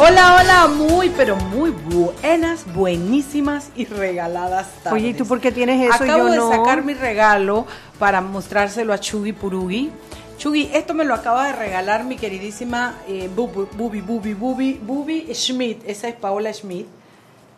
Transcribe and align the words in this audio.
Hola, 0.00 0.36
hola, 0.40 0.66
muy, 0.68 1.10
pero 1.10 1.34
muy 1.36 1.70
buenas, 1.70 2.64
buenísimas 2.72 3.70
y 3.74 3.84
regaladas 3.84 4.68
tardes. 4.84 4.92
Oye, 4.92 5.08
¿y 5.08 5.14
tú 5.14 5.26
por 5.26 5.40
qué 5.40 5.50
tienes 5.50 5.82
eso 5.92 6.04
Acabo 6.04 6.26
yo 6.28 6.30
de 6.30 6.36
no? 6.36 6.50
sacar 6.50 6.84
mi 6.84 6.94
regalo 6.94 7.66
para 7.98 8.20
mostrárselo 8.20 8.92
a 8.92 9.00
Chugi 9.00 9.32
Purugi. 9.32 9.90
Chugi, 10.38 10.70
esto 10.72 10.94
me 10.94 11.04
lo 11.04 11.14
acaba 11.14 11.48
de 11.48 11.52
regalar 11.54 12.04
mi 12.04 12.16
queridísima 12.16 12.94
eh, 13.08 13.28
Bubi, 13.34 13.66
Bubi, 13.72 14.32
Bubi, 14.32 14.74
Bubi, 14.80 15.34
Schmidt. 15.34 15.82
Esa 15.84 16.06
es 16.08 16.14
Paola 16.14 16.52
Schmidt. 16.52 16.86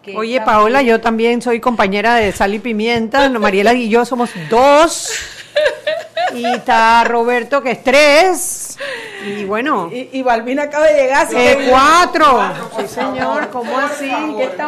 Oye, 0.06 0.14
también- 0.38 0.44
Paola, 0.44 0.80
yo 0.82 0.98
también 0.98 1.42
soy 1.42 1.60
compañera 1.60 2.14
de 2.14 2.32
Sal 2.32 2.54
y 2.54 2.58
Pimienta. 2.58 3.28
Mariela 3.28 3.74
y 3.74 3.90
yo 3.90 4.06
somos 4.06 4.30
dos. 4.48 5.10
Y 6.34 6.44
está 6.46 7.04
Roberto, 7.04 7.62
que 7.62 7.72
es 7.72 7.82
tres. 7.84 8.76
Y 9.26 9.44
bueno, 9.44 9.90
Y, 9.92 10.08
y 10.12 10.22
Balbina 10.22 10.64
acaba 10.64 10.86
de 10.86 10.94
llegar. 11.02 11.26
así 11.26 11.36
eh, 11.36 11.56
que- 11.58 11.70
cuatro. 11.70 12.40
Sí, 12.78 12.88
señor, 12.88 13.50
¿cómo 13.50 13.76
así? 13.78 14.10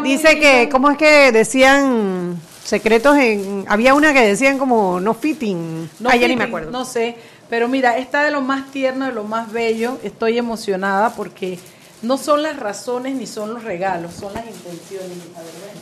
Dice 0.02 0.38
que. 0.38 0.68
¿cómo 0.70 0.90
es 0.90 0.98
que 0.98 1.32
decían 1.32 2.40
secretos 2.64 3.16
en. 3.16 3.64
Había 3.68 3.94
una 3.94 4.12
que 4.12 4.20
decían 4.26 4.58
como 4.58 5.00
no 5.00 5.14
fitting. 5.14 5.88
No 6.00 6.14
ya 6.14 6.28
ni 6.28 6.36
me 6.36 6.44
acuerdo. 6.44 6.70
No 6.70 6.84
sé, 6.84 7.16
pero 7.48 7.68
mira, 7.68 7.96
está 7.98 8.22
de 8.24 8.30
lo 8.30 8.40
más 8.40 8.70
tierno, 8.70 9.06
de 9.06 9.12
lo 9.12 9.24
más 9.24 9.50
bello. 9.52 9.98
Estoy 10.02 10.38
emocionada 10.38 11.14
porque 11.14 11.58
no 12.02 12.18
son 12.18 12.42
las 12.42 12.58
razones 12.58 13.14
ni 13.14 13.26
son 13.26 13.54
los 13.54 13.62
regalos, 13.64 14.12
son 14.14 14.34
las 14.34 14.44
intenciones. 14.46 15.18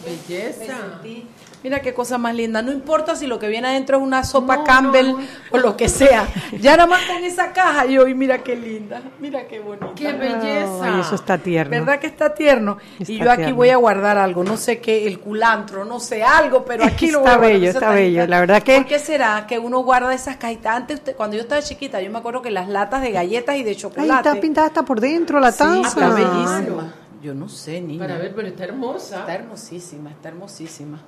Belleza. 0.05 0.59
Me 0.59 0.67
sentí- 0.67 1.27
Mira 1.63 1.81
qué 1.83 1.93
cosa 1.93 2.17
más 2.17 2.35
linda. 2.35 2.63
No 2.63 2.73
importa 2.73 3.15
si 3.15 3.27
lo 3.27 3.39
que 3.39 3.47
viene 3.49 3.69
adentro 3.69 3.99
es 3.99 4.03
una 4.03 4.25
sopa 4.25 4.65
Campbell 4.65 5.15
o 5.51 5.59
lo 5.59 5.77
que 5.77 5.89
sea. 5.91 6.27
Ya 6.59 6.73
nada 6.77 6.87
más 6.87 7.03
con 7.03 7.23
esa 7.23 7.53
caja 7.53 7.85
yo, 7.85 8.09
y 8.09 8.15
mira 8.15 8.39
qué 8.39 8.57
linda, 8.57 9.03
mira 9.19 9.47
qué 9.47 9.61
bonita. 9.61 9.89
¡Qué 9.95 10.11
belleza! 10.13 10.81
Ay, 10.95 11.01
eso 11.01 11.15
está 11.17 11.37
tierno. 11.37 11.71
¿Verdad 11.71 11.99
que 12.01 12.07
está 12.07 12.33
tierno? 12.33 12.79
Está 12.99 13.13
y 13.13 13.19
yo 13.19 13.31
aquí 13.31 13.37
tierno. 13.43 13.57
voy 13.57 13.69
a 13.69 13.77
guardar 13.77 14.17
algo, 14.17 14.43
no 14.43 14.57
sé 14.57 14.81
qué, 14.81 15.07
el 15.07 15.19
culantro, 15.21 15.85
no 15.85 16.01
sé 16.01 16.23
algo, 16.23 16.65
pero 16.65 16.83
aquí 16.85 17.11
lo 17.11 17.19
voy 17.21 17.27
Está 17.29 17.35
a 17.35 17.37
guardar. 17.39 17.53
bello, 17.61 17.71
está 17.71 17.91
bello. 17.91 18.27
La 18.27 18.41
verdad 18.41 18.63
que- 18.63 18.77
¿Por 18.77 18.87
qué 18.87 18.99
será 18.99 19.47
que 19.47 19.59
uno 19.59 19.81
guarda 19.81 20.15
esas 20.15 20.37
cajitas? 20.37 20.75
Antes, 20.77 20.99
usted- 21.01 21.15
cuando 21.15 21.37
yo 21.37 21.43
estaba 21.43 21.61
chiquita, 21.61 22.01
yo 22.01 22.11
me 22.11 22.19
acuerdo 22.21 22.41
que 22.41 22.51
las 22.51 22.69
latas 22.69 23.03
de 23.03 23.11
galletas 23.13 23.57
y 23.57 23.65
de 23.65 23.77
chocolate. 23.77 24.29
está 24.31 24.41
pintada 24.41 24.69
hasta 24.69 24.83
por 24.83 24.99
dentro 25.01 25.39
la 25.41 25.53
Sí, 25.53 25.59
taza. 25.59 25.89
está 25.89 26.09
bellísima. 26.09 26.95
Yo 27.23 27.35
no 27.35 27.51
sé, 27.51 27.83
niña. 27.83 28.01
Para 28.07 28.17
ver, 28.17 28.35
pero 28.35 28.49
está 28.49 28.65
hermosa. 28.65 29.19
Está 29.21 29.35
hermosísima, 29.35 30.09
está 30.11 30.31
hermosísima. 30.31 31.01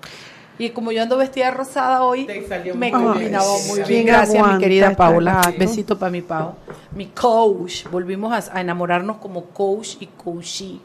Y 0.58 0.70
como 0.70 0.92
yo 0.92 1.02
ando 1.02 1.16
vestida 1.16 1.50
rosada 1.50 2.02
hoy, 2.04 2.26
me 2.26 2.62
bien. 2.62 2.92
combinaba 2.92 3.44
muy 3.66 3.76
¿Quién 3.82 3.88
bien. 3.88 4.06
Gracias, 4.06 4.46
mi 4.46 4.58
querida 4.58 4.94
Paula. 4.94 5.52
Besito 5.58 5.98
para 5.98 6.10
mi 6.10 6.20
Pau. 6.22 6.54
Mi 6.92 7.06
coach. 7.06 7.86
Volvimos 7.90 8.32
a, 8.32 8.56
a 8.56 8.60
enamorarnos 8.60 9.16
como 9.16 9.46
coach 9.46 9.96
y 10.00 10.06
coachee. 10.06 10.80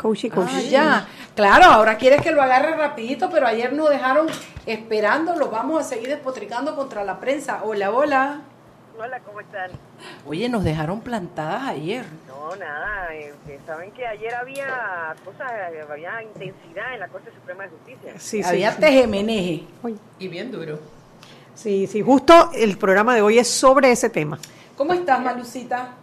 Coachy, 0.00 0.28
Ah, 0.32 0.34
coachy. 0.34 0.68
ya. 0.68 1.06
Claro, 1.36 1.66
ahora 1.66 1.96
quieres 1.96 2.20
que 2.22 2.32
lo 2.32 2.42
agarre 2.42 2.74
rapidito, 2.76 3.30
pero 3.30 3.46
ayer 3.46 3.72
nos 3.72 3.90
dejaron 3.90 4.26
esperando. 4.66 5.36
Lo 5.36 5.50
vamos 5.50 5.80
a 5.80 5.84
seguir 5.84 6.08
despotricando 6.08 6.74
contra 6.74 7.04
la 7.04 7.20
prensa. 7.20 7.60
Hola, 7.64 7.90
hola. 7.92 8.40
Hola, 8.98 9.18
¿cómo 9.20 9.40
están? 9.40 9.70
Oye, 10.24 10.48
nos 10.48 10.62
dejaron 10.62 11.00
plantadas 11.00 11.64
ayer. 11.64 12.04
No, 12.28 12.54
nada, 12.56 13.12
eh, 13.14 13.34
saben 13.66 13.90
que 13.90 14.06
ayer 14.06 14.32
había 14.34 15.14
cosas, 15.24 15.50
había 15.90 16.22
intensidad 16.22 16.94
en 16.94 17.00
la 17.00 17.08
Corte 17.08 17.30
Suprema 17.34 17.64
de 17.64 17.70
Justicia. 17.70 18.12
Sí, 18.18 18.42
sí, 18.42 18.48
Había 18.48 18.72
sí. 18.72 18.80
tejemeneje. 18.80 19.64
Uy. 19.82 19.98
Y 20.20 20.28
bien 20.28 20.52
duro. 20.52 20.78
Sí, 21.56 21.86
sí, 21.88 22.02
justo 22.02 22.50
el 22.54 22.78
programa 22.78 23.14
de 23.14 23.22
hoy 23.22 23.38
es 23.38 23.48
sobre 23.50 23.90
ese 23.90 24.10
tema. 24.10 24.38
¿Cómo 24.76 24.92
estás, 24.92 25.20
Malucita? 25.20 25.94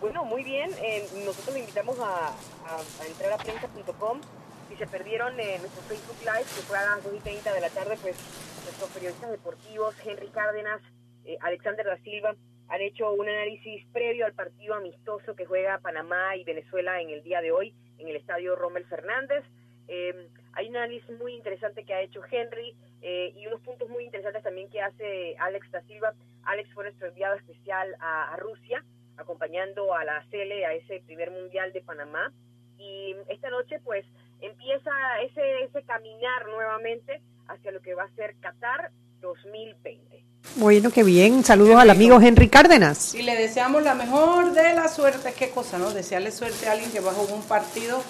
Bueno, 0.00 0.24
muy 0.24 0.42
bien, 0.44 0.70
eh, 0.82 1.08
nosotros 1.24 1.54
le 1.54 1.60
invitamos 1.60 1.98
a, 1.98 2.02
a- 2.28 3.02
a 3.02 3.06
entrar 3.06 3.32
a 3.32 3.38
prensa.com. 3.38 4.20
Si 4.68 4.76
se 4.76 4.86
perdieron 4.86 5.38
eh, 5.40 5.56
nuestro 5.60 5.82
Facebook 5.88 6.16
Live, 6.20 6.44
que 6.44 6.62
fue 6.66 6.76
a 6.78 6.84
las 6.96 7.04
2 7.04 7.14
y 7.16 7.20
30 7.20 7.52
de 7.52 7.60
la 7.60 7.70
tarde, 7.70 7.96
pues 8.02 8.16
nuestros 8.64 8.90
periodistas 8.90 9.30
deportivos, 9.30 9.94
Henry 10.04 10.28
Cárdenas, 10.28 10.80
eh, 11.26 11.36
Alexander 11.40 11.84
da 11.84 11.98
Silva, 11.98 12.34
han 12.68 12.80
hecho 12.80 13.12
un 13.12 13.28
análisis 13.28 13.86
previo 13.92 14.26
al 14.26 14.32
partido 14.32 14.74
amistoso 14.74 15.36
que 15.36 15.44
juega 15.44 15.78
Panamá 15.78 16.36
y 16.36 16.44
Venezuela 16.44 17.00
en 17.00 17.10
el 17.10 17.22
día 17.22 17.40
de 17.40 17.52
hoy 17.52 17.74
en 17.98 18.08
el 18.08 18.16
estadio 18.16 18.56
Rommel 18.56 18.84
Fernández. 18.86 19.44
Eh, 19.88 20.28
hay 20.52 20.68
un 20.68 20.76
análisis 20.76 21.08
muy 21.18 21.34
interesante 21.34 21.84
que 21.84 21.94
ha 21.94 22.00
hecho 22.00 22.22
Henry 22.30 22.74
eh, 23.02 23.32
y 23.36 23.46
unos 23.46 23.60
puntos 23.60 23.88
muy 23.88 24.04
interesantes 24.04 24.42
también 24.42 24.68
que 24.70 24.80
hace 24.80 25.36
Alex 25.38 25.70
da 25.70 25.82
Silva. 25.82 26.14
Alex 26.44 26.72
fue 26.72 26.84
nuestro 26.84 27.08
enviado 27.08 27.36
especial 27.36 27.94
a, 28.00 28.32
a 28.32 28.36
Rusia, 28.36 28.84
acompañando 29.16 29.94
a 29.94 30.04
la 30.04 30.24
Cele 30.30 30.66
a 30.66 30.72
ese 30.72 31.02
primer 31.06 31.30
mundial 31.30 31.72
de 31.72 31.82
Panamá. 31.82 32.32
Y 32.78 33.14
esta 33.28 33.50
noche, 33.50 33.80
pues, 33.84 34.04
empieza 34.40 34.90
ese, 35.22 35.64
ese 35.64 35.82
caminar 35.84 36.46
nuevamente 36.46 37.20
hacia 37.48 37.70
lo 37.70 37.80
que 37.80 37.94
va 37.94 38.04
a 38.04 38.14
ser 38.14 38.34
Qatar 38.40 38.90
2020. 39.20 40.24
Bueno, 40.56 40.90
qué 40.90 41.02
bien. 41.02 41.42
Saludos 41.44 41.76
al 41.76 41.90
amigo 41.90 42.20
Henry 42.20 42.48
Cárdenas. 42.48 43.14
Y 43.14 43.22
le 43.22 43.34
deseamos 43.34 43.82
la 43.82 43.94
mejor 43.94 44.52
de 44.52 44.74
la 44.74 44.88
suerte. 44.88 45.34
¿Qué 45.36 45.50
cosa, 45.50 45.76
no? 45.76 45.90
Desearle 45.90 46.30
suerte 46.30 46.68
a 46.68 46.72
alguien 46.72 46.90
que 46.92 47.00
va 47.00 47.10
a 47.10 47.14
jugar 47.14 47.34
un 47.34 47.42
partido. 47.42 48.00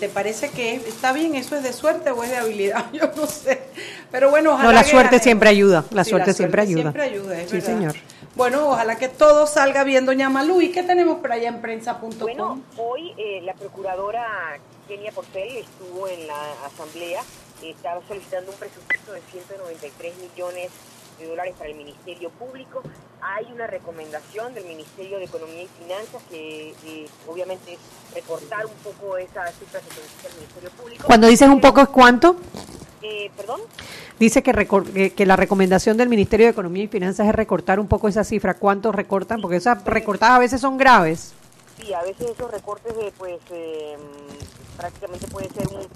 ¿Te 0.00 0.08
parece 0.08 0.50
que 0.50 0.74
está 0.74 1.12
bien? 1.12 1.36
¿Eso 1.36 1.54
es 1.56 1.62
de 1.62 1.72
suerte 1.72 2.10
o 2.10 2.24
es 2.24 2.30
de 2.30 2.36
habilidad? 2.38 2.86
Yo 2.92 3.10
no 3.16 3.26
sé. 3.28 3.62
Pero 4.10 4.30
bueno, 4.30 4.54
ojalá 4.54 4.68
No, 4.68 4.72
la 4.72 4.82
que 4.82 4.90
suerte 4.90 5.10
gane. 5.16 5.22
siempre 5.22 5.48
ayuda. 5.48 5.84
La 5.92 6.02
Sí, 6.02 6.10
suerte 6.10 6.34
siempre 6.34 6.62
ayuda. 6.62 6.82
Siempre 6.82 7.02
ayuda, 7.02 7.40
es 7.40 7.50
Sí, 7.50 7.56
verdad. 7.58 7.66
señor. 7.68 7.94
Bueno, 8.34 8.68
ojalá 8.70 8.96
que 8.96 9.08
todo 9.08 9.46
salga 9.46 9.84
bien, 9.84 10.04
doña 10.06 10.28
Malú. 10.28 10.60
¿Y 10.60 10.72
qué 10.72 10.82
tenemos 10.82 11.20
por 11.20 11.32
allá 11.32 11.48
en 11.48 11.60
prensa.com? 11.62 12.10
Bueno, 12.18 12.60
hoy 12.76 13.14
eh, 13.16 13.40
la 13.42 13.54
procuradora 13.54 14.58
Kenia 14.88 15.12
Porcel 15.12 15.56
estuvo 15.58 16.06
en 16.08 16.26
la 16.26 16.36
asamblea, 16.66 17.22
estaba 17.62 18.00
solicitando 18.06 18.52
un 18.52 18.58
presupuesto 18.58 19.12
de 19.12 19.20
193 19.32 20.14
millones 20.18 20.70
de 21.18 21.26
dólares 21.28 21.54
para 21.58 21.70
el 21.70 21.76
Ministerio 21.76 22.30
Público. 22.30 22.82
Hay 23.22 23.46
una 23.52 23.66
recomendación 23.66 24.52
del 24.54 24.66
Ministerio 24.66 25.18
de 25.18 25.24
Economía 25.24 25.62
y 25.62 25.68
Finanzas 25.82 26.22
que 26.30 26.74
eh, 26.84 27.06
obviamente 27.26 27.72
es 27.74 27.78
recortar 28.14 28.66
un 28.66 28.74
poco 28.84 29.16
esa 29.16 29.46
cifra 29.52 29.80
que 29.80 29.88
solicita 29.94 30.28
el 30.28 30.34
Ministerio 30.34 30.70
Público. 30.70 31.04
Cuando 31.06 31.26
dices 31.26 31.48
un 31.48 31.60
poco 31.60 31.80
es 31.80 31.88
cuánto, 31.88 32.36
Eh, 33.02 33.30
¿Perdón? 33.36 33.60
dice 34.18 34.42
que, 34.42 34.52
recor- 34.52 34.90
que, 34.92 35.12
que 35.12 35.26
la 35.26 35.36
recomendación 35.36 35.96
del 35.96 36.08
Ministerio 36.08 36.46
de 36.46 36.50
Economía 36.52 36.84
y 36.84 36.88
Finanzas 36.88 37.26
es 37.28 37.34
recortar 37.34 37.78
un 37.80 37.86
poco 37.88 38.08
esa 38.08 38.24
cifra. 38.24 38.54
¿Cuánto 38.54 38.90
recortan? 38.92 39.40
Porque 39.40 39.56
esas 39.56 39.84
recortadas 39.84 40.36
a 40.36 40.40
veces 40.40 40.60
son 40.60 40.76
graves. 40.76 41.32
Sí, 41.76 41.92
a 41.92 42.02
veces 42.02 42.30
esos 42.30 42.50
recortes 42.50 42.96
de, 42.96 43.12
pues, 43.12 43.38
eh, 43.50 43.96
prácticamente 44.76 45.26
puede 45.28 45.48
ser 45.50 45.66
un, 45.68 45.86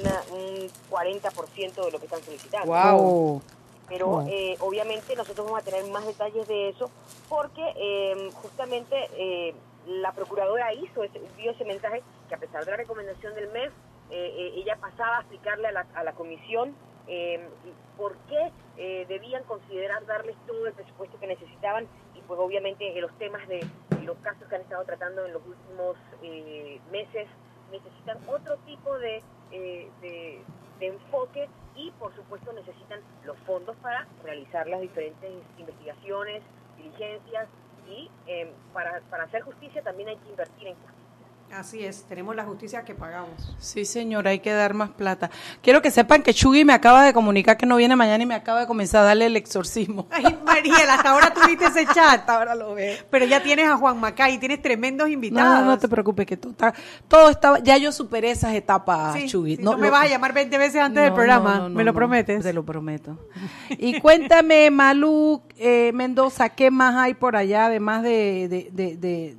una, 0.00 0.22
un 0.32 0.68
40% 0.90 1.84
de 1.84 1.90
lo 1.90 1.98
que 1.98 2.04
están 2.06 2.22
solicitando. 2.22 2.72
Oh. 2.72 3.42
Pero 3.88 4.06
Wow. 4.08 4.26
eh, 4.28 4.56
obviamente 4.60 5.14
nosotros 5.14 5.46
vamos 5.46 5.60
a 5.60 5.64
tener 5.64 5.84
más 5.90 6.06
detalles 6.06 6.48
de 6.48 6.70
eso 6.70 6.90
porque 7.28 7.62
eh, 7.76 8.30
justamente 8.42 9.54
la 9.86 10.12
procuradora 10.12 10.72
hizo 10.72 11.04
ese, 11.04 11.20
dio 11.36 11.50
ese 11.50 11.66
mensaje 11.66 12.02
que 12.28 12.34
a 12.34 12.38
pesar 12.38 12.64
de 12.64 12.70
la 12.70 12.78
recomendación 12.78 13.34
del 13.34 13.50
MEF, 13.50 13.72
eh, 14.10 14.32
eh, 14.36 14.52
ella 14.56 14.76
pasaba 14.80 15.18
a 15.18 15.20
explicarle 15.20 15.68
a 15.68 15.72
la, 15.72 15.86
a 15.94 16.02
la 16.02 16.12
comisión 16.12 16.74
eh, 17.06 17.46
por 17.98 18.16
qué 18.28 18.50
eh, 18.78 19.04
debían 19.06 19.44
considerar 19.44 20.06
darles 20.06 20.36
todo 20.46 20.66
el 20.66 20.72
presupuesto 20.72 21.18
que 21.20 21.26
necesitaban 21.26 21.86
y 22.14 22.20
pues 22.22 22.40
obviamente 22.40 22.98
los 23.02 23.12
temas 23.18 23.46
de 23.48 23.60
los 24.04 24.16
casos 24.18 24.46
que 24.48 24.56
han 24.56 24.62
estado 24.62 24.84
tratando 24.84 25.24
en 25.26 25.32
los 25.32 25.42
últimos 25.46 25.96
eh, 26.22 26.80
meses 26.90 27.28
necesitan 27.70 28.18
otro 28.28 28.56
tipo 28.58 28.98
de, 28.98 29.22
eh, 29.50 29.90
de, 30.00 30.42
de 30.78 30.86
enfoque 30.86 31.48
y 31.74 31.90
por 31.92 32.14
supuesto 32.14 32.52
necesitan 32.52 33.00
los 33.24 33.36
fondos 33.40 33.76
para 33.76 34.06
realizar 34.22 34.66
las 34.68 34.80
diferentes 34.80 35.30
investigaciones, 35.58 36.42
diligencias 36.76 37.48
y 37.88 38.10
eh, 38.26 38.52
para, 38.72 39.00
para 39.10 39.24
hacer 39.24 39.42
justicia 39.42 39.82
también 39.82 40.08
hay 40.08 40.16
que 40.16 40.30
invertir 40.30 40.68
en 40.68 40.74
justicia. 40.74 41.03
Así 41.52 41.84
es, 41.84 42.02
tenemos 42.08 42.34
la 42.34 42.42
justicia 42.44 42.82
que 42.84 42.96
pagamos. 42.96 43.54
Sí, 43.60 43.84
señor, 43.84 44.26
hay 44.26 44.40
que 44.40 44.50
dar 44.52 44.74
más 44.74 44.90
plata. 44.90 45.30
Quiero 45.62 45.80
que 45.82 45.92
sepan 45.92 46.24
que 46.24 46.34
Chugui 46.34 46.64
me 46.64 46.72
acaba 46.72 47.04
de 47.04 47.12
comunicar 47.12 47.56
que 47.56 47.64
no 47.64 47.76
viene 47.76 47.94
mañana 47.94 48.24
y 48.24 48.26
me 48.26 48.34
acaba 48.34 48.58
de 48.60 48.66
comenzar 48.66 49.02
a 49.02 49.04
darle 49.04 49.26
el 49.26 49.36
exorcismo. 49.36 50.08
Ay, 50.10 50.36
Mariela, 50.44 50.94
hasta 50.94 51.10
ahora 51.10 51.32
tuviste 51.32 51.66
ese 51.66 51.86
chat. 51.94 52.28
Ahora 52.34 52.56
lo 52.56 52.74
veo. 52.74 52.96
Pero 53.08 53.24
ya 53.26 53.40
tienes 53.40 53.68
a 53.68 53.76
Juan 53.76 54.00
Macay, 54.00 54.38
tienes 54.38 54.60
tremendos 54.62 55.08
invitados. 55.08 55.60
no, 55.60 55.64
no 55.66 55.78
te 55.78 55.86
preocupes, 55.88 56.26
que 56.26 56.36
todo, 56.36 56.50
está, 56.50 56.74
todo 57.06 57.30
estaba, 57.30 57.60
ya 57.60 57.76
yo 57.76 57.92
superé 57.92 58.32
esas 58.32 58.52
etapas, 58.54 59.14
Sí, 59.14 59.28
Chugui. 59.28 59.54
sí, 59.56 59.62
no, 59.62 59.78
me 59.78 59.86
lo- 59.86 59.92
vas 59.92 60.06
a 60.06 60.08
llamar 60.08 60.32
20 60.32 60.58
veces 60.58 60.80
antes 60.80 61.04
del 61.04 61.12
programa, 61.12 61.58
no, 61.58 61.68
¿me 61.68 61.84
lo 61.84 61.94
prometes? 61.94 62.42
Te 62.42 62.52
lo 62.52 62.64
prometo. 62.64 63.16
Y 63.70 64.00
cuéntame, 64.00 64.72
Malú 64.72 65.40
eh, 65.56 65.92
Mendoza, 65.94 66.48
¿qué 66.48 66.72
más 66.72 66.96
hay 66.96 67.14
por 67.14 67.36
allá, 67.36 67.66
además 67.66 68.02
de, 68.02 68.48
de, 68.48 68.70
de, 68.72 68.96
de, 68.96 69.36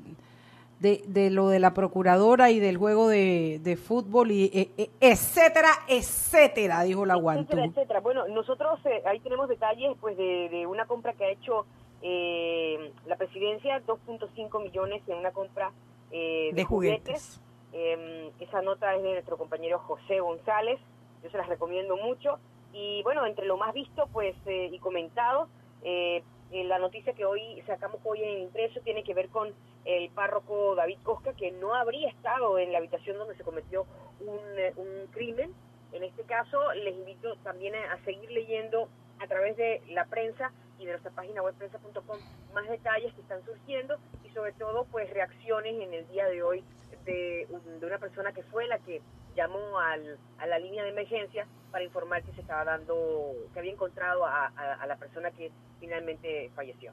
de- 0.85 1.01
de 1.07 1.29
lo 1.31 1.49
de 1.49 1.59
la 1.59 1.73
procuradora 1.73 2.51
y 2.51 2.59
del 2.59 2.77
juego 2.77 3.07
de, 3.07 3.59
de 3.63 3.75
fútbol, 3.75 4.29
y 4.31 4.45
eh, 4.53 4.69
eh, 4.77 4.89
etcétera, 4.99 5.69
etcétera, 5.87 6.83
dijo 6.83 7.05
la 7.05 7.15
Guantú? 7.15 7.41
etcétera, 7.57 7.65
etcétera. 7.65 7.99
Bueno, 8.01 8.27
nosotros 8.27 8.79
eh, 8.85 9.01
ahí 9.05 9.19
tenemos 9.19 9.49
detalles 9.49 9.97
pues 9.99 10.15
de, 10.17 10.49
de 10.49 10.67
una 10.67 10.85
compra 10.85 11.13
que 11.13 11.25
ha 11.25 11.29
hecho 11.31 11.65
eh, 12.01 12.91
la 13.07 13.15
presidencia, 13.15 13.81
2.5 13.85 14.63
millones 14.63 15.01
en 15.07 15.17
una 15.17 15.31
compra 15.31 15.71
eh, 16.11 16.49
de, 16.51 16.55
De 16.55 16.63
juguetes. 16.63 17.41
Eh, 17.73 18.31
esa 18.39 18.61
nota 18.61 18.95
es 18.95 19.01
de 19.03 19.11
nuestro 19.13 19.37
compañero 19.37 19.79
José 19.79 20.19
González, 20.19 20.79
yo 21.23 21.29
se 21.29 21.37
las 21.37 21.47
recomiendo 21.49 21.97
mucho. 21.97 22.37
Y 22.73 23.01
bueno, 23.03 23.25
entre 23.25 23.45
lo 23.45 23.57
más 23.57 23.73
visto 23.73 24.07
pues 24.13 24.35
eh, 24.45 24.69
y 24.71 24.79
comentado, 24.79 25.47
eh, 25.83 26.23
eh, 26.51 26.63
la 26.63 26.79
noticia 26.79 27.13
que 27.13 27.25
hoy 27.25 27.61
sacamos 27.65 27.99
hoy 28.03 28.23
en 28.23 28.39
impreso 28.39 28.79
tiene 28.81 29.03
que 29.03 29.13
ver 29.13 29.29
con 29.29 29.53
el 29.83 30.09
párroco 30.09 30.75
David 30.75 30.99
Cosca, 31.03 31.33
que 31.33 31.51
no 31.51 31.73
habría 31.73 32.09
estado 32.09 32.59
en 32.59 32.71
la 32.71 32.77
habitación 32.77 33.17
donde 33.17 33.35
se 33.35 33.43
cometió 33.43 33.85
un, 34.19 34.39
eh, 34.57 34.73
un 34.75 35.07
crimen. 35.11 35.53
En 35.91 36.03
este 36.03 36.23
caso, 36.23 36.73
les 36.73 36.95
invito 36.95 37.35
también 37.37 37.73
a, 37.75 37.97
seguir 38.03 38.29
leyendo 38.31 38.89
a 39.19 39.27
través 39.27 39.55
de 39.57 39.81
la 39.89 40.05
prensa 40.05 40.51
y 40.77 40.85
de 40.85 40.91
nuestra 40.91 41.11
página 41.11 41.41
web 41.41 41.55
prensa.com 41.55 42.19
más 42.53 42.67
detalles 42.69 43.13
que 43.13 43.21
están 43.21 43.43
surgiendo 43.45 43.97
y 44.23 44.29
sobre 44.29 44.51
todo 44.53 44.85
pues 44.91 45.09
reacciones 45.11 45.79
en 45.81 45.93
el 45.93 46.07
día 46.09 46.25
de 46.27 46.43
hoy 46.43 46.63
de 47.05 47.47
una 47.81 47.97
persona 47.97 48.33
que 48.33 48.43
fue 48.43 48.67
la 48.67 48.79
que 48.79 49.01
llamó 49.35 49.79
al, 49.79 50.17
a 50.37 50.47
la 50.47 50.59
línea 50.59 50.83
de 50.83 50.89
emergencia 50.89 51.47
para 51.71 51.83
informar 51.83 52.23
que 52.23 52.31
se 52.33 52.41
estaba 52.41 52.63
dando, 52.63 53.33
que 53.53 53.59
había 53.59 53.73
encontrado 53.73 54.25
a, 54.25 54.47
a- 54.47 54.73
a 54.81 54.87
la 54.87 54.95
persona 54.97 55.31
que 55.31 55.51
finalmente 55.79 56.51
falleció. 56.55 56.91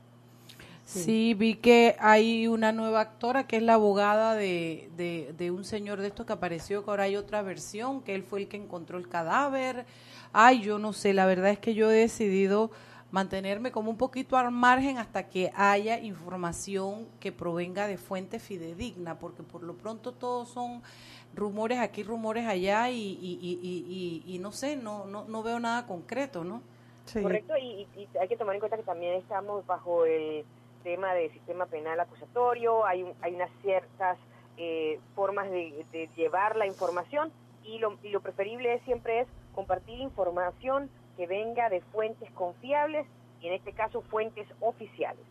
Sí, 0.85 1.35
vi 1.35 1.55
que 1.55 1.95
hay 2.01 2.49
una 2.49 2.73
nueva 2.73 3.01
actora 3.01 3.47
que 3.47 3.57
es 3.57 3.63
la 3.63 3.75
abogada 3.75 4.35
de, 4.35 4.91
de, 4.97 5.33
de 5.39 5.51
un 5.53 5.65
señor 5.65 6.01
de 6.01 6.09
estos 6.09 6.27
que 6.27 6.33
apareció, 6.33 6.85
que 6.85 6.91
ahora 6.91 7.05
hay 7.05 7.17
otra 7.17 7.41
versión, 7.43 8.03
que 8.03 8.15
él 8.17 8.25
fue 8.25 8.41
el 8.41 8.49
que 8.49 8.57
encontró 8.57 8.99
el 8.99 9.09
cadáver. 9.09 9.87
Ay, 10.33 10.61
yo 10.61 10.79
no 10.79 10.93
sé, 10.93 11.15
la 11.15 11.25
verdad 11.27 11.51
es 11.51 11.59
que 11.61 11.75
yo 11.75 11.91
he 11.91 11.95
decidido 11.95 12.71
mantenerme 13.13 13.71
como 13.71 13.91
un 13.91 13.97
poquito 13.99 14.37
al 14.37 14.51
margen 14.51 14.99
hasta 14.99 15.29
que 15.29 15.53
haya 15.55 16.01
información 16.01 17.07
que 17.21 17.31
provenga 17.31 17.87
de 17.87 17.97
fuente 17.99 18.41
fidedigna, 18.41 19.19
porque 19.19 19.43
por 19.43 19.63
lo 19.63 19.75
pronto 19.75 20.13
todos 20.13 20.49
son 20.49 20.83
rumores 21.35 21.79
aquí, 21.79 22.03
rumores 22.03 22.47
allá 22.47 22.91
y, 22.91 22.97
y, 23.01 23.39
y, 23.41 23.59
y, 23.63 24.23
y- 24.27 24.35
y 24.35 24.39
no 24.39 24.53
sé, 24.53 24.77
no, 24.77 25.07
no, 25.07 25.25
no 25.25 25.43
veo 25.43 25.59
nada 25.61 25.87
concreto, 25.87 26.45
¿no? 26.45 26.63
Sí. 27.07 27.23
Correcto, 27.23 27.55
y, 27.57 27.87
hay 28.21 28.29
que 28.29 28.37
tomar 28.37 28.55
en 28.55 28.61
cuenta 28.61 28.77
que 28.77 28.83
también 28.85 29.15
estamos 29.15 29.67
bajo 29.67 30.05
el 30.05 30.45
tema 30.85 31.15
del 31.15 31.33
sistema 31.33 31.67
penal 31.67 31.99
acusatorio, 32.01 32.85
hay, 32.87 33.03
un- 33.03 33.15
hay 33.23 33.35
unas 33.35 33.51
ciertas 33.63 34.19
eh, 34.59 35.01
formas 35.15 35.51
de, 35.51 35.85
de 35.93 36.09
llevar 36.17 36.57
la 36.57 36.67
información 36.67 37.33
y 37.65 37.79
lo, 37.79 37.97
y 38.03 38.11
lo 38.11 38.21
preferible 38.21 38.75
es, 38.75 38.83
siempre 38.83 39.21
es 39.21 39.29
compartir 39.55 39.99
información 40.01 40.91
que 41.17 41.27
venga 41.27 41.69
de 41.71 41.81
fuentes 41.81 42.31
confiables 42.33 43.07
y 43.41 43.47
en 43.49 43.55
este 43.55 43.73
caso 43.73 44.03
fuentes 44.03 44.47
oficiales. 44.61 45.25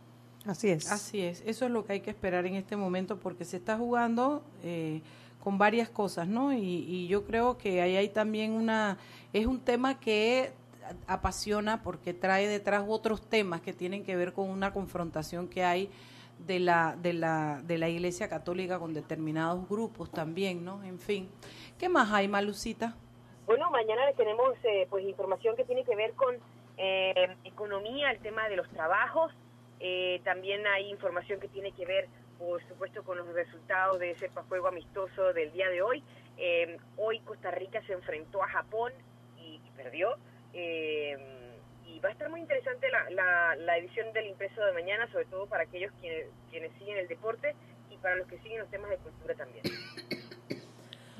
Así 0.45 0.69
es. 0.71 0.91
Así 0.91 1.21
es, 1.21 1.41
eso 1.45 1.65
es 1.65 1.71
lo 1.71 1.85
que 1.85 1.93
hay 1.93 1.99
que 2.01 2.09
esperar 2.09 2.45
en 2.47 2.55
este 2.55 2.75
momento 2.75 3.17
porque 3.19 3.45
se 3.45 3.57
está 3.57 3.77
jugando 3.77 4.43
eh, 4.63 5.01
con 5.43 5.57
varias 5.57 5.89
cosas, 5.89 6.27
¿no? 6.27 6.53
Y, 6.53 7.07
yo 7.07 7.25
creo 7.25 7.57
que 7.57 7.81
ahí 7.81 7.97
hay 7.97 8.09
también 8.09 8.53
una, 8.53 8.97
es 9.33 9.45
un 9.45 9.59
tema 9.59 9.99
que 9.99 10.53
apasiona 11.07 11.83
porque 11.83 12.13
trae 12.13 12.47
detrás 12.47 12.83
otros 12.87 13.27
temas 13.27 13.61
que 13.61 13.73
tienen 13.73 14.03
que 14.03 14.15
ver 14.15 14.33
con 14.33 14.49
una 14.49 14.71
confrontación 14.73 15.47
que 15.47 15.63
hay 15.63 15.89
de 16.39 16.59
la, 16.59 16.95
de 17.01 17.13
la, 17.13 17.61
de 17.63 17.77
la 17.77 17.89
Iglesia 17.89 18.29
Católica 18.29 18.79
con 18.79 18.93
determinados 18.93 19.67
grupos 19.67 20.11
también, 20.11 20.63
¿no? 20.63 20.83
En 20.83 20.99
fin, 20.99 21.29
¿qué 21.77 21.89
más 21.89 22.11
hay, 22.11 22.27
Malucita? 22.27 22.95
Bueno, 23.45 23.69
mañana 23.69 24.01
tenemos 24.15 24.53
eh, 24.63 24.87
pues 24.89 25.03
información 25.05 25.55
que 25.55 25.65
tiene 25.65 25.83
que 25.83 25.95
ver 25.95 26.13
con 26.13 26.35
eh, 26.77 27.35
economía, 27.43 28.11
el 28.11 28.19
tema 28.19 28.47
de 28.47 28.55
los 28.55 28.69
trabajos. 28.69 29.31
Eh, 29.79 30.21
también 30.23 30.65
hay 30.67 30.89
información 30.89 31.39
que 31.39 31.47
tiene 31.47 31.71
que 31.71 31.85
ver, 31.85 32.07
por 32.41 32.67
supuesto, 32.67 33.03
con 33.03 33.17
los 33.17 33.27
resultados 33.33 33.99
de 33.99 34.11
ese 34.11 34.29
juego 34.49 34.67
amistoso 34.67 35.31
del 35.31 35.51
día 35.51 35.69
de 35.69 35.83
hoy. 35.83 36.03
Eh, 36.37 36.77
hoy 36.97 37.19
Costa 37.19 37.51
Rica 37.51 37.81
se 37.85 37.93
enfrentó 37.93 38.41
a 38.41 38.47
Japón 38.47 38.91
y, 39.37 39.61
perdió. 39.75 40.15
Eh, 40.53 41.15
y 41.85 41.99
va 41.99 42.09
a 42.09 42.11
estar 42.11 42.29
muy 42.29 42.39
interesante 42.39 42.89
la, 42.89 43.09
la, 43.11 43.55
la 43.55 43.77
edición 43.77 44.11
del 44.13 44.27
impreso 44.27 44.65
de 44.65 44.73
mañana, 44.73 45.09
sobre 45.11 45.25
todo 45.25 45.45
para 45.45 45.63
aquellos 45.63 45.91
quienes, 45.99 46.27
quienes 46.49 46.71
siguen 46.79 46.97
el 46.97 47.07
deporte 47.07 47.55
y 47.91 47.97
para 47.97 48.15
los 48.15 48.27
que 48.27 48.39
siguen 48.39 48.59
los 48.59 48.69
temas 48.69 48.89
de 48.89 48.97
cultura 48.97 49.35
también. 49.35 49.63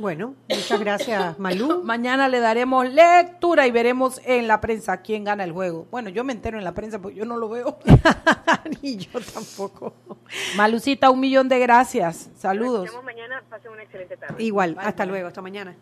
Bueno, 0.02 0.34
muchas 0.50 0.80
gracias, 0.80 1.38
Malú. 1.38 1.82
Mañana 1.86 2.28
le 2.28 2.40
daremos 2.40 2.90
lectura 2.90 3.68
y 3.68 3.72
veremos 3.72 4.20
en 4.26 4.48
la 4.48 4.60
prensa 4.60 4.98
quién 4.98 5.24
gana 5.24 5.44
el 5.44 5.52
juego. 5.52 5.86
Bueno, 5.92 6.10
yo 6.10 6.24
me 6.24 6.34
entero 6.34 6.58
en 6.58 6.64
la 6.64 6.74
prensa 6.74 7.00
porque 7.00 7.18
yo 7.18 7.26
no 7.26 7.38
lo 7.38 7.48
veo. 7.50 7.78
Ni 8.82 8.98
yo 8.98 9.20
tampoco. 9.34 9.94
Malucita, 10.58 11.10
un 11.12 11.20
millón 11.20 11.48
de 11.48 11.60
gracias. 11.60 12.28
Nos 12.34 12.42
Saludos. 12.42 12.86
escuchamos 12.86 13.06
mañana, 13.06 13.44
pasen 13.50 13.72
una 13.72 13.84
excelente 13.84 14.18
tarde. 14.18 14.44
Igual, 14.44 14.74
Bye, 14.76 14.84
hasta 14.86 15.04
bye. 15.04 15.12
luego, 15.12 15.28
hasta 15.28 15.42
mañana. 15.42 15.76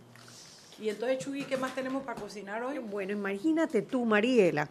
Y 0.81 0.89
entonces, 0.89 1.19
Chugui, 1.19 1.43
¿qué 1.45 1.57
más 1.57 1.73
tenemos 1.73 2.03
para 2.03 2.19
cocinar 2.19 2.61
hoy? 2.63 2.79
Bueno, 2.79 3.13
imagínate 3.13 3.81
tú, 3.81 4.05
Mariela, 4.05 4.67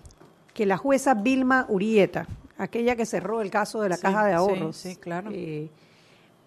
que 0.52 0.66
la 0.66 0.76
jueza 0.76 1.14
Vilma 1.14 1.64
Urieta, 1.68 2.26
aquella 2.58 2.96
que 2.96 3.06
cerró 3.06 3.40
el 3.40 3.50
caso 3.50 3.80
de 3.80 3.88
la 3.90 3.96
Sí, 3.96 4.02
caja 4.02 4.24
de 4.26 4.32
sí, 4.32 4.36
ahorros, 4.36 4.76
sí, 4.76 4.96
claro. 4.96 5.30
eh, 5.32 5.70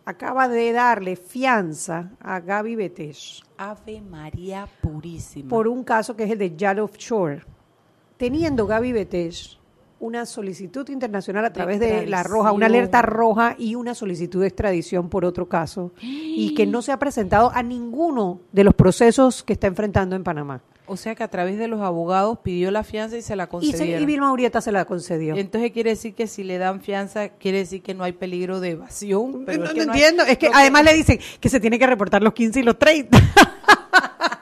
acaba 0.05 0.47
de 0.47 0.71
darle 0.71 1.15
fianza 1.15 2.11
a 2.19 2.39
Gaby 2.39 2.75
Betesh 2.75 3.43
Ave 3.57 4.01
María 4.01 4.67
Purísima. 4.81 5.49
por 5.49 5.67
un 5.67 5.83
caso 5.83 6.15
que 6.15 6.23
es 6.23 6.31
el 6.31 6.37
de 6.37 6.55
Yellow 6.55 6.89
Shore, 6.97 7.43
teniendo 8.17 8.65
Gaby 8.65 8.91
Betesh 8.93 9.59
una 9.99 10.25
solicitud 10.25 10.89
internacional 10.89 11.45
a 11.45 11.53
través 11.53 11.79
de 11.79 12.07
la 12.07 12.23
roja, 12.23 12.51
una 12.51 12.65
alerta 12.65 13.03
roja 13.03 13.55
y 13.57 13.75
una 13.75 13.93
solicitud 13.93 14.41
de 14.41 14.47
extradición 14.47 15.09
por 15.09 15.25
otro 15.25 15.47
caso, 15.47 15.91
y 16.01 16.55
que 16.55 16.65
no 16.65 16.81
se 16.81 16.91
ha 16.91 16.97
presentado 16.97 17.51
a 17.53 17.61
ninguno 17.61 18.41
de 18.51 18.63
los 18.63 18.73
procesos 18.73 19.43
que 19.43 19.53
está 19.53 19.67
enfrentando 19.67 20.15
en 20.15 20.23
Panamá. 20.23 20.63
O 20.91 20.97
sea 20.97 21.15
que 21.15 21.23
a 21.23 21.29
través 21.29 21.57
de 21.57 21.69
los 21.69 21.79
abogados 21.79 22.39
pidió 22.43 22.69
la 22.69 22.83
fianza 22.83 23.15
y 23.15 23.21
se 23.21 23.37
la 23.37 23.45
Y, 23.45 23.47
concedieron. 23.47 24.03
y 24.03 24.05
Vilma 24.05 24.29
Urieta 24.33 24.59
se 24.59 24.73
la 24.73 24.83
concedió. 24.83 25.37
Entonces 25.37 25.71
quiere 25.71 25.91
decir 25.91 26.13
que 26.13 26.27
si 26.27 26.43
le 26.43 26.57
dan 26.57 26.81
fianza, 26.81 27.29
quiere 27.29 27.59
decir 27.59 27.81
que 27.81 27.93
no 27.93 28.03
hay 28.03 28.11
peligro 28.11 28.59
de 28.59 28.71
evasión. 28.71 29.43
Pero 29.45 29.59
no, 29.59 29.63
es 29.65 29.69
no 29.73 29.79
que 29.79 29.85
no 29.85 29.93
hay- 29.93 29.99
entiendo, 30.01 30.23
es 30.23 30.37
que 30.37 30.49
además 30.53 30.83
le 30.83 30.93
dicen 30.93 31.17
que 31.39 31.47
se 31.47 31.61
tiene 31.61 31.79
que 31.79 31.87
reportar 31.87 32.21
los 32.21 32.33
15 32.33 32.59
y 32.59 32.63
los 32.63 32.77
30. 32.77 33.17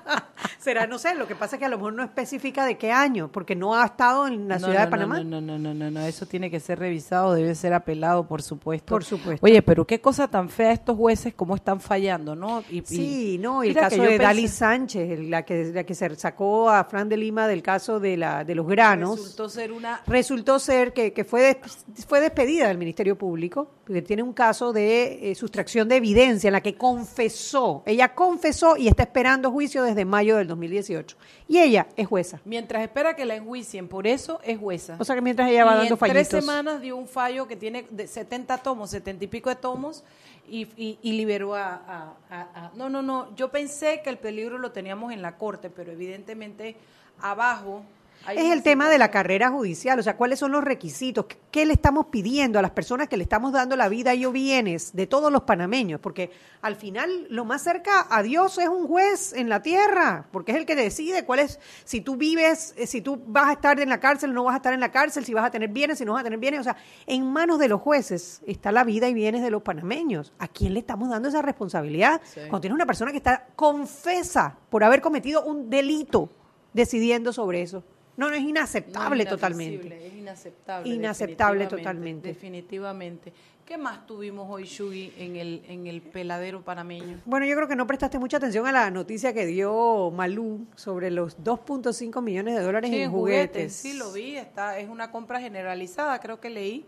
Será, 0.59 0.85
no 0.87 0.99
sé, 0.99 1.15
lo 1.15 1.25
que 1.25 1.35
pasa 1.35 1.55
es 1.55 1.59
que 1.59 1.65
a 1.65 1.69
lo 1.69 1.77
mejor 1.77 1.93
no 1.93 2.03
especifica 2.03 2.65
de 2.65 2.77
qué 2.77 2.91
año, 2.91 3.31
porque 3.31 3.55
no 3.55 3.75
ha 3.75 3.85
estado 3.85 4.27
en 4.27 4.49
la 4.49 4.59
No, 4.59 4.65
ciudad 4.67 4.79
no, 4.81 4.85
de 4.85 4.91
Panamá. 4.91 5.23
No, 5.23 5.39
no, 5.39 5.57
no, 5.57 5.73
no, 5.73 5.89
no, 5.89 6.01
eso 6.01 6.25
tiene 6.25 6.51
que 6.51 6.59
ser 6.59 6.79
revisado, 6.79 7.33
debe 7.33 7.55
ser 7.55 7.73
apelado, 7.73 8.27
por 8.27 8.41
supuesto. 8.41 8.85
Por 8.93 9.05
supuesto. 9.05 9.45
Oye, 9.45 9.61
pero 9.61 9.87
qué 9.87 10.01
cosa 10.01 10.27
tan 10.27 10.49
fea 10.49 10.73
estos 10.73 10.97
jueces, 10.97 11.33
cómo 11.33 11.55
están 11.55 11.79
fallando, 11.79 12.35
¿no? 12.35 12.61
Y, 12.69 12.79
y- 12.79 12.83
Sí, 12.85 13.37
no, 13.39 13.63
y 13.63 13.69
el 13.69 13.75
caso 13.75 14.01
de 14.01 14.17
pensé- 14.17 14.21
Dali 14.21 14.47
Sánchez, 14.49 15.19
la 15.29 15.43
que, 15.45 15.71
la 15.73 15.83
que 15.85 15.95
se 15.95 16.13
sacó 16.17 16.69
a 16.69 16.83
Fran 16.83 17.07
de 17.07 17.15
Lima 17.15 17.47
del 17.47 17.63
caso 17.63 18.01
de, 18.01 18.17
la, 18.17 18.43
de 18.43 18.53
los 18.55 18.67
granos. 18.67 19.17
Resultó 19.17 19.47
ser 19.47 19.71
una 19.71 20.01
Resultó 20.07 20.59
ser 20.59 20.91
que, 20.91 21.13
que 21.13 21.23
fue, 21.23 21.41
des- 21.41 22.05
fue 22.05 22.19
despedida 22.19 22.67
del 22.67 22.77
Ministerio 22.77 23.17
Público, 23.17 23.69
porque 23.85 24.01
tiene 24.01 24.23
un 24.23 24.33
caso 24.33 24.73
de 24.73 25.31
eh, 25.31 25.35
sustracción 25.35 25.87
de 25.87 25.95
evidencia 25.95 26.49
en 26.49 26.53
la 26.53 26.61
que 26.61 26.75
confesó, 26.75 27.83
ella 27.85 28.13
confesó 28.13 28.75
y 28.77 28.87
está 28.89 29.03
esperando 29.03 29.51
juicio 29.51 29.83
desde 29.83 30.03
mayo 30.05 30.35
del 30.37 30.48
2018. 30.49 31.15
Y 31.47 31.59
ella 31.59 31.87
es 31.95 32.05
jueza. 32.07 32.41
Mientras 32.43 32.81
espera 32.83 33.15
que 33.15 33.23
la 33.23 33.35
enjuicien, 33.35 33.87
por 33.87 34.05
eso 34.07 34.41
es 34.43 34.57
jueza. 34.59 34.97
O 34.99 35.05
sea 35.05 35.15
que 35.15 35.21
mientras 35.21 35.49
ella 35.49 35.63
va 35.63 35.71
y 35.75 35.77
dando 35.77 35.93
en 35.93 35.97
fallitos. 35.97 36.27
tres 36.29 36.43
semanas 36.43 36.81
dio 36.81 36.97
un 36.97 37.07
fallo 37.07 37.47
que 37.47 37.55
tiene 37.55 37.85
de 37.89 38.07
70 38.07 38.57
tomos, 38.57 38.89
70 38.89 39.23
y 39.23 39.27
pico 39.27 39.49
de 39.49 39.55
tomos, 39.55 40.03
y, 40.49 40.67
y- 40.75 40.97
y 41.01 41.13
liberó 41.13 41.55
a, 41.55 41.73
a- 41.75 42.13
a- 42.29 42.65
a- 42.65 42.71
No, 42.75 42.89
no, 42.89 43.01
no, 43.01 43.33
yo 43.35 43.49
pensé 43.49 44.01
que 44.03 44.09
el 44.09 44.17
peligro 44.17 44.57
lo 44.57 44.71
teníamos 44.71 45.13
en 45.13 45.21
la 45.21 45.37
corte, 45.37 45.69
pero 45.69 45.91
evidentemente 45.91 46.75
abajo 47.21 47.83
es 48.27 48.51
el 48.51 48.61
tema 48.63 48.89
de 48.89 48.97
la 48.97 49.09
carrera 49.11 49.49
judicial, 49.49 49.97
o 49.99 50.03
sea, 50.03 50.15
cuáles 50.17 50.39
son 50.39 50.51
los 50.51 50.63
requisitos, 50.63 51.25
¿Qué- 51.51 51.65
le 51.65 51.73
estamos 51.73 52.07
pidiendo 52.07 52.59
a 52.59 52.61
las 52.61 52.71
personas 52.71 53.07
que 53.07 53.17
le 53.17 53.23
estamos 53.23 53.53
dando 53.53 53.75
la 53.75 53.89
vida 53.89 54.13
y 54.13 54.25
o 54.25 54.31
bienes 54.31 54.93
de 54.95 55.07
todos 55.07 55.31
los 55.31 55.43
panameños, 55.43 55.99
porque 55.99 56.29
al 56.61 56.75
final 56.75 57.25
lo 57.29 57.43
más 57.45 57.63
cerca 57.63 58.05
a 58.09 58.21
Dios 58.21 58.57
es 58.59 58.67
un 58.67 58.87
juez 58.87 59.33
en 59.33 59.49
la 59.49 59.61
tierra, 59.61 60.27
porque 60.31 60.51
es 60.51 60.57
el 60.57 60.65
que 60.65 60.75
decide 60.75 61.25
cuál 61.25 61.39
es, 61.39 61.59
si 61.85 62.01
tú 62.01 62.17
vives, 62.17 62.73
eh, 62.77 62.85
si 62.87 63.01
tú 63.01 63.21
vas 63.25 63.47
a 63.47 63.53
estar 63.53 63.79
en 63.79 63.89
la 63.89 63.99
cárcel, 63.99 64.33
no 64.33 64.43
vas 64.43 64.53
a 64.53 64.57
estar 64.57 64.73
en 64.73 64.79
la 64.79 64.91
cárcel, 64.91 65.25
si 65.25 65.33
vas 65.33 65.45
a 65.45 65.51
tener 65.51 65.69
bienes, 65.69 65.97
si 65.97 66.05
no 66.05 66.13
vas 66.13 66.21
a 66.21 66.23
tener 66.25 66.39
bienes, 66.39 66.59
o 66.59 66.63
sea, 66.63 66.75
en 67.07 67.25
manos 67.31 67.57
de 67.57 67.67
los 67.67 67.81
jueces 67.81 68.41
está 68.45 68.71
la 68.71 68.83
vida 68.83 69.07
y 69.09 69.13
bienes 69.13 69.41
de 69.41 69.49
los 69.49 69.61
panameños. 69.63 70.33
¿A 70.39 70.47
quién 70.47 70.73
le 70.73 70.79
estamos 70.81 71.09
dando 71.09 71.29
esa 71.29 71.41
responsabilidad? 71.41 72.21
Sí. 72.25 72.41
Cuando 72.41 72.61
tienes 72.61 72.75
una 72.75 72.85
persona 72.85 73.11
que 73.11 73.17
está 73.17 73.47
confesa 73.55 74.57
por 74.69 74.83
haber 74.83 75.01
cometido 75.01 75.43
un 75.43 75.69
delito 75.69 76.29
decidiendo 76.73 77.33
sobre 77.33 77.61
eso. 77.61 77.83
No, 78.19 78.29
no 78.29 78.35
es 78.35 78.41
inaceptable 78.41 79.23
No, 79.23 79.29
totalmente. 79.29 80.07
Es 80.07 80.13
inaceptable. 80.13 80.93
Inaceptable 80.93 81.59
definitivamente, 81.59 81.77
totalmente. 81.77 82.27
Definitivamente. 82.27 83.33
¿Qué 83.65 83.77
más 83.77 84.05
tuvimos 84.05 84.45
hoy, 84.49 84.65
Shugi, 84.65 85.13
en 85.17 85.37
el, 85.37 85.63
en 85.69 85.87
el 85.87 86.01
peladero 86.01 86.61
panameño? 86.61 87.21
Bueno, 87.25 87.45
yo 87.45 87.55
creo 87.55 87.69
que 87.69 87.77
no 87.77 87.87
prestaste 87.87 88.19
mucha 88.19 88.35
atención 88.35 88.67
a 88.67 88.73
la 88.73 88.91
noticia 88.91 89.31
que 89.31 89.45
dio 89.45 90.11
Malú 90.11 90.67
sobre 90.75 91.11
los 91.11 91.37
2.5 91.41 92.21
millones 92.21 92.55
de 92.55 92.61
dólares 92.61 92.89
Sí, 92.89 92.99
en 92.99 93.09
juguetes. 93.09 93.73
Sí, 93.73 93.93
lo 93.93 94.11
vi. 94.11 94.35
Está, 94.35 94.79
es 94.79 94.89
una 94.89 95.11
compra 95.11 95.39
generalizada, 95.39 96.19
creo 96.19 96.41
que 96.41 96.49
leí. 96.49 96.85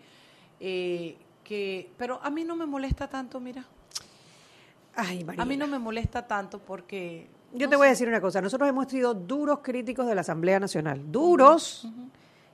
eh, 0.60 1.16
que, 1.46 1.90
pero 1.98 2.20
a 2.24 2.30
mí 2.30 2.44
no 2.44 2.56
me 2.58 2.66
molesta 2.66 3.08
tanto, 3.08 3.40
mira. 3.40 3.66
Ay, 4.96 5.24
María. 5.24 5.42
A 5.42 5.46
mí 5.46 5.56
no 5.56 5.68
me 5.68 5.80
molesta 5.80 6.28
tanto 6.28 6.60
porque... 6.60 7.28
Yo 7.54 7.68
no 7.68 7.70
te 7.70 7.76
voy 7.76 7.88
a 7.88 7.90
decir 7.90 8.08
una 8.08 8.22
cosa. 8.22 8.42
Nosotros 8.42 8.70
hemos 8.70 8.88
sido 8.88 9.14
duros 9.14 9.60
críticos 9.62 10.08
de 10.08 10.16
la 10.16 10.22
Asamblea 10.22 10.60
Nacional. 10.60 11.12
Duros. 11.12 11.88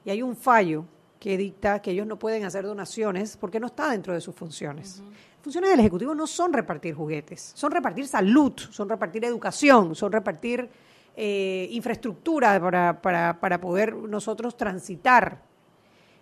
Y 0.04 0.10
hay 0.10 0.22
un 0.22 0.36
fallo 0.36 0.86
que 1.20 1.38
dicta 1.38 1.82
que 1.82 1.92
ellos 1.92 2.08
no 2.08 2.18
pueden 2.18 2.46
hacer 2.46 2.66
donaciones 2.66 3.38
porque 3.38 3.60
no 3.60 3.68
está 3.68 3.92
dentro 3.92 4.14
de 4.14 4.22
sus 4.22 4.36
funciones. 4.36 5.02
Funciones 5.42 5.70
del 5.70 5.80
Ejecutivo 5.80 6.16
no 6.16 6.28
son 6.28 6.52
repartir 6.52 6.94
juguetes, 6.96 7.52
son 7.56 7.72
repartir 7.72 8.08
salud, 8.08 8.54
son 8.58 8.90
repartir 8.90 9.24
educación, 9.26 9.96
son 9.96 10.12
repartir 10.12 10.70
eh, 11.16 11.68
infraestructura 11.72 12.60
para, 12.60 13.02
para, 13.02 13.40
para 13.40 13.62
poder 13.62 13.96
nosotros 13.96 14.58
transitar. 14.58 15.42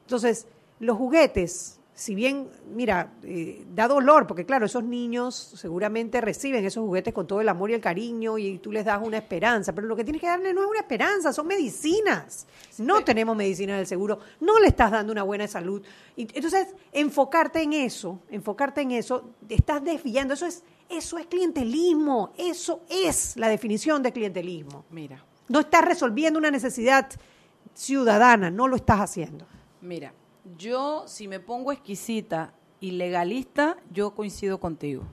Entonces, 0.02 0.48
los 0.80 0.98
juguetes, 0.98 1.80
si 1.98 2.14
bien, 2.14 2.50
mira, 2.74 3.14
eh, 3.24 3.66
da 3.74 3.88
dolor, 3.88 4.28
porque 4.28 4.46
claro, 4.46 4.66
esos 4.66 4.84
niños 4.84 5.34
seguramente 5.56 6.20
reciben 6.20 6.66
esos 6.66 6.84
juguetes 6.84 7.14
con 7.14 7.26
todo 7.26 7.40
el 7.40 7.48
amor 7.48 7.72
y 7.72 7.74
el 7.74 7.80
cariño 7.80 8.38
y 8.38 8.60
tú 8.60 8.70
les 8.74 8.84
das 8.84 9.00
una 9.02 9.18
esperanza, 9.18 9.74
pero 9.74 9.88
lo 9.88 9.96
que 9.96 10.04
tienes 10.04 10.20
que 10.20 10.28
darle 10.28 10.54
no 10.54 10.62
es 10.62 10.70
una 10.70 10.80
esperanza, 10.80 11.32
son 11.32 11.48
medicinas. 11.48 12.48
No 12.80 13.02
tenemos 13.06 13.38
medicina 13.38 13.78
del 13.78 13.88
seguro, 13.88 14.20
no 14.42 14.60
le 14.60 14.68
estás 14.68 14.92
dando 14.92 15.14
una 15.14 15.24
buena 15.24 15.48
salud. 15.48 15.82
Y, 16.18 16.24
entonces, 16.34 16.76
enfocarte 16.92 17.62
en 17.62 17.72
eso, 17.72 18.20
enfocarte 18.30 18.82
en 18.82 18.92
eso, 18.92 19.30
te 19.48 19.56
estás 19.56 19.82
desviando, 19.82 20.34
eso 20.34 20.48
es, 20.48 20.64
eso 20.90 21.18
es 21.18 21.28
clientelismo, 21.28 22.34
eso 22.38 22.82
es 22.90 23.38
la 23.38 23.48
definición 23.48 24.04
de 24.04 24.12
clientelismo. 24.12 24.84
Mira, 24.90 25.24
No 25.48 25.62
estás 25.62 25.86
resolviendo 25.86 26.38
una 26.40 26.52
necesidad 26.52 27.10
ciudadana, 27.74 28.52
no 28.52 28.68
lo 28.68 28.76
estás 28.76 29.00
haciendo. 29.00 29.48
mira, 29.80 30.12
yo 30.58 31.04
si 31.08 31.28
me 31.28 31.40
pongo 31.40 31.72
exquisita 31.72 32.54
y 32.80 32.92
legalista, 32.92 33.78
yo 33.92 34.14
coincido 34.16 34.60
contigo. 34.60 35.04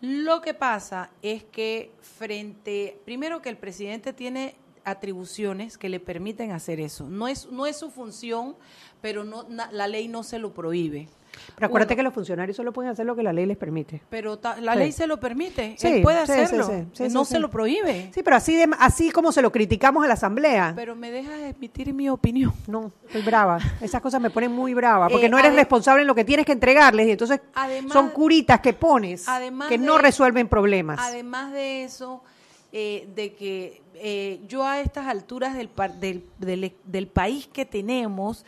Lo 0.00 0.40
que 0.40 0.54
pasa 0.54 1.10
es 1.22 1.44
que 1.44 1.92
frente, 2.00 2.98
primero 3.04 3.40
que 3.42 3.48
el 3.50 3.56
presidente 3.56 4.12
tiene 4.12 4.56
atribuciones 4.84 5.78
que 5.78 5.88
le 5.88 6.00
permiten 6.00 6.50
hacer 6.50 6.80
eso. 6.80 7.08
No 7.08 7.28
es, 7.28 7.48
no 7.52 7.66
es 7.66 7.76
su 7.76 7.90
función, 7.90 8.56
pero 9.00 9.22
no, 9.24 9.44
na- 9.48 9.70
la 9.70 9.86
ley 9.86 10.08
no 10.08 10.24
se 10.24 10.38
lo 10.40 10.52
prohíbe. 10.54 11.08
Pero 11.54 11.66
acuérdate 11.66 11.94
Uno. 11.94 11.98
que 11.98 12.02
los 12.04 12.14
funcionarios 12.14 12.56
solo 12.56 12.72
pueden 12.72 12.90
hacer 12.92 13.06
lo 13.06 13.16
que 13.16 13.22
la 13.22 13.32
ley 13.32 13.46
les 13.46 13.56
permite. 13.56 14.02
Pero 14.10 14.38
ta- 14.38 14.56
la 14.60 14.72
Sí. 14.74 14.78
ley 14.78 14.92
se 14.92 15.06
lo 15.06 15.18
permite, 15.18 15.74
Sí, 15.78 15.86
él 15.88 16.02
puede 16.02 16.18
hacerlo, 16.18 16.70
sí, 16.92 17.04
no 17.10 17.24
se 17.24 17.38
lo 17.38 17.50
prohíbe. 17.50 18.10
Sí, 18.14 18.22
pero 18.22 18.36
así, 18.36 18.54
de, 18.56 18.68
así 18.78 19.10
como 19.10 19.32
se 19.32 19.42
lo 19.42 19.50
criticamos 19.52 20.04
a 20.04 20.08
la 20.08 20.14
Asamblea. 20.14 20.72
Pero 20.76 20.94
me 20.94 21.10
dejas 21.10 21.40
emitir 21.40 21.92
mi 21.94 22.08
opinión. 22.08 22.52
no, 22.66 22.92
estoy 23.06 23.22
brava. 23.22 23.58
Esas 23.80 24.00
cosas 24.02 24.20
me 24.20 24.30
ponen 24.30 24.52
muy 24.52 24.74
brava, 24.74 25.08
porque 25.08 25.26
Eh, 25.26 25.30
no 25.30 25.38
eres 25.38 25.54
responsable 25.54 26.02
en 26.02 26.06
lo 26.08 26.14
que 26.14 26.24
tienes 26.24 26.46
que 26.46 26.52
entregarles 26.52 27.06
y 27.08 27.10
entonces 27.12 27.40
Además- 27.54 27.92
son 27.92 28.10
curitas 28.10 28.60
que 28.60 28.72
pones 28.72 29.28
además 29.28 29.68
que 29.68 29.78
no 29.78 29.98
resuelven 29.98 30.48
problemas. 30.48 30.98
Además 31.00 31.52
de 31.52 31.84
eso, 31.84 32.22
eh, 32.72 33.08
de 33.14 33.34
que 33.34 33.82
eh, 34.04 34.40
yo 34.48 34.64
a 34.66 34.80
estas 34.80 35.06
alturas 35.06 35.54
del, 35.54 35.68
par- 35.68 35.94
del, 36.00 36.24
del- 36.38 36.72
del 36.84 37.06
país 37.06 37.46
que 37.52 37.64
tenemos, 37.64 38.44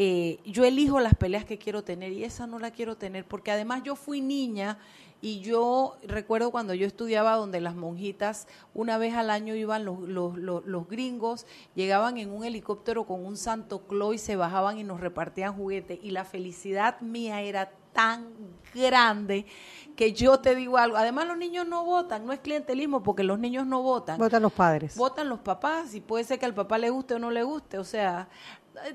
eh, 0.00 0.38
yo 0.44 0.64
elijo 0.64 1.00
las 1.00 1.16
peleas 1.16 1.44
que 1.44 1.58
quiero 1.58 1.82
tener 1.82 2.12
y 2.12 2.22
esa 2.22 2.46
no 2.46 2.60
la 2.60 2.70
quiero 2.70 2.96
tener 2.96 3.24
porque 3.24 3.50
además 3.50 3.82
yo 3.82 3.96
fui 3.96 4.20
niña 4.20 4.78
y 5.20 5.40
yo 5.40 5.96
recuerdo 6.06 6.52
cuando 6.52 6.72
yo 6.72 6.86
estudiaba 6.86 7.34
donde 7.34 7.60
las 7.60 7.74
monjitas 7.74 8.46
una 8.74 8.96
vez 8.96 9.14
al 9.14 9.28
año 9.28 9.56
iban 9.56 9.84
los, 9.84 9.98
los, 10.02 10.38
los, 10.38 10.64
los 10.64 10.88
gringos, 10.88 11.46
llegaban 11.74 12.16
en 12.16 12.30
un 12.30 12.44
helicóptero 12.44 13.06
con 13.06 13.26
un 13.26 13.36
Santo 13.36 13.88
Claus 13.88 14.14
y 14.14 14.18
se 14.18 14.36
bajaban 14.36 14.78
y 14.78 14.84
nos 14.84 15.00
repartían 15.00 15.56
juguetes 15.56 15.98
y 16.00 16.12
la 16.12 16.24
felicidad 16.24 17.00
mía 17.00 17.42
era 17.42 17.72
tan 17.92 18.28
grande 18.72 19.46
que 19.96 20.12
yo 20.12 20.38
te 20.38 20.54
digo 20.54 20.78
algo. 20.78 20.96
Además 20.96 21.26
los 21.26 21.36
niños 21.36 21.66
no 21.66 21.84
votan, 21.84 22.24
no 22.24 22.32
es 22.32 22.38
clientelismo 22.38 23.02
porque 23.02 23.24
los 23.24 23.40
niños 23.40 23.66
no 23.66 23.82
votan. 23.82 24.16
Votan 24.16 24.42
los 24.42 24.52
padres. 24.52 24.96
Votan 24.96 25.28
los 25.28 25.40
papás 25.40 25.92
y 25.96 26.00
puede 26.00 26.22
ser 26.22 26.38
que 26.38 26.46
al 26.46 26.54
papá 26.54 26.78
le 26.78 26.90
guste 26.90 27.14
o 27.14 27.18
no 27.18 27.32
le 27.32 27.42
guste. 27.42 27.78
O 27.78 27.82
sea, 27.82 28.28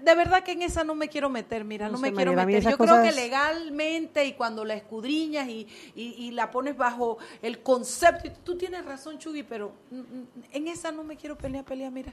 de 0.03 0.15
verdad 0.15 0.43
que 0.43 0.53
en 0.53 0.61
esa 0.61 0.83
no 0.83 0.95
me 0.95 1.09
quiero 1.09 1.29
meter, 1.29 1.63
mira, 1.63 1.87
no, 1.87 1.93
No 1.93 1.99
me 1.99 2.13
quiero 2.13 2.33
meter. 2.33 2.63
Yo 2.63 2.77
creo 2.77 3.01
que 3.01 3.11
legalmente 3.11 4.25
y 4.25 4.33
cuando 4.33 4.65
la 4.65 4.73
escudriñas 4.73 5.47
y, 5.47 5.67
y, 5.95 6.15
y 6.17 6.31
la 6.31 6.51
pones 6.51 6.77
bajo 6.77 7.17
el 7.41 7.61
concepto, 7.61 8.27
y 8.27 8.31
tú 8.43 8.57
tienes 8.57 8.85
razón, 8.85 9.17
Chugui, 9.17 9.43
pero 9.43 9.73
mm, 9.91 9.97
mm, 9.97 10.27
en 10.51 10.67
esa 10.67 10.91
no 10.91 11.03
me 11.03 11.15
quiero 11.15 11.37
pelear, 11.37 11.63
pelear, 11.63 11.91
mira. 11.91 12.11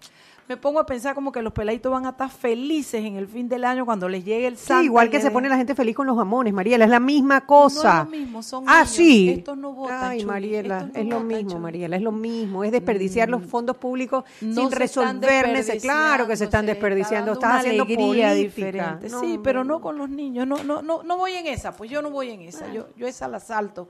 Me 0.49 0.57
pongo 0.57 0.81
a 0.81 0.87
pensar 0.87 1.15
como 1.15 1.33
que 1.33 1.43
los 1.43 1.53
peladitos 1.53 1.93
van 1.93 2.07
a 2.07 2.11
estar 2.11 2.31
felices 2.31 3.05
en 3.05 3.17
el 3.17 3.27
fin 3.27 3.49
del 3.49 3.65
año 3.65 3.85
cuando 3.85 4.09
les 4.09 4.25
llegue 4.25 4.47
el 4.47 4.57
Sí, 4.57 4.67
Santa 4.67 4.85
igual 4.85 5.11
que 5.11 5.19
se 5.19 5.25
den- 5.25 5.33
pone 5.33 5.49
la 5.49 5.57
gente 5.57 5.75
feliz 5.75 5.95
con 5.95 6.07
los 6.07 6.17
jamones, 6.17 6.53
Mariela, 6.53 6.85
es 6.85 6.91
la 6.91 7.01
misma 7.01 7.47
cosa. 7.47 7.95
No 7.95 8.01
es 8.03 8.05
lo 8.05 8.25
mismo, 8.25 8.43
son 8.43 8.65
ah, 8.67 8.75
niños. 8.79 8.91
sí. 8.91 9.31
Estos 9.31 9.57
no 9.57 9.73
votan, 9.73 10.11
Ay, 10.11 10.25
Mariela, 10.25 10.79
estos 10.79 10.93
no 10.95 11.01
es 11.01 11.07
lo 11.09 11.21
mismo. 11.21 11.59
Mm. 11.59 11.63
Mariela, 11.63 11.97
es 11.97 12.03
lo 12.03 12.13
mismo. 12.13 12.65
Es 12.65 12.73
desperdiciar 12.73 13.29
los 13.29 13.45
fondos 13.45 13.77
públicos 13.77 14.25
No 14.41 14.63
sin 14.63 14.71
resolver. 14.71 15.81
Claro 15.81 16.27
que 16.27 16.37
se 16.37 16.45
están 16.45 16.67
desperdiciando, 16.67 17.33
Estás 17.33 17.60
haciendo 17.61 17.87
política. 17.87 18.35
diferente. 18.35 19.09
No, 19.09 19.21
sí, 19.21 19.39
pero 19.43 19.65
no 19.65 19.81
con 19.81 19.99
los 19.99 20.09
niños. 20.09 20.47
No, 20.47 20.63
no, 20.65 20.83
no, 20.83 21.03
no 21.03 21.17
voy 21.17 21.35
en 21.35 21.47
esa, 21.47 21.77
pues 21.77 21.91
yo 21.91 22.03
no 22.03 22.11
voy 22.11 22.31
en 22.31 22.43
esa. 22.43 22.73
Yo, 22.73 22.89
yo 22.97 23.07
esa 23.07 23.29
la 23.29 23.41
salto. 23.41 23.89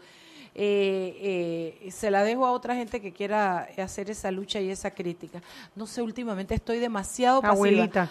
Eh, 0.53 1.79
eh, 1.85 1.91
se 1.93 2.11
la 2.11 2.25
dejo 2.25 2.45
a 2.45 2.51
otra 2.51 2.75
gente 2.75 3.01
que 3.01 3.13
quiera 3.13 3.69
hacer 3.79 4.11
esa 4.11 4.31
lucha 4.31 4.61
y 4.61 4.71
esa 4.71 4.91
crítica. 4.91 5.41
No 5.77 5.87
sé, 5.87 6.03
últimamente 6.03 6.55
estoy 6.55 6.79
demasiado 6.79 7.41
pasiva. 7.41 7.55
Abuelita. 7.55 8.09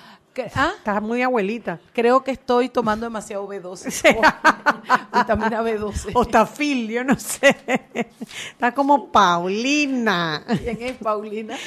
¿Ah? 0.56 0.74
Estás 0.78 1.02
muy 1.02 1.22
abuelita. 1.22 1.82
Creo 1.94 2.24
que 2.24 2.32
estoy 2.32 2.70
tomando 2.70 3.06
demasiado 3.06 3.48
B12. 3.48 4.16
Vitamina 5.14 5.62
B12. 5.62 6.12
Otafil, 6.14 6.88
yo 6.88 7.04
no 7.04 7.20
sé. 7.20 7.56
Estás 8.52 8.74
como 8.74 9.12
Paulina. 9.12 10.46
¿Quién 10.48 10.82
es 10.82 10.98
Paulina? 10.98 11.58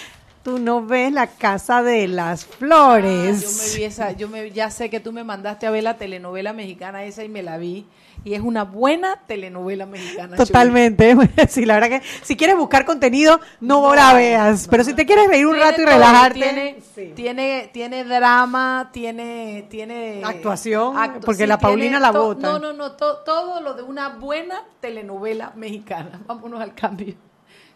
Tú 0.42 0.58
no 0.58 0.84
ves 0.84 1.12
la 1.12 1.28
casa 1.28 1.84
de 1.84 2.08
las 2.08 2.44
Ah, 2.44 2.54
flores. 2.58 3.42
yo 3.42 3.48
me 3.62 3.76
vi 3.78 3.84
esa, 3.84 4.10
yo 4.12 4.28
me, 4.28 4.50
ya 4.50 4.70
sé 4.70 4.90
que 4.90 4.98
tú 4.98 5.12
me 5.12 5.22
mandaste 5.22 5.66
a 5.66 5.70
ver 5.70 5.84
la 5.84 5.96
telenovela 5.96 6.52
mexicana 6.52 7.04
esa 7.04 7.22
y 7.22 7.28
me 7.28 7.44
la 7.44 7.58
vi. 7.58 7.86
Y 8.24 8.34
es 8.34 8.40
una 8.40 8.64
buena 8.64 9.20
telenovela 9.26 9.86
mexicana. 9.86 10.36
Totalmente. 10.36 11.16
Sí, 11.48 11.64
la 11.64 11.74
verdad 11.74 12.00
que 12.00 12.02
si 12.22 12.36
quieres 12.36 12.56
buscar 12.56 12.84
contenido, 12.84 13.40
no, 13.60 13.94
la 13.94 14.14
veas. 14.14 14.66
Pero 14.68 14.82
si 14.84 14.94
te 14.94 15.06
quieres 15.06 15.28
reír 15.28 15.46
un 15.46 15.56
rato 15.56 15.80
y 15.80 15.84
relajarte. 15.84 16.38
Tiene, 16.40 16.76
Sí. 16.94 17.12
tiene, 17.14 17.70
tiene 17.72 18.04
drama, 18.04 18.90
tiene, 18.92 19.66
tiene 19.70 20.22
Actuación, 20.24 20.94
porque 21.24 21.46
la 21.46 21.58
Paulina 21.58 21.98
la 22.00 22.10
bota. 22.10 22.46
No, 22.52 22.58
no, 22.58 22.72
no, 22.72 22.92
to- 22.92 23.18
todo 23.18 23.60
lo 23.60 23.74
de 23.74 23.82
una 23.82 24.08
buena 24.10 24.62
telenovela 24.80 25.52
mexicana. 25.56 26.20
Vámonos 26.26 26.60
al 26.60 26.74
cambio. 26.74 27.14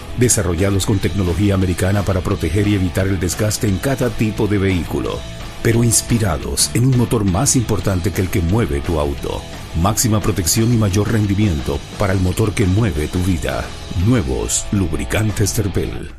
desarrollados 0.17 0.85
con 0.85 0.99
tecnología 0.99 1.53
americana 1.53 2.03
para 2.03 2.21
proteger 2.21 2.67
y 2.67 2.75
evitar 2.75 3.07
el 3.07 3.19
desgaste 3.19 3.67
en 3.67 3.77
cada 3.77 4.09
tipo 4.09 4.47
de 4.47 4.57
vehículo, 4.57 5.19
pero 5.63 5.83
inspirados 5.83 6.71
en 6.73 6.85
un 6.85 6.97
motor 6.97 7.23
más 7.23 7.55
importante 7.55 8.11
que 8.11 8.21
el 8.21 8.29
que 8.29 8.41
mueve 8.41 8.81
tu 8.81 8.99
auto. 8.99 9.41
Máxima 9.81 10.19
protección 10.19 10.73
y 10.73 10.77
mayor 10.77 11.11
rendimiento 11.11 11.79
para 11.97 12.13
el 12.13 12.19
motor 12.19 12.53
que 12.53 12.65
mueve 12.65 13.07
tu 13.07 13.19
vida. 13.19 13.63
Nuevos 14.05 14.65
lubricantes 14.71 15.53
Terpel. 15.53 16.11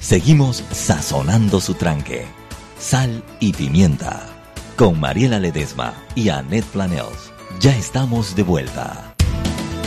Seguimos 0.00 0.62
sazonando 0.70 1.60
su 1.60 1.74
tranque. 1.74 2.26
Sal 2.78 3.24
y 3.40 3.52
pimienta. 3.52 4.26
Con 4.76 5.00
Mariela 5.00 5.40
Ledesma 5.40 5.94
y 6.14 6.28
Annette 6.28 6.66
Planels. 6.66 7.32
Ya 7.60 7.76
estamos 7.76 8.36
de 8.36 8.42
vuelta. 8.42 9.05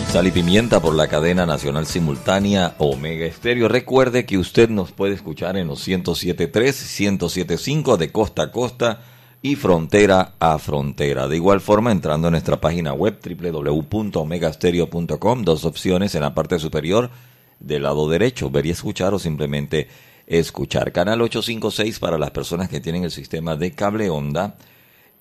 Sal 0.09 0.25
y 0.25 0.31
pimienta 0.31 0.79
por 0.79 0.95
la 0.95 1.07
cadena 1.07 1.45
nacional 1.45 1.85
simultánea 1.85 2.73
Omega 2.79 3.27
Estéreo. 3.27 3.67
Recuerde 3.67 4.25
que 4.25 4.39
usted 4.39 4.67
nos 4.67 4.91
puede 4.91 5.13
escuchar 5.13 5.55
en 5.55 5.67
los 5.67 5.87
107.3, 5.87 6.49
107.5 6.49 7.95
de 7.95 8.11
costa 8.11 8.41
a 8.41 8.51
costa 8.51 9.03
y 9.43 9.55
frontera 9.55 10.33
a 10.39 10.57
frontera. 10.57 11.27
De 11.27 11.35
igual 11.35 11.61
forma, 11.61 11.91
entrando 11.91 12.27
en 12.27 12.31
nuestra 12.31 12.59
página 12.59 12.93
web 12.93 13.19
www.omegastereo.com, 13.23 15.43
dos 15.43 15.63
opciones 15.63 16.15
en 16.15 16.21
la 16.21 16.33
parte 16.33 16.57
superior 16.57 17.11
del 17.59 17.83
lado 17.83 18.09
derecho, 18.09 18.49
ver 18.49 18.65
y 18.65 18.71
escuchar 18.71 19.13
o 19.13 19.19
simplemente 19.19 19.89
escuchar. 20.25 20.91
Canal 20.91 21.21
856 21.21 21.99
para 21.99 22.17
las 22.17 22.31
personas 22.31 22.67
que 22.67 22.79
tienen 22.79 23.03
el 23.03 23.11
sistema 23.11 23.55
de 23.55 23.73
cable 23.73 24.09
onda 24.09 24.55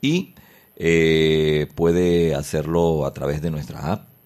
y 0.00 0.32
eh, 0.76 1.66
puede 1.74 2.34
hacerlo 2.34 3.04
a 3.04 3.12
través 3.12 3.42
de 3.42 3.50
nuestra 3.50 3.92
app 3.92 4.17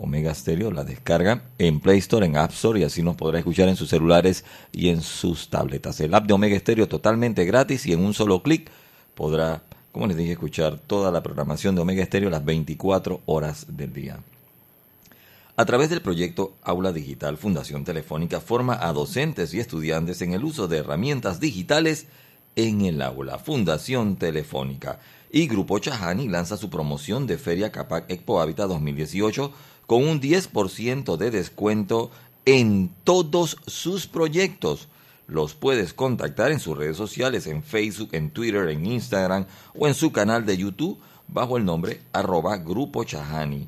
Omega 0.00 0.32
Stereo, 0.32 0.70
la 0.70 0.84
descarga 0.84 1.42
en 1.58 1.80
Play 1.80 1.98
Store, 1.98 2.24
en 2.24 2.36
App 2.36 2.52
Store 2.52 2.78
y 2.78 2.84
así 2.84 3.02
nos 3.02 3.16
podrá 3.16 3.38
escuchar 3.38 3.68
en 3.68 3.76
sus 3.76 3.88
celulares 3.88 4.44
y 4.72 4.90
en 4.90 5.02
sus 5.02 5.50
tabletas. 5.50 6.00
El 6.00 6.14
app 6.14 6.26
de 6.26 6.34
Omega 6.34 6.58
Stereo 6.58 6.88
totalmente 6.88 7.44
gratis 7.44 7.84
y 7.86 7.92
en 7.92 8.04
un 8.04 8.14
solo 8.14 8.42
clic 8.42 8.70
podrá, 9.14 9.62
como 9.90 10.06
les 10.06 10.16
dije, 10.16 10.32
escuchar 10.32 10.78
toda 10.78 11.10
la 11.10 11.22
programación 11.22 11.74
de 11.74 11.80
Omega 11.80 12.04
Stereo 12.04 12.30
las 12.30 12.44
24 12.44 13.22
horas 13.26 13.66
del 13.76 13.92
día. 13.92 14.20
A 15.56 15.64
través 15.64 15.90
del 15.90 16.00
proyecto 16.00 16.54
Aula 16.62 16.92
Digital, 16.92 17.36
Fundación 17.36 17.84
Telefónica 17.84 18.40
forma 18.40 18.78
a 18.80 18.92
docentes 18.92 19.52
y 19.52 19.58
estudiantes 19.58 20.22
en 20.22 20.32
el 20.32 20.44
uso 20.44 20.68
de 20.68 20.78
herramientas 20.78 21.40
digitales 21.40 22.06
en 22.54 22.82
el 22.82 23.02
aula. 23.02 23.38
Fundación 23.38 24.14
Telefónica 24.14 25.00
y 25.32 25.48
Grupo 25.48 25.80
Chahani 25.80 26.28
lanza 26.28 26.56
su 26.56 26.70
promoción 26.70 27.26
de 27.26 27.38
Feria 27.38 27.72
Capac 27.72 28.08
Expo 28.08 28.40
Habitat 28.40 28.68
2018 28.68 29.52
con 29.88 30.06
un 30.06 30.20
10% 30.20 31.16
de 31.16 31.30
descuento 31.30 32.10
en 32.44 32.90
todos 33.04 33.56
sus 33.66 34.06
proyectos. 34.06 34.88
Los 35.26 35.54
puedes 35.54 35.94
contactar 35.94 36.52
en 36.52 36.60
sus 36.60 36.76
redes 36.76 36.98
sociales, 36.98 37.46
en 37.46 37.62
Facebook, 37.62 38.10
en 38.12 38.28
Twitter, 38.30 38.68
en 38.68 38.84
Instagram 38.84 39.46
o 39.74 39.88
en 39.88 39.94
su 39.94 40.12
canal 40.12 40.44
de 40.44 40.58
YouTube 40.58 40.98
bajo 41.26 41.56
el 41.56 41.64
nombre 41.64 42.02
arroba 42.12 42.58
Grupo 42.58 43.04
Chahani 43.04 43.66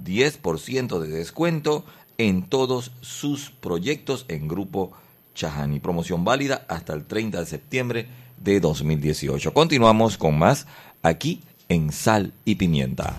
10% 0.03 0.99
de 0.99 1.07
descuento 1.07 1.85
en 2.17 2.43
todos 2.43 2.91
sus 3.01 3.49
proyectos 3.51 4.25
en 4.27 4.47
Grupo 4.47 4.91
Chahani. 5.33 5.79
Promoción 5.79 6.23
válida 6.25 6.65
hasta 6.67 6.93
el 6.93 7.05
30 7.05 7.39
de 7.39 7.45
septiembre 7.45 8.07
de 8.37 8.59
2018. 8.59 9.53
Continuamos 9.53 10.17
con 10.17 10.37
más 10.37 10.67
aquí 11.01 11.41
en 11.69 11.91
Sal 11.91 12.33
y 12.43 12.55
Pimienta. 12.55 13.15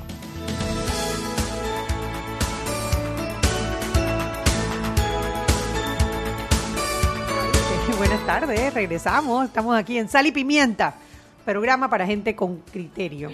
Buenas 7.98 8.24
tardes, 8.26 8.74
regresamos. 8.74 9.46
Estamos 9.46 9.76
aquí 9.76 9.98
en 9.98 10.08
Sal 10.08 10.26
y 10.26 10.32
Pimienta, 10.32 10.96
programa 11.46 11.88
para 11.88 12.04
gente 12.06 12.36
con 12.36 12.58
criterio. 12.58 13.30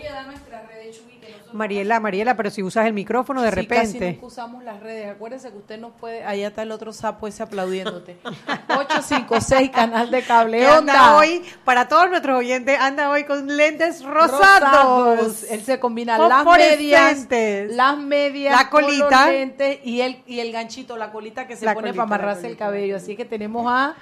Mariela, 1.53 2.01
Mariela, 2.01 2.35
pero 2.35 2.49
si 2.51 2.63
usas 2.63 2.87
el 2.87 2.95
micrófono 2.95 3.43
de 3.43 3.51
Sí, 3.51 3.55
repente. 3.57 3.99
Casi 3.99 4.13
nunca 4.15 4.27
usamos 4.27 4.65
las 4.65 4.81
redes. 4.81 5.11
Acuérdese 5.11 5.51
que 5.51 5.59
usted 5.59 5.79
no 5.79 5.91
puede. 5.91 6.25
Allá 6.25 6.49
está 6.49 6.63
el 6.63 6.71
otro 6.73 6.95
sapo 6.95 7.27
ese 7.27 7.43
aplaudiéndote. 7.43 8.17
856, 8.69 9.71
canal 9.71 10.11
de 10.11 10.23
cable. 10.23 10.67
Anda 10.67 11.17
hoy, 11.17 11.43
para 11.67 11.89
todos 11.89 12.09
nuestros 12.09 12.39
oyentes, 12.39 12.79
anda 12.81 13.11
hoy 13.11 13.25
con 13.25 13.55
lentes 13.55 14.03
rosados. 14.03 15.45
Él 15.51 15.63
se 15.63 15.79
combina 15.79 16.17
Con 16.17 16.31
las 16.31 16.47
medias, 16.47 17.29
las 17.71 17.99
medias, 17.99 18.57
La 18.59 18.71
con 18.71 18.85
colita. 18.85 19.27
los 19.27 19.35
lentes 19.35 19.79
y 19.85 20.01
el, 20.01 20.23
y 20.27 20.41
el 20.41 20.53
ganchito, 20.53 20.97
la 20.97 21.13
colita 21.13 21.47
que 21.47 21.57
se 21.57 21.67
La 21.67 21.75
pone 21.75 21.89
colita, 21.89 22.07
para 22.07 22.15
amarrarse 22.23 22.47
el 22.47 22.57
cabello. 22.57 22.97
Así 22.97 23.15
que 23.15 23.27
tenemos 23.27 23.67
a, 23.71 23.95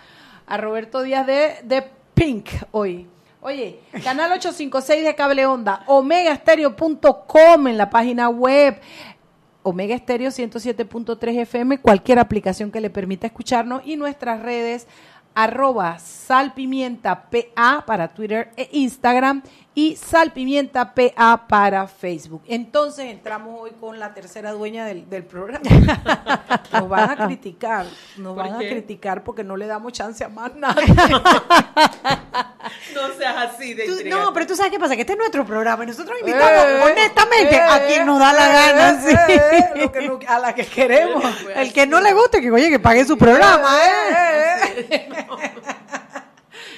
a 0.47 0.57
Roberto 0.57 1.03
Díaz 1.03 1.27
de, 1.27 1.57
de 1.65 1.85
Pink 2.15 2.49
hoy. 2.71 3.09
Oye, 3.43 3.81
canal 4.05 4.31
856 4.33 5.03
de 5.03 5.15
Cable 5.15 5.47
Onda, 5.47 5.83
omegastereo.com 5.87 7.69
en 7.69 7.79
la 7.79 7.89
página 7.89 8.29
web, 8.29 8.79
Omega 9.63 9.95
Estéreo 9.95 10.29
107.3 10.29 11.39
FM, 11.41 11.79
cualquier 11.79 12.19
aplicación 12.19 12.71
que 12.71 12.83
le 12.83 12.91
permita 12.91 13.27
escucharnos 13.27 13.81
y 13.87 13.97
nuestras 13.97 14.43
redes 14.43 14.87
arroba 15.35 15.99
salpimienta 15.99 17.31
PA 17.31 17.85
para 17.87 18.09
Twitter 18.09 18.51
e 18.59 18.69
Instagram 18.73 19.43
y 19.75 19.95
salpimienta 19.97 20.95
PA 20.95 21.47
para 21.49 21.87
Facebook. 21.87 22.43
Entonces 22.49 23.07
entramos 23.07 23.57
hoy 23.61 23.71
con 23.81 23.99
la 24.01 24.13
tercera 24.15 24.51
dueña 24.53 24.85
del, 24.85 25.09
del 25.09 25.25
programa. 25.25 25.61
Nos 26.73 26.89
van 26.89 27.11
a 27.11 27.27
criticar, 27.27 27.87
nos 28.17 28.35
¿Por 28.35 28.45
van 28.45 28.55
a 28.55 28.59
criticar 28.59 29.23
porque 29.25 29.43
no 29.45 29.57
le 29.57 29.67
damos 29.67 29.93
chance 29.93 30.23
a 30.25 30.29
más 30.29 30.55
nadie. 30.57 30.87
No 32.95 33.09
seas 33.19 33.37
así 33.37 33.75
de 33.75 33.85
Tú- 33.87 34.09
no, 34.09 34.33
pero 34.33 34.47
tú 34.47 34.55
sabes 34.57 34.71
qué 34.73 34.79
pasa, 34.79 34.95
que 34.95 35.03
este 35.03 35.13
es 35.15 35.19
nuestro 35.19 35.45
programa 35.45 35.85
y 35.85 35.87
nosotros 35.89 36.17
invitamos 36.21 36.51
Eh, 36.65 36.81
honestamente 36.93 37.55
eh, 37.57 37.61
a 37.61 37.87
quien 37.87 38.07
nos 38.07 38.19
da 38.19 38.33
la 38.33 38.49
gana. 38.49 38.91
eh, 38.91 38.99
sí. 39.05 39.33
eh, 39.33 39.71
lo 39.77 39.93
que 39.93 40.09
no- 40.09 40.19
a 40.29 40.39
la 40.39 40.55
que 40.55 40.67
queremos. 40.67 41.25
El 41.55 41.73
que 41.73 41.87
no 41.87 42.01
le 42.01 42.13
guste, 42.13 42.41
que 42.41 42.51
oye, 42.51 42.71
que 42.71 42.79
pague 42.79 43.05
su 43.05 43.17
programa, 43.19 43.79
¿eh? 43.85 44.75
Eh, 44.77 44.87
eh. 44.91 45.09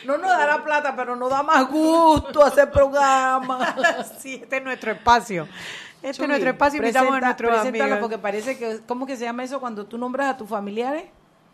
No 0.06 0.18
nos 0.18 0.30
dará 0.30 0.62
plata, 0.64 0.94
pero 0.96 1.16
nos 1.16 1.30
da 1.30 1.42
más 1.42 1.68
gusto 1.68 2.44
hacer 2.44 2.70
programa. 2.70 3.74
Sí, 4.18 4.40
este 4.42 4.58
es 4.58 4.64
nuestro 4.64 4.92
espacio. 4.92 5.48
Este 6.02 6.22
es 6.22 6.28
nuestro 6.28 6.50
espacio, 6.50 6.78
invitamos 6.78 7.14
a 7.14 7.20
nuestros 7.20 7.58
amigos. 7.66 7.98
porque 8.00 8.18
parece 8.18 8.58
que, 8.58 8.80
¿cómo 8.86 9.06
que 9.06 9.16
se 9.16 9.24
llama 9.24 9.44
eso 9.44 9.60
cuando 9.60 9.86
tú 9.86 9.98
nombras 9.98 10.34
a 10.34 10.36
tus 10.36 10.48
familiares? 10.48 11.04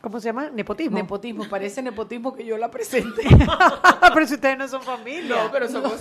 ¿Cómo 0.01 0.21
se 0.21 0.27
llama? 0.27 0.49
Nepotismo. 0.51 0.97
Nepotismo, 0.97 1.49
parece 1.49 1.83
nepotismo 1.83 2.35
que 2.35 2.45
yo 2.45 2.57
la 2.57 2.71
presente. 2.71 3.23
pero 4.15 4.27
si 4.27 4.35
ustedes 4.35 4.57
no 4.57 4.69
son 4.69 4.83
familia. 4.83 5.35
No, 5.45 5.51
pero 5.51 5.69
somos 5.69 5.93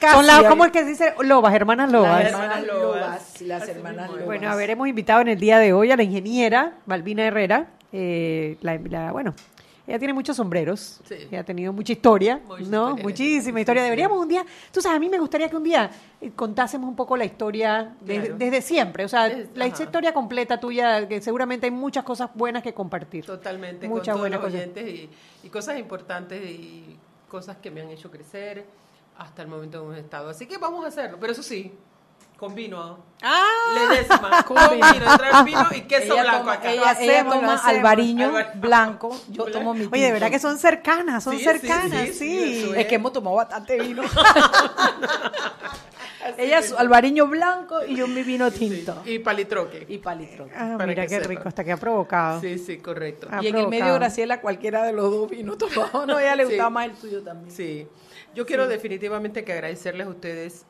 son 0.00 0.26
las, 0.26 0.36
Casi 0.36 0.48
¿cómo 0.48 0.64
es 0.64 0.72
que 0.72 0.80
se 0.80 0.86
dice? 0.86 1.14
Lobas, 1.20 1.54
hermanas 1.54 1.92
lobas. 1.92 2.24
Las 2.24 2.32
hermanas 2.32 2.64
Lobas. 2.66 3.40
Las 3.42 3.62
Así 3.62 3.70
hermanas. 3.72 4.10
Lobas. 4.10 4.24
Bueno, 4.24 4.50
a 4.50 4.54
ver, 4.54 4.70
hemos 4.70 4.88
invitado 4.88 5.20
en 5.20 5.28
el 5.28 5.38
día 5.38 5.58
de 5.58 5.72
hoy 5.74 5.90
a 5.90 5.96
la 5.96 6.02
ingeniera 6.02 6.72
Balbina 6.86 7.24
Herrera. 7.26 7.66
Eh, 7.92 8.56
la, 8.62 8.78
la- 8.78 9.12
bueno, 9.12 9.34
ella 9.86 9.98
tiene 9.98 10.14
muchos 10.14 10.36
sombreros. 10.36 11.00
Sí. 11.04 11.14
Ella 11.14 11.40
ha 11.40 11.44
tenido 11.44 11.72
mucha 11.72 11.92
historia, 11.92 12.40
Mucha 12.46 12.64
¿no? 12.70 12.88
historia. 12.90 13.02
Muchísima 13.04 13.60
historia. 13.60 13.82
Deberíamos 13.82 14.18
un 14.18 14.28
día, 14.28 14.44
tú 14.72 14.80
sabes, 14.80 14.96
a 14.96 15.00
mí 15.00 15.08
me 15.08 15.18
gustaría 15.18 15.48
que 15.48 15.56
un 15.56 15.62
día 15.64 15.90
eh, 16.20 16.30
contásemos 16.34 16.88
un 16.88 16.96
poco 16.96 17.16
la 17.16 17.24
historia 17.24 17.94
de- 18.00 18.20
Claro. 18.20 18.36
desde 18.38 18.62
siempre. 18.62 19.04
O 19.04 19.08
sea, 19.08 19.26
Es- 19.26 19.48
la 19.54 19.66
ajá. 19.66 19.82
historia 19.82 20.14
completa 20.14 20.58
tuya, 20.58 21.06
que 21.06 21.20
seguramente 21.20 21.66
hay 21.66 21.70
muchas 21.72 22.02
cosas 22.04 22.30
buenas 22.34 22.62
que 22.62 22.72
compartir. 22.72 23.26
totalmente 23.26 23.86
Muchas 23.88 24.14
con 24.14 24.14
todos 24.14 24.20
buenas 24.20 24.40
los 24.40 24.46
cosas. 24.50 24.60
oyentes 24.60 24.88
y, 24.88 25.46
y 25.46 25.50
cosas 25.50 25.78
importantes 25.78 26.42
y 26.50 26.96
cosas 27.28 27.56
que 27.58 27.70
me 27.70 27.80
han 27.82 27.90
hecho 27.90 28.10
crecer 28.10 28.64
hasta 29.18 29.42
el 29.42 29.48
momento 29.48 29.80
que 29.80 29.84
hemos 29.86 29.98
estado. 29.98 30.30
Así 30.30 30.46
que 30.46 30.56
vamos 30.58 30.84
a 30.84 30.88
hacerlo, 30.88 31.18
pero 31.20 31.32
eso 31.32 31.42
sí, 31.42 31.72
con 32.36 32.54
vino. 32.54 32.98
¡Ah! 33.22 33.88
Le 33.88 33.96
décima, 33.96 34.42
con 34.46 34.56
vino, 34.70 35.44
vino 35.44 35.66
y 35.74 35.80
queso 35.82 36.12
ella 36.12 36.22
blanco 36.24 36.38
toma, 36.40 36.52
acá. 36.54 36.72
ella, 36.72 36.90
hacemos, 36.90 37.10
ella 37.10 37.24
toma 37.40 37.54
albariño 37.56 38.28
Albar- 38.36 38.60
blanco, 38.60 39.18
yo 39.30 39.44
tomo 39.46 39.72
mi 39.72 39.80
Oye, 39.82 39.88
de 39.90 39.96
tinto. 39.98 40.12
verdad 40.12 40.30
que 40.30 40.38
son 40.38 40.58
cercanas, 40.58 41.24
son 41.24 41.38
Sí, 41.38 41.44
cercanas, 41.44 42.08
sí, 42.08 42.12
sí. 42.12 42.72
Es 42.76 42.86
que 42.86 42.96
hemos 42.96 43.12
tomado 43.12 43.36
bastante 43.36 43.78
vino. 43.80 44.02
ella 46.38 46.62
su 46.62 46.76
albariño 46.76 47.26
blanco 47.26 47.84
y 47.86 47.96
yo 47.96 48.06
mi 48.08 48.22
vino 48.22 48.50
tinto. 48.50 49.02
Y 49.04 49.18
palitroque. 49.20 49.86
Y 49.88 49.98
palitro. 49.98 50.48
Ah, 50.54 50.74
para 50.76 50.86
mira 50.86 51.02
que 51.04 51.08
qué 51.08 51.14
sepa. 51.16 51.28
rico, 51.28 51.42
hasta 51.46 51.64
que 51.64 51.72
ha 51.72 51.76
provocado. 51.76 52.40
Sí, 52.40 52.58
sí, 52.58 52.78
correcto. 52.78 53.28
Y 53.40 53.46
en 53.48 53.56
el 53.56 53.68
medio. 53.68 53.94
Graciela 53.94 54.40
cualquiera 54.40 54.84
de 54.84 54.92
los 54.92 55.10
dos 55.10 55.30
vinos 55.30 55.56
tomados. 55.58 56.06
No, 56.06 56.18
ella 56.18 56.34
le 56.36 56.44
Sí. 56.44 56.50
gustaba 56.50 56.70
más 56.70 56.86
el 56.86 56.92
tuyo 56.94 57.22
también. 57.22 57.54
Sí, 57.54 57.86
yo 58.34 58.44
quiero 58.46 58.66
definitivamente 58.66 59.44
que 59.44 59.52
agradecerles 59.52 60.06
a 60.06 60.10
ustedes 60.10 60.66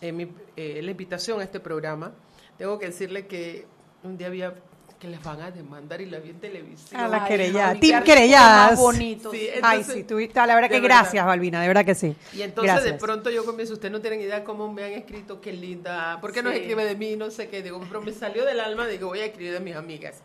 eh, 0.00 0.12
mi- 0.12 0.28
eh, 0.56 0.80
la 0.82 0.90
invitación 0.90 1.40
a 1.40 1.44
este 1.44 1.60
programa. 1.60 2.12
Tengo 2.56 2.78
que 2.78 2.86
decirle 2.86 3.26
que 3.26 3.66
un 4.02 4.16
día 4.18 4.26
había 4.28 4.54
que 4.98 5.06
les 5.06 5.22
van 5.22 5.40
a 5.40 5.52
demandar 5.52 6.00
y 6.00 6.06
la 6.06 6.18
vi 6.18 6.30
en 6.30 6.40
televisión. 6.40 7.00
A 7.00 7.06
las 7.06 7.22
Ay, 7.22 7.28
querelladas. 7.28 7.68
mami, 7.76 7.80
Team 7.80 8.02
querelladas. 8.02 8.70
más 8.72 8.80
bonito. 8.80 9.30
Sí, 9.30 9.48
Ay, 9.62 9.78
entonces- 9.78 9.94
sí, 9.94 10.02
tuviste, 10.02 10.40
la 10.44 10.54
verdad 10.56 10.68
que 10.68 10.80
verdad. 10.80 10.98
gracias, 11.02 11.24
Balbina, 11.24 11.62
de 11.62 11.68
verdad 11.68 11.84
que 11.84 11.94
sí. 11.94 12.16
Y 12.32 12.42
entonces 12.42 12.72
gracias. 12.74 12.92
de 12.94 12.98
pronto 12.98 13.30
yo 13.30 13.44
comienzo, 13.44 13.74
ustedes 13.74 13.92
no 13.92 14.00
tienen 14.00 14.20
idea 14.20 14.42
cómo 14.42 14.72
me 14.72 14.82
han 14.82 14.92
escrito, 14.94 15.40
qué 15.40 15.52
linda, 15.52 16.18
¿por 16.20 16.32
qué 16.32 16.42
no 16.42 16.50
Sí. 16.50 16.56
escribe 16.56 16.84
de 16.84 16.96
mí? 16.96 17.14
No 17.14 17.30
sé 17.30 17.48
qué, 17.48 17.62
digo, 17.62 17.80
pero 17.86 18.00
me 18.02 18.10
salió 18.12 18.44
del 18.44 18.58
alma, 18.58 18.88
digo, 18.88 19.06
voy 19.06 19.20
a 19.20 19.26
escribir 19.26 19.52
de 19.52 19.60
mis 19.60 19.76
amigas. 19.76 20.20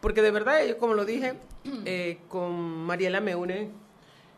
Porque 0.00 0.22
de 0.22 0.30
verdad, 0.30 0.64
yo 0.64 0.78
como 0.78 0.94
lo 0.94 1.04
dije, 1.04 1.34
eh, 1.84 2.16
con 2.28 2.54
Mariela 2.86 3.20
me 3.20 3.34
une 3.36 3.68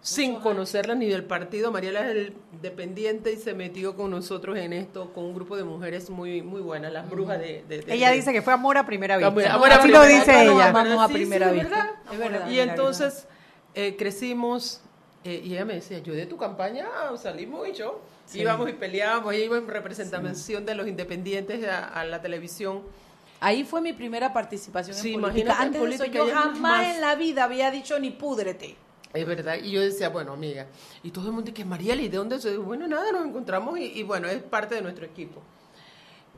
sin 0.01 0.37
conocerla 0.37 0.95
ni 0.95 1.07
del 1.07 1.25
partido. 1.25 1.73
Mariela 1.73 2.01
es 2.09 2.17
el 2.17 2.35
dependiente 2.63 3.33
y 3.33 3.37
se 3.37 3.53
metió 3.55 3.97
con 3.97 4.11
nosotros 4.11 4.57
en 4.57 4.73
esto, 4.73 5.13
con 5.13 5.25
un 5.25 5.35
grupo 5.35 5.57
de 5.57 5.65
mujeres 5.65 6.09
muy 6.11 6.41
muy 6.43 6.61
buenas, 6.61 6.93
las 6.93 7.09
brujas 7.11 7.39
de... 7.41 7.65
de- 7.69 7.81
de- 7.83 7.95
Ella 7.95 8.11
de- 8.11 8.17
dice 8.17 8.33
que 8.33 8.41
fue 8.43 8.53
amor 8.53 8.79
a 8.79 8.87
primera 8.87 9.17
vista. 9.17 9.29
Amor- 9.29 9.47
amor 9.47 9.73
a 9.73 9.77
Así 9.77 9.89
lo 9.89 10.05
dice 10.05 10.43
ella. 10.45 10.69
A 10.71 11.09
primera 11.09 11.49
sí, 11.51 11.55
vista. 11.55 11.69
¿verdad? 11.77 11.91
Es 12.13 12.19
verdad. 12.19 12.51
Y 12.51 12.61
entonces 12.61 13.27
eh, 13.75 13.97
crecimos 13.99 14.81
eh, 15.25 15.43
y 15.45 15.53
ella 15.55 15.65
me 15.65 15.75
decía, 15.75 15.99
yo 15.99 16.15
de 16.15 16.27
tu 16.27 16.37
campaña 16.37 16.87
salimos 17.21 17.69
y 17.69 17.73
yo 17.73 18.01
íbamos 18.35 18.69
y 18.71 18.75
peleábamos, 18.75 19.35
ella 19.35 19.45
iba 19.47 19.59
en 19.59 19.67
representación 19.67 20.65
de 20.65 20.75
los 20.75 20.87
independientes 20.87 21.67
a, 21.67 21.87
a 21.89 22.05
la 22.05 22.23
televisión. 22.23 22.83
Ahí 23.41 23.65
fue 23.65 23.81
mi 23.81 23.93
primera 23.93 24.33
participación 24.33 24.97
Sí, 24.97 25.15
en 25.15 25.21
política. 25.21 25.43
imagínate 25.53 25.79
en 25.79 25.83
Antes 25.85 26.01
de 26.01 26.05
eso, 26.05 26.05
política 26.05 26.25
yo 26.27 26.35
jamás 26.35 26.59
más. 26.61 26.95
en 26.95 27.01
la 27.01 27.15
vida 27.15 27.45
había 27.45 27.71
dicho 27.71 27.99
ni 27.99 28.11
púdrete. 28.11 28.77
Es 29.21 29.27
verdad, 29.27 29.57
y 29.63 29.71
yo 29.73 29.81
decía, 29.81 30.09
bueno, 30.11 30.33
amiga, 30.33 30.67
y 31.03 31.11
todo 31.11 31.27
el 31.27 31.33
mundo 31.33 31.53
que 31.53 31.65
Mariela, 31.65 32.01
¿y 32.03 32.09
de 32.09 32.17
dónde? 32.17 32.41
soy? 32.41 32.57
Bueno, 32.57 32.87
nada, 32.87 33.11
nos 33.13 33.27
encontramos 33.27 33.79
y, 33.79 33.85
y 33.99 34.03
bueno, 34.03 34.29
es 34.29 34.43
parte 34.43 34.75
de 34.77 34.83
nuestro 34.83 35.05
equipo. 35.07 35.43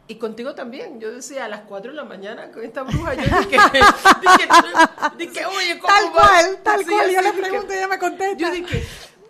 Y 0.09 0.16
contigo 0.16 0.55
también, 0.55 0.99
yo 0.99 1.12
decía 1.12 1.45
a 1.45 1.49
las 1.49 1.61
4 1.62 1.93
de 1.93 1.97
la 1.97 2.05
mañana 2.05 2.51
con 2.51 2.64
esta 2.64 2.83
bruja, 2.83 3.14
yo 3.14 3.23
dije, 3.23 3.59
dije, 4.21 4.49
dije, 5.19 5.47
oye, 5.47 5.79
¿cómo 5.79 5.93
Tal 5.95 6.07
va? 6.07 6.12
cual, 6.12 6.59
tal 6.64 6.81
Sí, 6.81 6.90
cual. 6.90 7.11
Yo 7.11 7.19
así 7.21 7.27
le 7.27 7.33
dije, 7.33 7.43
pregunto 7.49 7.73
y 7.73 7.77
ella 7.77 7.88
me 7.88 7.99
contesta. 7.99 8.37
Yo 8.37 8.51
dije, 8.51 8.85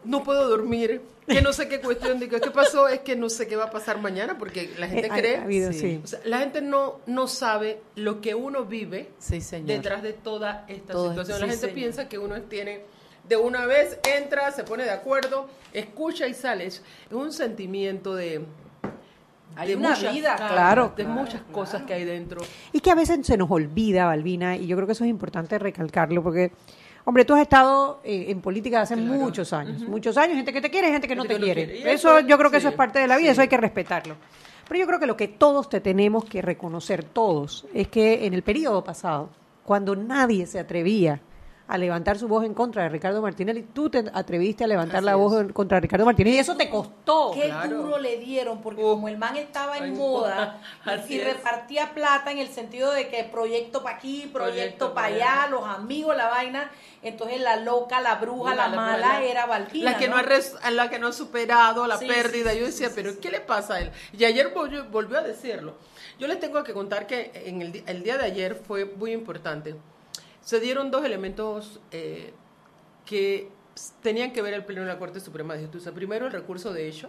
no 0.04 0.22
puedo 0.24 0.48
dormir, 0.48 1.02
que 1.28 1.42
no 1.42 1.52
sé 1.52 1.68
qué 1.68 1.80
cuestión, 1.82 2.18
digo, 2.18 2.40
¿qué 2.40 2.50
pasó? 2.50 2.88
Es 2.88 3.00
que 3.00 3.14
no 3.14 3.28
sé 3.28 3.46
qué 3.46 3.56
va 3.56 3.64
a 3.64 3.70
pasar 3.70 4.00
mañana, 4.00 4.38
porque 4.38 4.72
la 4.78 4.88
gente 4.88 5.08
Eh, 5.08 5.10
cree, 5.14 5.36
ha 5.36 5.42
habido, 5.42 5.72
sí. 5.74 6.00
o 6.02 6.06
sea, 6.06 6.20
la 6.24 6.38
gente 6.38 6.62
no, 6.62 7.00
no 7.06 7.28
sabe 7.28 7.82
lo 7.96 8.22
que 8.22 8.34
uno 8.34 8.64
vive 8.64 9.10
Sí, 9.18 9.42
señor. 9.42 9.66
detrás 9.68 10.02
de 10.02 10.14
toda 10.14 10.64
esta 10.68 10.94
Todo- 10.94 11.10
situación. 11.10 11.36
sí, 11.36 11.40
la 11.42 11.48
gente 11.48 11.60
señor. 11.66 11.74
piensa 11.74 12.08
que 12.08 12.18
uno 12.18 12.40
tiene 12.42 12.80
de 13.28 13.36
una 13.36 13.66
vez, 13.66 13.98
entra, 14.16 14.50
se 14.52 14.64
pone 14.64 14.84
de 14.84 14.90
acuerdo, 14.90 15.48
escucha 15.72 16.26
y 16.26 16.34
sale. 16.34 16.66
Es 16.66 16.82
un 17.10 17.32
sentimiento 17.32 18.14
de... 18.14 18.44
Hay 19.56 19.68
de 19.68 19.76
una 19.76 19.90
muchas- 19.90 20.12
vida, 20.14 20.36
claro, 20.36 20.92
de 20.96 21.04
claro, 21.04 21.20
muchas 21.20 21.42
cosas 21.52 21.82
que 21.82 21.92
hay 21.94 22.04
dentro. 22.04 22.40
Y 22.72 22.80
que 22.80 22.90
a 22.90 22.94
veces 22.94 23.26
se 23.26 23.36
nos 23.36 23.50
olvida, 23.50 24.06
Balbina, 24.06 24.56
y 24.56 24.66
yo 24.66 24.76
creo 24.76 24.86
que 24.86 24.92
eso 24.92 25.02
es 25.04 25.10
importante 25.10 25.58
recalcarlo, 25.58 26.22
porque, 26.22 26.52
hombre, 27.04 27.24
tú 27.24 27.34
has 27.34 27.42
estado 27.42 28.00
eh, 28.04 28.26
en 28.28 28.40
política 28.40 28.80
hace 28.82 28.94
Claro. 28.94 29.12
muchos 29.12 29.52
años, 29.52 29.82
muchos 29.82 30.16
años, 30.16 30.36
gente 30.36 30.52
que 30.52 30.60
te 30.60 30.70
quiere, 30.70 30.90
gente 30.92 31.08
que 31.08 31.16
no 31.16 31.24
te 31.24 31.34
que 31.34 31.40
quiere. 31.40 31.80
Eso, 31.92 32.16
eso, 32.18 32.20
yo 32.28 32.38
creo 32.38 32.50
que 32.52 32.58
eso 32.58 32.68
es 32.68 32.74
parte 32.74 33.00
de 33.00 33.08
la 33.08 33.16
vida, 33.16 33.26
sí. 33.30 33.32
eso 33.32 33.40
hay 33.42 33.48
que 33.48 33.56
respetarlo. 33.56 34.14
Pero 34.68 34.78
yo 34.78 34.86
creo 34.86 35.00
que 35.00 35.06
lo 35.06 35.16
que 35.16 35.26
todos 35.26 35.68
te 35.68 35.80
tenemos 35.80 36.24
que 36.24 36.42
reconocer, 36.42 37.02
todos, 37.02 37.66
es 37.74 37.88
que 37.88 38.26
en 38.26 38.34
el 38.34 38.42
periodo 38.44 38.84
pasado, 38.84 39.30
cuando 39.64 39.96
nadie 39.96 40.46
se 40.46 40.60
atrevía 40.60 41.20
a 41.70 41.78
levantar 41.78 42.18
su 42.18 42.26
voz 42.28 42.44
en 42.44 42.52
contra 42.52 42.82
de 42.82 42.88
Ricardo 42.88 43.22
Martinelli, 43.22 43.62
tú 43.62 43.88
te 43.88 44.04
atreviste 44.12 44.64
a 44.64 44.66
levantar 44.66 44.96
Así 44.98 45.04
la 45.06 45.12
es. 45.12 45.16
voz 45.18 45.40
en 45.40 45.52
contra 45.52 45.76
de 45.76 45.82
Ricardo 45.82 46.04
Martinelli 46.04 46.36
y 46.36 46.40
eso 46.40 46.56
te 46.56 46.68
costó. 46.68 47.30
Qué 47.32 47.44
Claro. 47.44 47.76
duro 47.82 47.98
le 47.98 48.18
dieron, 48.18 48.60
porque 48.60 48.82
como 48.82 49.08
el 49.08 49.16
man 49.18 49.36
estaba 49.36 49.78
en 49.78 49.96
moda 49.96 50.60
y 51.08 51.20
repartía 51.20 51.94
plata 51.94 52.32
en 52.32 52.38
el 52.38 52.48
sentido 52.48 52.90
de 52.92 53.08
que 53.08 53.24
proyecto 53.24 53.82
para 53.82 53.96
aquí, 53.96 54.28
proyecto 54.32 54.50
Proyecto 54.90 54.94
para 54.94 55.08
pa' 55.08 55.14
allá, 55.14 55.42
allá. 55.44 55.50
los 55.50 55.64
amigos, 55.68 56.16
la 56.16 56.28
vaina, 56.28 56.70
entonces 57.02 57.40
la 57.40 57.56
loca, 57.56 58.00
la 58.00 58.16
bruja, 58.16 58.54
la, 58.54 58.66
La- 58.66 58.68
la- 58.68 58.76
mala 58.76 58.98
la- 59.20 59.24
era 59.24 59.46
Valquina. 59.46 59.92
La 59.92 59.96
que 59.98 60.08
no, 60.08 60.16
ha 60.16 60.22
res- 60.22 60.56
la 60.72 60.90
que 60.90 60.98
no 60.98 61.06
ha 61.08 61.12
superado 61.12 61.86
la 61.86 61.98
Sí, 61.98 62.06
pérdida. 62.06 62.50
sí, 62.52 62.58
yo 62.58 62.66
decía, 62.66 62.88
sí, 62.88 62.92
pero 62.96 63.12
sí, 63.12 63.18
¿qué 63.22 63.30
le 63.30 63.40
pasa 63.40 63.74
a 63.74 63.80
él? 63.80 63.90
Y 64.12 64.24
ayer 64.24 64.48
volvió, 64.54 64.84
volvió 64.86 65.18
a 65.18 65.22
decirlo. 65.22 65.74
Yo 66.18 66.26
les 66.26 66.38
tengo 66.40 66.62
que 66.64 66.72
contar 66.74 67.06
que 67.06 67.30
en 67.46 67.62
el, 67.62 67.82
el 67.86 68.02
día 68.02 68.18
de 68.18 68.24
ayer 68.26 68.54
fue 68.54 68.84
muy 68.84 69.12
importante. 69.12 69.74
Se 70.42 70.60
dieron 70.60 70.90
dos 70.90 71.04
elementos 71.04 71.80
eh, 71.90 72.32
que 73.04 73.50
tenían 74.02 74.32
que 74.32 74.42
ver 74.42 74.54
el 74.54 74.64
Pleno 74.64 74.82
de 74.82 74.88
la 74.88 74.98
Corte 74.98 75.20
Suprema 75.20 75.54
de 75.54 75.62
Justicia. 75.62 75.92
Primero, 75.92 76.26
el 76.26 76.32
recurso 76.32 76.72
de 76.72 76.88
hecho, 76.88 77.08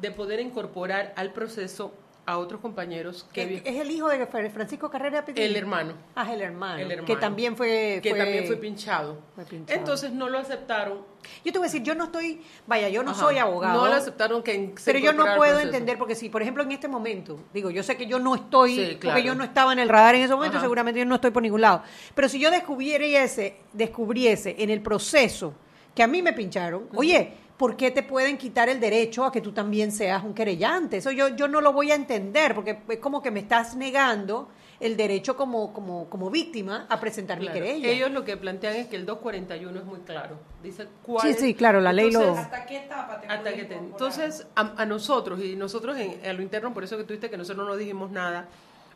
de 0.00 0.10
poder 0.10 0.40
incorporar 0.40 1.12
al 1.16 1.32
proceso 1.32 1.92
a 2.26 2.38
otros 2.38 2.60
compañeros 2.60 3.26
que... 3.32 3.62
Es, 3.64 3.76
el 3.76 3.90
hijo 3.90 4.08
de 4.08 4.26
Francisco 4.26 4.90
Carrera 4.90 5.24
Petit. 5.24 5.42
el 5.42 5.56
hermano. 5.56 5.94
Ah, 6.14 6.24
es 6.24 6.34
el 6.34 6.42
hermano. 6.42 6.78
El 6.78 6.90
hermano. 6.90 7.06
Que 7.06 7.16
también 7.16 7.56
fue. 7.56 8.00
que 8.02 8.14
también 8.14 8.46
fue 8.46 8.56
pinchado. 8.56 9.18
fue 9.34 9.44
pinchado. 9.44 9.78
Entonces 9.78 10.12
no 10.12 10.28
lo 10.28 10.38
aceptaron. 10.38 11.00
Yo 11.44 11.52
te 11.52 11.58
voy 11.58 11.66
a 11.66 11.68
decir, 11.68 11.82
yo 11.82 11.94
no 11.94 12.04
estoy. 12.04 12.42
Vaya, 12.66 12.88
yo 12.88 13.02
no 13.02 13.12
Ajá. 13.12 13.20
soy 13.20 13.38
abogado. 13.38 13.82
No 13.82 13.88
lo 13.88 13.94
aceptaron 13.94 14.42
que 14.42 14.74
Pero 14.84 14.98
yo 14.98 15.12
no 15.12 15.24
puedo 15.36 15.58
entender, 15.58 15.98
porque 15.98 16.14
si, 16.14 16.28
por 16.28 16.42
ejemplo, 16.42 16.62
en 16.62 16.72
este 16.72 16.88
momento, 16.88 17.38
digo, 17.52 17.70
yo 17.70 17.82
sé 17.82 17.96
que 17.96 18.06
yo 18.06 18.18
no 18.18 18.34
estoy, 18.34 18.74
Sí, 18.74 18.96
claro. 18.96 19.14
porque 19.14 19.26
yo 19.26 19.34
no 19.34 19.44
estaba 19.44 19.72
en 19.72 19.78
el 19.78 19.88
radar 19.88 20.14
en 20.14 20.22
ese 20.22 20.34
momento, 20.34 20.56
Ajá. 20.56 20.64
seguramente 20.64 21.00
yo 21.00 21.06
no 21.06 21.16
estoy 21.16 21.30
por 21.30 21.42
ningún 21.42 21.60
lado. 21.60 21.82
Pero 22.14 22.28
si 22.28 22.38
yo 22.38 22.50
descubriese, 22.50 23.56
descubriese 23.72 24.56
en 24.58 24.70
el 24.70 24.80
proceso 24.80 25.54
que 25.94 26.02
a 26.02 26.06
mí 26.06 26.22
me 26.22 26.32
pincharon, 26.32 26.88
oye, 26.94 27.34
¿por 27.56 27.76
qué 27.76 27.90
te 27.90 28.02
pueden 28.02 28.36
quitar 28.36 28.68
el 28.68 28.80
derecho 28.80 29.24
a 29.24 29.30
que 29.32 29.40
tú 29.40 29.52
también 29.52 29.92
seas 29.92 30.24
un 30.24 30.34
querellante? 30.34 30.96
Eso 30.98 31.10
yo, 31.12 31.28
yo 31.28 31.46
no 31.48 31.60
lo 31.60 31.72
voy 31.72 31.90
a 31.92 31.94
entender, 31.94 32.54
porque 32.54 32.80
es 32.88 32.98
como 32.98 33.22
que 33.22 33.30
me 33.30 33.40
estás 33.40 33.76
negando 33.76 34.48
el 34.80 34.96
derecho 34.96 35.36
como, 35.36 35.72
como, 35.72 36.10
como 36.10 36.30
víctima 36.30 36.86
a 36.90 36.98
presentar 36.98 37.38
Claro. 37.38 37.54
mi 37.54 37.60
querella. 37.60 37.88
Ellos 37.88 38.10
lo 38.10 38.24
que 38.24 38.36
plantean 38.36 38.74
es 38.74 38.88
que 38.88 38.96
el 38.96 39.06
241 39.06 39.78
es 39.78 39.84
muy 39.86 40.00
claro. 40.00 40.36
Dice 40.64 40.88
cuál 41.04 41.20
Sí, 41.22 41.28
es- 41.30 41.38
sí, 41.40 41.54
claro, 41.54 41.80
la 41.80 41.92
ley 41.92 42.10
lo- 42.10 42.20
Entonces, 42.20 42.44
¿Hasta 42.44 42.66
qué 42.66 42.76
etapa 42.78 43.20
te 43.20 43.26
hasta 43.28 43.40
puede 43.42 43.54
que 43.56 43.64
te- 43.64 43.74
incorporar? 43.76 44.10
entonces 44.12 44.46
a, 44.56 44.74
a 44.82 44.84
nosotros 44.86 45.40
y 45.40 45.54
nosotros 45.54 45.96
en, 45.96 46.26
a 46.28 46.32
lo 46.32 46.42
interno 46.42 46.74
por 46.74 46.82
eso 46.84 46.96
que 46.98 47.04
tuviste 47.04 47.30
que 47.30 47.36
nosotros 47.38 47.66
no 47.68 47.76
dijimos 47.76 48.10
nada 48.10 48.48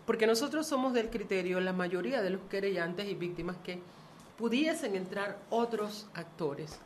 porque 0.05 0.27
nosotros 0.27 0.67
somos 0.67 0.93
del 0.95 1.11
criterio 1.11 1.61
la 1.61 1.73
mayoría 1.73 2.23
de 2.23 2.31
los 2.31 2.41
querellantes 2.51 3.07
y 3.09 3.15
víctimas 3.15 3.57
que 3.63 3.79
pudiesen 4.37 4.97
entrar 4.97 5.39
otros 5.51 6.09
actores 6.15 6.81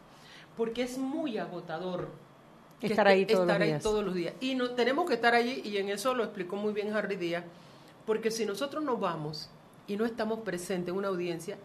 porque 0.57 0.83
es 0.83 0.99
muy 0.99 1.39
agotador 1.39 2.09
Estar 2.81 3.07
ahí 3.07 3.25
todos 3.27 3.47
los 3.47 3.57
ahí 3.57 3.67
días. 3.69 3.83
todos 3.83 4.05
los 4.05 4.15
días 4.15 4.35
y 4.41 4.55
no 4.57 4.71
tenemos 4.71 5.07
que 5.09 5.15
estar 5.15 5.35
allí 5.35 5.63
y 5.65 5.77
en 5.77 5.89
eso 5.89 6.15
lo 6.15 6.25
explicó 6.25 6.57
muy 6.57 6.73
bien 6.73 6.93
Harry 6.93 7.15
Díaz 7.15 7.45
porque 8.07 8.33
si 8.33 8.45
nosotros 8.45 8.83
no 8.83 8.97
vamos 8.97 9.49
y 9.87 9.97
no 9.97 10.05
estamos 10.05 10.41
presentes 10.41 10.89
en 10.91 10.97
una 10.99 11.07
audiencia 11.09 11.57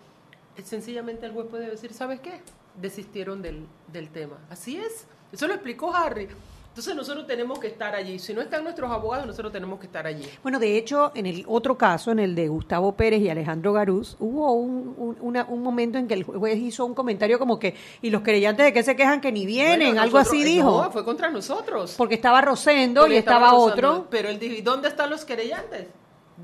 eh, 0.57 0.61
sencillamente 0.63 1.25
el 1.25 1.31
juez 1.31 1.47
puede 1.47 1.69
decir 1.71 1.91
¿sabes 1.93 2.19
qué? 2.19 2.41
desistieron 2.79 3.41
del, 3.41 3.65
del 3.91 4.09
tema 4.09 4.37
así 4.51 4.77
es 4.77 5.05
eso 5.31 5.47
lo 5.47 5.53
explicó 5.55 5.91
Harry 5.93 6.27
entonces 6.77 6.95
nosotros 6.95 7.25
tenemos 7.25 7.57
que 7.57 7.65
estar 7.65 7.95
allí 7.95 8.19
si 8.19 8.35
no 8.35 8.41
están 8.41 8.63
nuestros 8.63 8.91
abogados 8.91 9.25
nosotros 9.25 9.51
tenemos 9.51 9.79
que 9.79 9.87
estar 9.87 10.05
allí 10.05 10.29
Bueno, 10.43 10.59
de 10.59 10.77
hecho, 10.77 11.11
en 11.15 11.25
el 11.25 11.43
otro 11.47 11.75
caso, 11.75 12.11
en 12.11 12.19
el 12.19 12.35
de 12.35 12.47
Gustavo 12.49 12.91
Pérez 12.91 13.19
y 13.23 13.29
Alejandro 13.29 13.73
Garús, 13.73 14.15
hubo 14.19 14.53
un, 14.53 14.93
un, 14.95 15.17
una- 15.21 15.45
un 15.45 15.63
momento 15.63 15.97
en 15.97 16.07
que 16.07 16.13
el 16.13 16.23
juez 16.23 16.57
hizo 16.59 16.85
un 16.85 16.93
comentario 16.93 17.39
como 17.39 17.57
que, 17.57 17.73
¿y 18.03 18.11
los 18.11 18.21
querellantes 18.21 18.63
de 18.63 18.73
qué 18.73 18.83
se 18.83 18.95
quejan 18.95 19.21
que 19.21 19.31
ni 19.31 19.47
vienen? 19.47 19.87
Bueno, 19.87 20.01
Algo 20.03 20.19
nosotros- 20.19 20.39
así 20.43 20.43
dijo. 20.55 20.83
no, 20.83 20.91
fue 20.91 21.03
contra 21.03 21.31
nosotros 21.31 21.95
Porque 21.97 22.13
estaba 22.13 22.41
Rosendo 22.41 23.01
Porque 23.01 23.15
y 23.15 23.17
estaba 23.17 23.55
otro. 23.55 24.05
pero 24.11 24.29
él 24.29 24.37
dijo 24.37 24.53
¿y 24.53 24.61
dónde 24.61 24.89
están 24.89 25.09
los 25.09 25.25
querellantes? 25.25 25.87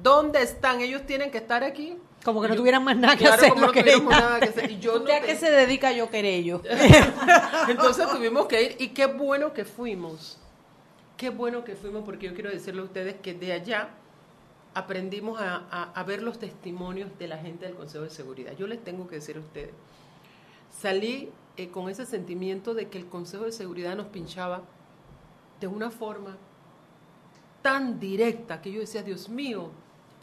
¿dónde 0.02 0.42
están? 0.42 0.82
ellos 0.82 1.04
tienen 1.06 1.30
que 1.30 1.38
estar 1.38 1.64
aquí 1.64 1.96
Como 2.24 2.42
que 2.42 2.48
no 2.48 2.54
yo- 2.54 2.60
tuvieran 2.62 2.84
más 2.84 2.96
nada 2.98 3.16
que 3.18 3.26
Claro, 3.26 3.36
hacer. 3.42 3.50
como 3.50 3.62
no 3.62 3.68
tuviéramos 3.74 4.10
querellantes. 4.14 4.30
nada 4.30 4.40
que 4.40 4.50
hacer. 4.50 4.72
Y 4.72 4.80
yo 4.80 4.94
no 4.94 5.00
¿Usted 5.00 5.14
a 5.14 5.22
qué 5.22 5.36
se 5.36 5.52
dedica 5.52 5.92
yo 5.92 6.10
querello? 6.10 6.62
Entonces 7.68 8.10
tuvimos 8.10 8.48
que 8.48 8.64
ir 8.64 8.76
y 8.80 8.90
qué 8.90 9.06
bueno 9.08 9.54
que 9.54 9.66
fuimos. 9.66 10.38
Qué 11.18 11.30
bueno 11.30 11.64
que 11.64 11.76
fuimos 11.76 12.04
porque 12.06 12.28
yo 12.28 12.34
quiero 12.34 12.50
decirle 12.50 12.82
a 12.82 12.86
ustedes 12.86 13.16
que 13.16 13.34
de 13.34 13.54
allá 13.54 13.90
aprendimos 14.74 15.40
a, 15.40 15.64
a- 15.70 15.92
a 15.94 16.04
ver 16.04 16.22
los 16.24 16.40
testimonios 16.40 17.10
de 17.20 17.28
la 17.28 17.38
gente 17.38 17.66
del 17.66 17.76
Consejo 17.76 18.04
de 18.06 18.10
Seguridad. 18.10 18.54
Yo 18.58 18.68
les 18.68 18.84
tengo 18.84 19.08
que 19.08 19.16
decir 19.16 19.38
a 19.38 19.40
ustedes, 19.40 19.72
salí 20.82 21.30
eh, 21.58 21.70
con 21.70 21.90
ese 21.90 22.06
sentimiento 22.06 22.74
de 22.74 22.88
que 22.90 22.98
el 22.98 23.06
Consejo 23.06 23.44
de 23.44 23.52
Seguridad 23.52 23.96
nos 23.96 24.08
pinchaba 24.08 24.62
de 25.60 25.68
una 25.68 25.92
forma 25.92 26.36
tan 27.62 28.00
directa 28.00 28.62
que 28.62 28.72
yo 28.72 28.80
decía, 28.80 29.04
Dios 29.04 29.30
mío, 29.30 29.70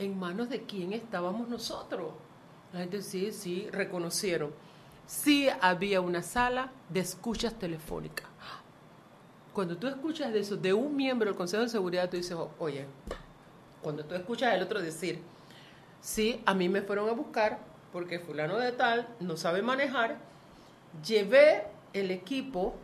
¿en 0.01 0.19
manos 0.19 0.49
de 0.49 0.63
quién 0.63 0.93
estábamos 0.93 1.49
nosotros? 1.49 2.13
La 2.73 2.81
gente 2.81 3.03
sí, 3.03 3.33
sí, 3.33 3.69
reconocieron. 3.71 4.51
Sí 5.07 5.49
había 5.61 6.01
una 6.01 6.23
sala 6.23 6.73
de 6.89 7.01
escuchas 7.01 7.55
telefónicas. 7.55 8.27
Cuando 9.53 9.77
tú 9.77 9.89
escuchas 9.89 10.33
de 10.33 10.41
eso, 10.41 10.57
de 10.57 10.73
un 10.73 10.97
miembro 10.97 11.29
del 11.29 11.37
Consejo 11.37 11.65
de 11.65 11.69
Seguridad, 11.69 12.09
tú 12.09 12.17
dices, 12.17 12.33
"Oh, 12.33 12.51
oye, 12.59 12.87
cuando 13.83 14.05
tú 14.05 14.15
escuchas 14.15 14.55
al 14.55 14.63
otro 14.63 14.81
decir, 14.81 15.21
sí, 16.01 16.41
a 16.47 16.55
mí 16.55 16.69
me 16.69 16.83
fueron 16.83 17.09
a 17.09 17.13
buscar 17.13 17.59
porque 17.93 18.21
fulano 18.21 18.57
de 18.57 18.73
tal 18.73 19.09
no 19.19 19.37
sabe 19.37 19.63
manejar, 19.63 20.19
llevé 21.05 21.65
el 21.93 22.11
equipo, 22.11 22.75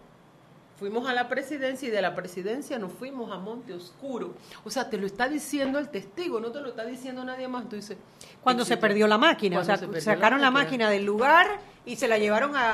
fuimos 0.78 1.08
a 1.08 1.12
la 1.14 1.28
presidencia 1.28 1.88
y 1.88 1.90
de 1.90 2.02
la 2.02 2.14
presidencia 2.14 2.78
nos 2.78 2.92
fuimos 2.92 3.32
a 3.32 3.38
Monte 3.38 3.72
Oscuro. 3.72 4.34
O 4.64 4.70
sea, 4.70 4.88
te 4.90 4.98
lo 4.98 5.06
está 5.06 5.28
diciendo 5.28 5.78
el 5.78 5.88
testigo, 5.88 6.40
no 6.40 6.50
te 6.52 6.60
lo 6.60 6.68
está 6.68 6.84
diciendo 6.84 7.24
nadie 7.24 7.48
más. 7.48 7.68
Tú 7.68 7.76
dices, 7.76 7.96
Cuando 8.42 8.64
se 8.64 8.76
perdió 8.76 9.06
la 9.06 9.18
máquina, 9.18 9.60
o 9.60 9.64
sea, 9.64 9.76
se 9.76 10.00
sacaron 10.00 10.40
la 10.40 10.50
máquina. 10.50 10.64
máquina 10.86 10.90
del 10.90 11.04
lugar 11.04 11.46
y 11.84 11.94
se 11.96 12.08
la 12.08 12.18
llevaron 12.18 12.56
a, 12.56 12.72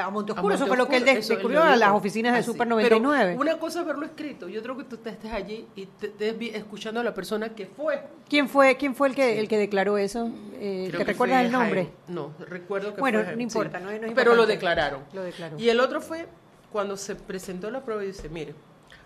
a, 0.00 0.04
a 0.04 0.10
Montoscuro. 0.10 0.54
A 0.54 0.56
Eso 0.56 0.66
fue 0.66 0.76
lo 0.76 0.88
que 0.88 0.96
él 0.96 1.04
descubrió 1.04 1.62
a 1.62 1.76
las 1.76 1.90
oficinas 1.90 2.32
de 2.32 2.38
Así. 2.40 2.46
Super 2.50 2.66
Pero 2.66 2.98
99. 2.98 3.36
una 3.38 3.58
cosa 3.58 3.80
es 3.80 3.86
verlo 3.86 4.06
escrito 4.06 4.48
y 4.48 4.56
otro 4.56 4.76
que 4.76 4.84
tú 4.84 4.96
estés 5.04 5.32
allí 5.32 5.66
y 5.76 5.86
te 5.86 6.06
estés 6.06 6.34
escuchando 6.54 7.00
a 7.00 7.04
la 7.04 7.14
persona 7.14 7.50
que 7.50 7.66
fue. 7.66 8.02
¿Quién 8.28 8.48
fue, 8.48 8.76
quién 8.76 8.94
fue 8.94 9.08
el 9.08 9.14
que 9.14 9.38
el 9.38 9.48
que 9.48 9.58
declaró 9.58 9.98
eso? 9.98 10.30
Eh, 10.54 10.88
¿Te 10.96 11.04
recuerdas 11.04 11.44
el 11.44 11.52
nombre? 11.52 11.82
Jaime. 11.84 11.96
No, 12.08 12.32
recuerdo 12.48 12.94
que 12.94 13.00
Bueno, 13.00 13.18
fue 13.18 13.22
no 13.24 13.28
Jaime, 13.28 13.42
importa, 13.42 13.78
sí. 13.78 13.84
no 13.84 13.90
es 13.90 14.12
Pero 14.14 14.34
lo 14.34 14.46
declararon. 14.46 15.02
Lo. 15.12 15.22
Y 15.58 15.68
el 15.68 15.78
otro 15.80 16.00
fue 16.00 16.26
cuando 16.74 16.96
se 16.96 17.14
presentó 17.14 17.70
la 17.70 17.84
prueba 17.84 18.02
y 18.02 18.08
dice, 18.08 18.28
mire, 18.28 18.52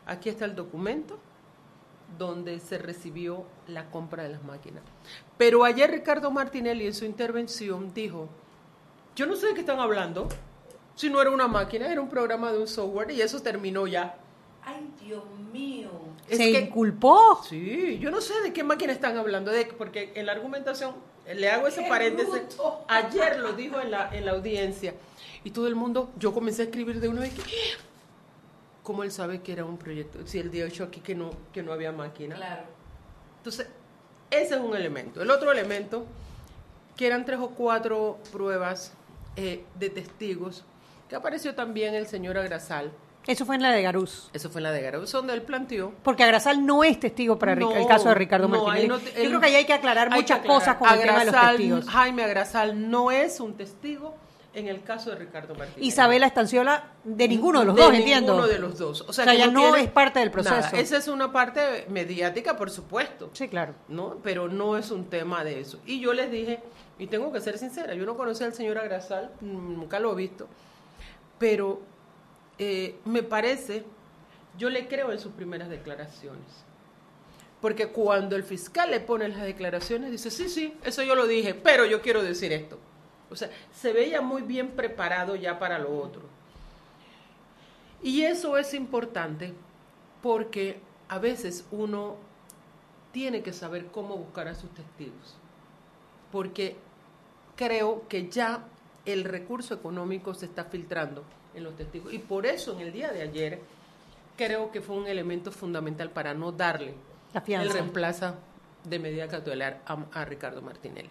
aquí 0.06 0.30
está 0.30 0.46
el 0.46 0.54
documento 0.54 1.18
donde 2.16 2.60
se 2.60 2.78
recibió 2.78 3.44
la 3.66 3.90
compra 3.90 4.22
de 4.22 4.30
las 4.30 4.42
máquinas. 4.42 4.82
Pero 5.36 5.64
ayer 5.64 5.90
Ricardo 5.90 6.30
Martinelli 6.30 6.86
en 6.86 6.94
su 6.94 7.04
intervención 7.04 7.92
dijo, 7.92 8.26
yo 9.14 9.26
no 9.26 9.36
sé 9.36 9.48
de 9.48 9.52
qué 9.54 9.60
están 9.60 9.80
hablando, 9.80 10.28
si 10.94 11.10
no 11.10 11.20
era 11.20 11.30
una 11.30 11.46
máquina, 11.46 11.92
era 11.92 12.00
un 12.00 12.08
programa 12.08 12.50
de 12.52 12.58
un 12.58 12.66
software 12.68 13.10
y 13.10 13.20
eso 13.20 13.42
terminó 13.42 13.86
ya. 13.86 14.16
Ay, 14.64 14.90
Dios 15.04 15.22
mío. 15.52 15.90
Es 16.26 16.38
¿Se 16.38 16.50
que- 16.50 16.60
inculpó? 16.60 17.42
Sí, 17.46 17.98
yo 18.00 18.10
no 18.10 18.22
sé 18.22 18.40
de 18.40 18.54
qué 18.54 18.64
máquina 18.64 18.94
están 18.94 19.18
hablando, 19.18 19.50
de, 19.50 19.66
porque 19.66 20.12
en 20.14 20.24
la 20.24 20.32
argumentación, 20.32 20.94
le 21.34 21.50
hago 21.50 21.66
ese 21.66 21.82
¡Qué 21.82 21.88
paréntesis, 21.90 22.32
bruto! 22.32 22.86
ayer 22.88 23.38
lo 23.40 23.52
dijo 23.52 23.78
en 23.78 23.90
la, 23.90 24.08
en 24.16 24.24
la 24.24 24.32
audiencia, 24.32 24.94
y 25.48 25.50
todo 25.50 25.66
el 25.66 25.74
mundo, 25.74 26.10
yo 26.18 26.34
comencé 26.34 26.60
a 26.60 26.64
escribir 26.66 27.00
de 27.00 27.08
una 27.08 27.22
vez 27.22 27.32
que, 27.32 27.42
¿cómo 28.82 29.02
él 29.02 29.10
sabe 29.10 29.40
que 29.40 29.52
era 29.52 29.64
un 29.64 29.78
proyecto? 29.78 30.18
Si 30.26 30.38
él 30.38 30.50
dicho 30.50 30.84
aquí 30.84 31.00
que 31.00 31.14
no, 31.14 31.30
que 31.54 31.62
no 31.62 31.72
había 31.72 31.90
máquina. 31.90 32.36
Claro. 32.36 32.64
Entonces, 33.38 33.66
ese 34.30 34.56
es 34.56 34.60
un 34.60 34.76
elemento. 34.76 35.22
El 35.22 35.30
otro 35.30 35.50
elemento, 35.50 36.04
que 36.96 37.06
eran 37.06 37.24
tres 37.24 37.38
o 37.40 37.48
cuatro 37.48 38.18
pruebas 38.30 38.92
eh, 39.36 39.64
de 39.78 39.88
testigos, 39.88 40.64
que 41.08 41.16
apareció 41.16 41.54
también 41.54 41.94
el 41.94 42.06
señor 42.06 42.36
Agrasal, 42.36 42.92
Eso 43.26 43.46
fue 43.46 43.56
en 43.56 43.62
la 43.62 43.70
de 43.70 43.80
Garús. 43.80 44.28
eso 44.34 44.50
fue 44.50 44.58
en 44.58 44.64
la 44.64 44.72
de 44.72 44.82
Garau, 44.82 45.06
donde 45.06 45.32
él 45.32 45.40
planteó 45.40 45.94
Porque 46.02 46.24
Agrasal 46.24 46.66
no 46.66 46.84
es 46.84 47.00
testigo 47.00 47.38
para 47.38 47.54
no, 47.56 47.74
el 47.74 47.86
caso 47.86 48.10
de 48.10 48.14
Ricardo 48.16 48.48
no, 48.48 48.64
Martínez. 48.66 48.88
no 48.90 48.98
te- 48.98 49.22
Yo 49.22 49.28
creo 49.30 49.40
que 49.40 49.46
ahí 49.46 49.54
hay 49.54 49.64
que 49.64 49.72
aclarar 49.72 50.08
hay 50.12 50.20
muchas 50.20 50.40
que 50.40 50.48
aclarar. 50.48 50.60
cosas 50.60 50.76
con 50.76 50.88
el 50.90 51.00
tema 51.00 51.18
de 51.20 51.24
los 51.24 51.34
Agrasal- 51.34 51.56
testigos. 51.56 51.88
Jaime 51.88 52.24
Agrasal 52.24 52.90
no 52.90 53.10
es 53.10 53.40
un 53.40 53.54
testigo 53.56 54.14
en 54.54 54.66
el 54.66 54.82
caso 54.82 55.10
de 55.10 55.16
Ricardo 55.16 55.54
Martínez. 55.54 55.86
Isabela 55.86 56.26
Estanciola, 56.26 56.92
de 57.04 57.28
ninguno 57.28 57.60
de 57.60 57.66
los 57.66 57.76
De 57.76 57.82
dos, 57.82 57.92
ninguno 57.92 58.12
entiendo. 58.16 58.46
de 58.46 58.58
los 58.58 58.78
dos. 58.78 59.02
O 59.02 59.12
sea, 59.12 59.24
O 59.24 59.26
sea, 59.26 59.32
que 59.32 59.38
ya 59.38 59.46
no 59.48 59.76
es 59.76 59.88
parte 59.90 60.18
del 60.20 60.30
proceso. 60.30 60.54
nada. 60.56 60.70
Esa 60.78 60.96
es 60.96 61.06
una 61.08 61.30
parte 61.32 61.86
mediática, 61.88 62.56
por 62.56 62.70
supuesto. 62.70 63.30
Sí, 63.34 63.48
claro. 63.48 63.74
¿no? 63.88 64.16
Pero 64.22 64.48
no 64.48 64.76
es 64.78 64.90
un 64.90 65.04
tema 65.10 65.44
de 65.44 65.60
eso. 65.60 65.78
Y 65.86 66.00
yo 66.00 66.12
les 66.12 66.30
dije, 66.30 66.60
y 66.98 67.06
tengo 67.06 67.30
que 67.32 67.40
ser 67.40 67.58
sincera, 67.58 67.94
yo 67.94 68.04
no 68.06 68.16
conocía 68.16 68.46
al 68.46 68.54
señor 68.54 68.78
Agrasal, 68.78 69.30
nunca 69.40 70.00
lo 70.00 70.12
he 70.12 70.16
visto, 70.16 70.48
pero 71.38 71.80
eh, 72.58 72.96
me 73.04 73.22
parece, 73.22 73.84
yo 74.56 74.70
le 74.70 74.88
creo 74.88 75.12
en 75.12 75.20
sus 75.20 75.32
primeras 75.32 75.68
declaraciones. 75.68 76.64
Porque 77.60 77.88
cuando 77.88 78.34
el 78.36 78.44
fiscal 78.44 78.90
le 78.90 79.00
pone 79.00 79.28
las 79.28 79.42
declaraciones, 79.42 80.10
dice, 80.10 80.30
sí, 80.30 80.48
sí, 80.48 80.74
eso 80.84 81.02
yo 81.02 81.14
lo 81.14 81.26
dije, 81.26 81.54
pero 81.54 81.84
yo 81.86 82.00
quiero 82.00 82.22
decir 82.22 82.52
esto. 82.52 82.78
O 83.30 83.36
sea, 83.36 83.50
se 83.72 83.92
veía 83.92 84.20
muy 84.20 84.42
bien 84.42 84.70
preparado 84.70 85.36
ya 85.36 85.58
para 85.58 85.78
lo 85.78 85.98
otro. 85.98 86.22
Y 88.02 88.22
eso 88.22 88.56
es 88.56 88.74
importante 88.74 89.52
porque 90.22 90.80
a 91.08 91.18
veces 91.18 91.64
uno 91.70 92.16
tiene 93.12 93.42
que 93.42 93.52
saber 93.52 93.86
cómo 93.86 94.16
buscar 94.16 94.48
a 94.48 94.54
sus 94.54 94.70
testigos. 94.70 95.36
Porque 96.30 96.76
creo 97.56 98.06
que 98.08 98.28
ya 98.28 98.64
el 99.04 99.24
recurso 99.24 99.74
económico 99.74 100.34
se 100.34 100.46
está 100.46 100.64
filtrando 100.64 101.24
en 101.54 101.64
los 101.64 101.76
testigos. 101.76 102.12
Y 102.12 102.18
por 102.18 102.46
eso 102.46 102.74
en 102.74 102.80
el 102.80 102.92
día 102.92 103.10
de 103.12 103.22
ayer 103.22 103.60
creo 104.36 104.70
que 104.70 104.80
fue 104.80 104.96
un 104.96 105.06
elemento 105.06 105.50
fundamental 105.50 106.10
para 106.10 106.34
no 106.34 106.52
darle 106.52 106.94
el 107.46 107.70
reemplazo 107.70 108.36
de 108.84 108.98
medida 108.98 109.28
cautelar 109.28 109.82
a, 109.86 109.98
a 110.12 110.24
Ricardo 110.24 110.62
Martinelli. 110.62 111.10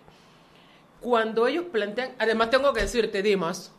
Cuando 1.01 1.47
ellos 1.47 1.65
plantean, 1.71 2.11
además 2.17 2.49
tengo 2.49 2.73
que 2.73 2.81
decirte, 2.81 3.21
Dimas, 3.21 3.71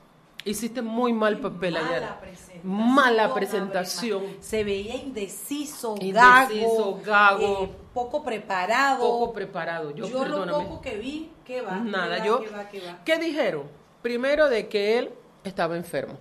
hiciste 0.45 0.83
muy 0.83 1.13
mal 1.13 1.39
papel 1.39 1.77
ayer. 1.77 2.03
Mala 2.03 2.21
presentación. 2.21 2.95
Mala 2.95 3.35
presentación. 3.35 4.23
Se 4.41 4.65
veía 4.65 4.95
indeciso, 4.97 5.95
Indeciso, 6.01 7.01
gago, 7.05 7.39
gago. 7.41 7.65
eh, 7.65 7.71
poco 7.95 8.23
preparado. 8.25 9.01
Poco 9.01 9.33
preparado. 9.33 9.91
Yo, 9.93 10.07
Yo, 10.09 10.25
lo 10.25 10.47
poco 10.47 10.81
que 10.81 10.97
vi, 10.97 11.31
¿qué 11.45 11.61
va? 11.61 11.77
Nada, 11.79 12.17
¿Qué 12.17 12.21
va, 12.21 12.27
yo. 12.27 12.41
¿Qué 12.41 12.51
va? 12.51 12.69
¿Qué 12.69 12.81
va? 12.81 12.99
¿Qué 13.05 13.19
dijeron? 13.19 13.65
Primero 14.03 14.49
de 14.49 14.69
que 14.69 14.99
él 14.99 15.11
estaba 15.45 15.77
enfermo. 15.77 16.19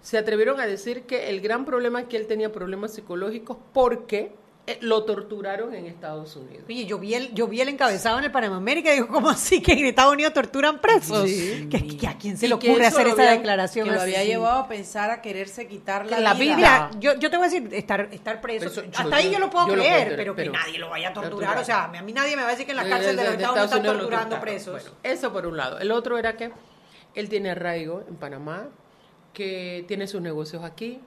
Se 0.00 0.18
atrevieron 0.18 0.60
a 0.60 0.66
decir 0.66 1.04
que 1.06 1.30
el 1.30 1.40
gran 1.40 1.64
problema 1.64 2.00
es 2.00 2.06
que 2.08 2.16
él 2.16 2.26
tenía 2.26 2.52
problemas 2.52 2.92
psicológicos 2.92 3.56
porque 3.72 4.34
lo 4.80 5.04
torturaron 5.04 5.74
en 5.74 5.84
Estados 5.86 6.36
Unidos. 6.36 6.64
Oye, 6.66 6.86
yo 6.86 6.98
vi 6.98 7.12
el, 7.14 7.34
yo 7.34 7.46
vi 7.46 7.60
el 7.60 7.68
encabezado 7.68 8.18
en 8.18 8.24
el 8.24 8.30
Panamá 8.30 8.56
América 8.56 8.90
y 8.90 8.94
digo, 8.94 9.08
¿cómo 9.08 9.28
así 9.28 9.60
que 9.60 9.72
en 9.72 9.84
Estados 9.84 10.14
Unidos 10.14 10.32
torturan 10.32 10.80
presos? 10.80 11.28
Sí. 11.28 11.68
¿Que, 11.70 11.96
que 11.98 12.06
¿A 12.08 12.16
quién 12.16 12.38
se 12.38 12.48
le 12.48 12.58
que 12.58 12.70
ocurre 12.70 12.86
hacer 12.86 13.06
esa 13.08 13.16
habían- 13.22 13.36
declaración? 13.38 13.86
Que 13.86 13.94
lo 13.94 14.00
así? 14.00 14.14
había 14.14 14.24
llevado 14.24 14.60
a 14.60 14.68
pensar 14.68 15.10
a 15.10 15.20
quererse 15.20 15.66
quitar 15.68 16.06
la, 16.06 16.18
La 16.20 16.32
vida. 16.32 16.56
Mira, 16.56 16.90
yo, 16.98 17.14
yo 17.18 17.30
te 17.30 17.36
voy 17.36 17.46
a 17.46 17.50
decir, 17.50 17.68
estar, 17.74 18.08
estar 18.10 18.40
preso, 18.40 18.66
Eso, 18.68 18.82
yo- 18.84 18.90
hasta 18.96 19.16
ahí 19.16 19.30
yo 19.30 19.38
lo 19.38 19.50
puedo 19.50 19.66
yo 19.68 19.76
lo 19.76 19.82
creer, 19.82 20.16
pero, 20.16 20.34
pero- 20.34 20.52
que 20.52 20.58
nadie 20.58 20.78
lo 20.78 20.88
vaya 20.88 21.10
a 21.10 21.12
torturar. 21.12 21.30
torturar. 21.56 21.58
O 21.58 21.64
sea, 21.64 21.84
a 21.84 22.02
mí 22.02 22.12
nadie 22.14 22.34
me 22.34 22.42
va 22.42 22.48
a 22.48 22.50
decir 22.52 22.64
que 22.64 22.72
en 22.72 22.76
las 22.78 22.86
Eh, 22.86 22.90
cárceles 22.90 23.16
de, 23.18 23.24
los 23.24 23.32
Estados 23.34 23.56
Unidos 23.58 23.76
están 23.76 23.98
torturando 23.98 24.40
presos. 24.40 24.82
Bueno, 24.82 24.96
eso 25.02 25.30
por 25.32 25.46
un 25.46 25.56
lado. 25.58 25.78
El 25.78 25.90
otro 25.92 26.16
era 26.16 26.36
que 26.38 26.50
él 27.14 27.28
tiene 27.28 27.50
arraigo 27.50 28.02
en 28.08 28.16
Panamá, 28.16 28.68
que 29.34 29.84
tiene 29.88 30.06
sus 30.06 30.20
negocios 30.22 30.62
aquí, 30.64 31.00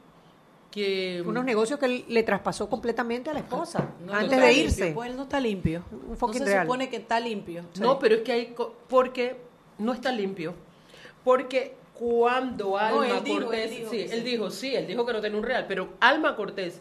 que... 0.78 1.24
Unos 1.26 1.44
negocios 1.44 1.80
que 1.80 1.86
él 1.88 2.06
le 2.08 2.24
traspasó 2.24 2.70
completamente 2.70 3.30
a 3.30 3.34
la 3.34 3.40
esposa 3.40 3.90
No 4.06 4.14
antes 4.14 4.40
de 4.40 4.48
limpio, 4.48 4.64
irse. 4.64 4.92
Pues 4.94 5.10
él 5.10 5.18
no 5.18 5.24
está 5.24 5.40
limpio. 5.40 5.84
Un 5.92 6.18
No 6.20 6.34
se 6.34 6.46
real. 6.46 6.66
supone 6.66 6.90
que 6.90 6.98
está 6.98 7.20
limpio. 7.20 7.64
No, 7.80 8.00
pero 8.00 8.16
es 8.16 8.22
que 8.22 8.32
hay... 8.32 8.46
co- 8.48 8.76
Porque 8.88 9.36
no 9.80 9.94
está 9.94 10.12
limpio. 10.12 10.54
Porque 11.24 11.74
cuando 11.94 12.78
Alma 12.78 13.08
él 13.08 13.24
dijo, 13.24 13.42
Cortés... 13.46 13.72
él 13.72 13.78
dijo 13.78 13.90
sí, 13.92 14.02
él 14.02 14.10
sí. 14.10 14.20
dijo, 14.22 14.52
sí, 14.52 14.76
él 14.76 14.88
dijo 14.88 15.06
que 15.06 15.14
no 15.14 15.22
tenía 15.22 15.38
un 15.38 15.44
real, 15.44 15.66
pero 15.68 15.90
Alma 16.00 16.36
Cortés, 16.36 16.80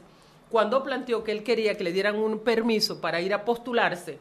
cuando 0.51 0.83
planteó 0.83 1.25
que 1.25 1.33
él 1.33 1.43
quería 1.43 1.75
que 1.77 1.85
le 1.85 1.93
dieran 1.93 2.17
un 2.17 2.39
permiso 2.41 3.01
para 3.01 3.21
ir 3.21 3.33
a 3.35 3.45
postularse 3.45 4.19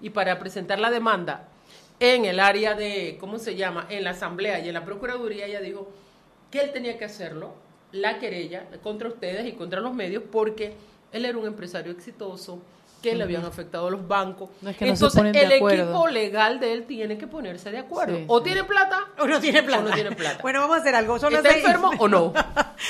y 0.00 0.10
para 0.10 0.38
presentar 0.38 0.78
la 0.80 0.90
demanda 0.90 1.48
en 2.00 2.24
el 2.24 2.40
área 2.40 2.74
de, 2.74 3.16
¿cómo 3.20 3.38
se 3.38 3.54
llama?, 3.54 3.86
en 3.88 4.02
la 4.02 4.10
Asamblea 4.10 4.58
y 4.58 4.68
en 4.68 4.74
la 4.74 4.84
Procuraduría, 4.84 5.46
ella 5.46 5.60
dijo 5.60 5.88
que 6.50 6.60
él 6.60 6.72
tenía 6.72 6.98
que 6.98 7.04
hacerlo, 7.04 7.54
la 7.92 8.18
querella 8.18 8.66
contra 8.82 9.08
ustedes 9.08 9.46
y 9.46 9.52
contra 9.52 9.80
los 9.80 9.94
medios, 9.94 10.22
porque 10.30 10.74
él 11.12 11.24
era 11.24 11.36
un 11.38 11.46
empresario 11.46 11.92
exitoso, 11.92 12.60
que 13.02 13.16
le 13.16 13.24
habían 13.24 13.44
afectado 13.44 13.88
a 13.88 13.90
los 13.90 14.06
bancos. 14.06 14.48
No, 14.60 14.70
es 14.70 14.76
que 14.76 14.86
no 14.86 14.94
se 14.94 15.04
Entonces, 15.06 15.42
el 15.42 15.50
equipo 15.52 16.06
legal 16.06 16.60
de 16.60 16.72
él 16.72 16.84
tiene 16.86 17.18
que 17.18 17.26
ponerse 17.26 17.72
de 17.72 17.78
acuerdo. 17.78 18.16
Sí, 18.16 18.24
o 18.28 18.38
sí. 18.38 18.44
tiene 18.44 18.62
plata 18.62 19.00
O 19.18 19.26
no 19.26 19.40
tiene 19.40 19.60
plata. 19.64 19.82
o 19.84 19.88
no 19.88 19.92
tiene 19.94 20.12
plata. 20.12 20.38
Bueno, 20.40 20.60
vamos 20.60 20.76
a 20.76 20.80
hacer 20.82 20.94
algo. 20.94 21.18
Son 21.18 21.34
¿Está 21.34 21.50
seis- 21.50 21.64
enfermo 21.64 21.90
o 21.98 22.06
no? 22.06 22.32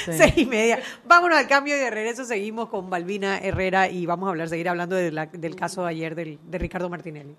Sí. 0.05 0.13
Seis 0.19 0.35
y 0.37 0.45
media. 0.45 0.81
Vámonos 1.07 1.39
al 1.39 1.49
cambio 1.49 1.75
y 1.77 1.81
de 1.81 1.91
regreso 1.91 2.27
seguimos 2.27 2.69
con 2.69 2.91
Balbina 2.91 3.39
Herrera 3.39 3.89
y 3.89 4.05
vamos 4.05 4.27
a 4.27 4.31
hablar, 4.33 4.51
seguir 4.51 4.69
hablando 4.69 4.97
de 4.97 5.11
la- 5.13 5.27
del 5.27 5.57
caso 5.57 5.83
de 5.85 5.89
ayer 5.89 6.15
del, 6.15 6.39
de 6.45 6.59
Ricardo 6.59 6.91
Martinelli. 6.91 7.35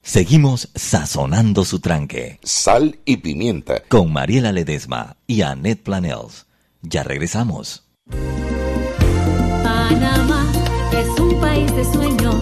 Seguimos 0.00 0.70
sazonando 0.74 1.64
su 1.66 1.80
tranque 1.80 2.38
Sal 2.42 2.98
y 3.04 3.18
pimienta. 3.18 3.82
con 3.88 4.10
Mariela 4.10 4.52
Ledesma 4.52 5.16
y 5.26 5.42
Annette 5.42 5.82
Planels. 5.82 6.45
Ya 6.88 7.02
regresamos. 7.02 7.82
Panamá 9.64 10.46
es 10.92 11.20
un 11.20 11.40
país 11.40 11.74
de 11.74 11.84
sueños, 11.84 12.36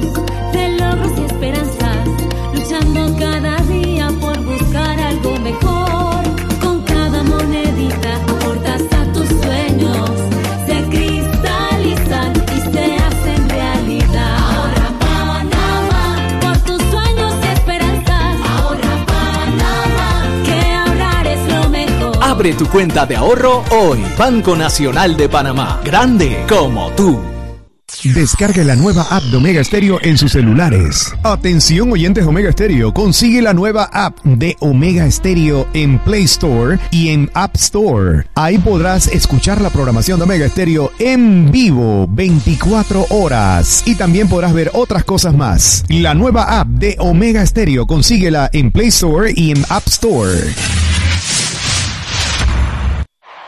Abre 22.34 22.52
tu 22.52 22.66
cuenta 22.66 23.06
de 23.06 23.14
ahorro 23.14 23.62
hoy. 23.70 24.04
Banco 24.18 24.56
Nacional 24.56 25.16
de 25.16 25.28
Panamá. 25.28 25.80
Grande 25.84 26.44
como 26.48 26.90
tú. 26.90 27.22
Descargue 28.02 28.64
la 28.64 28.74
nueva 28.74 29.06
app 29.08 29.22
de 29.22 29.36
Omega 29.36 29.62
Stereo 29.62 30.00
en 30.02 30.18
sus 30.18 30.32
celulares. 30.32 31.14
Atención 31.22 31.92
oyentes 31.92 32.26
Omega 32.26 32.50
Stereo, 32.50 32.92
consigue 32.92 33.40
la 33.40 33.54
nueva 33.54 33.88
app 33.92 34.18
de 34.24 34.56
Omega 34.58 35.08
Stereo 35.08 35.68
en 35.74 36.00
Play 36.00 36.24
Store 36.24 36.80
y 36.90 37.10
en 37.10 37.30
App 37.34 37.54
Store. 37.54 38.26
Ahí 38.34 38.58
podrás 38.58 39.06
escuchar 39.06 39.60
la 39.60 39.70
programación 39.70 40.18
de 40.18 40.24
Omega 40.24 40.48
Stereo 40.48 40.90
en 40.98 41.52
vivo 41.52 42.08
24 42.10 43.06
horas 43.10 43.84
y 43.86 43.94
también 43.94 44.28
podrás 44.28 44.52
ver 44.52 44.72
otras 44.74 45.04
cosas 45.04 45.36
más. 45.36 45.84
La 45.88 46.14
nueva 46.14 46.58
app 46.58 46.66
de 46.66 46.96
Omega 46.98 47.46
Stereo 47.46 47.86
consíguela 47.86 48.50
en 48.52 48.72
Play 48.72 48.88
Store 48.88 49.32
y 49.32 49.52
en 49.52 49.64
App 49.68 49.86
Store. 49.86 50.52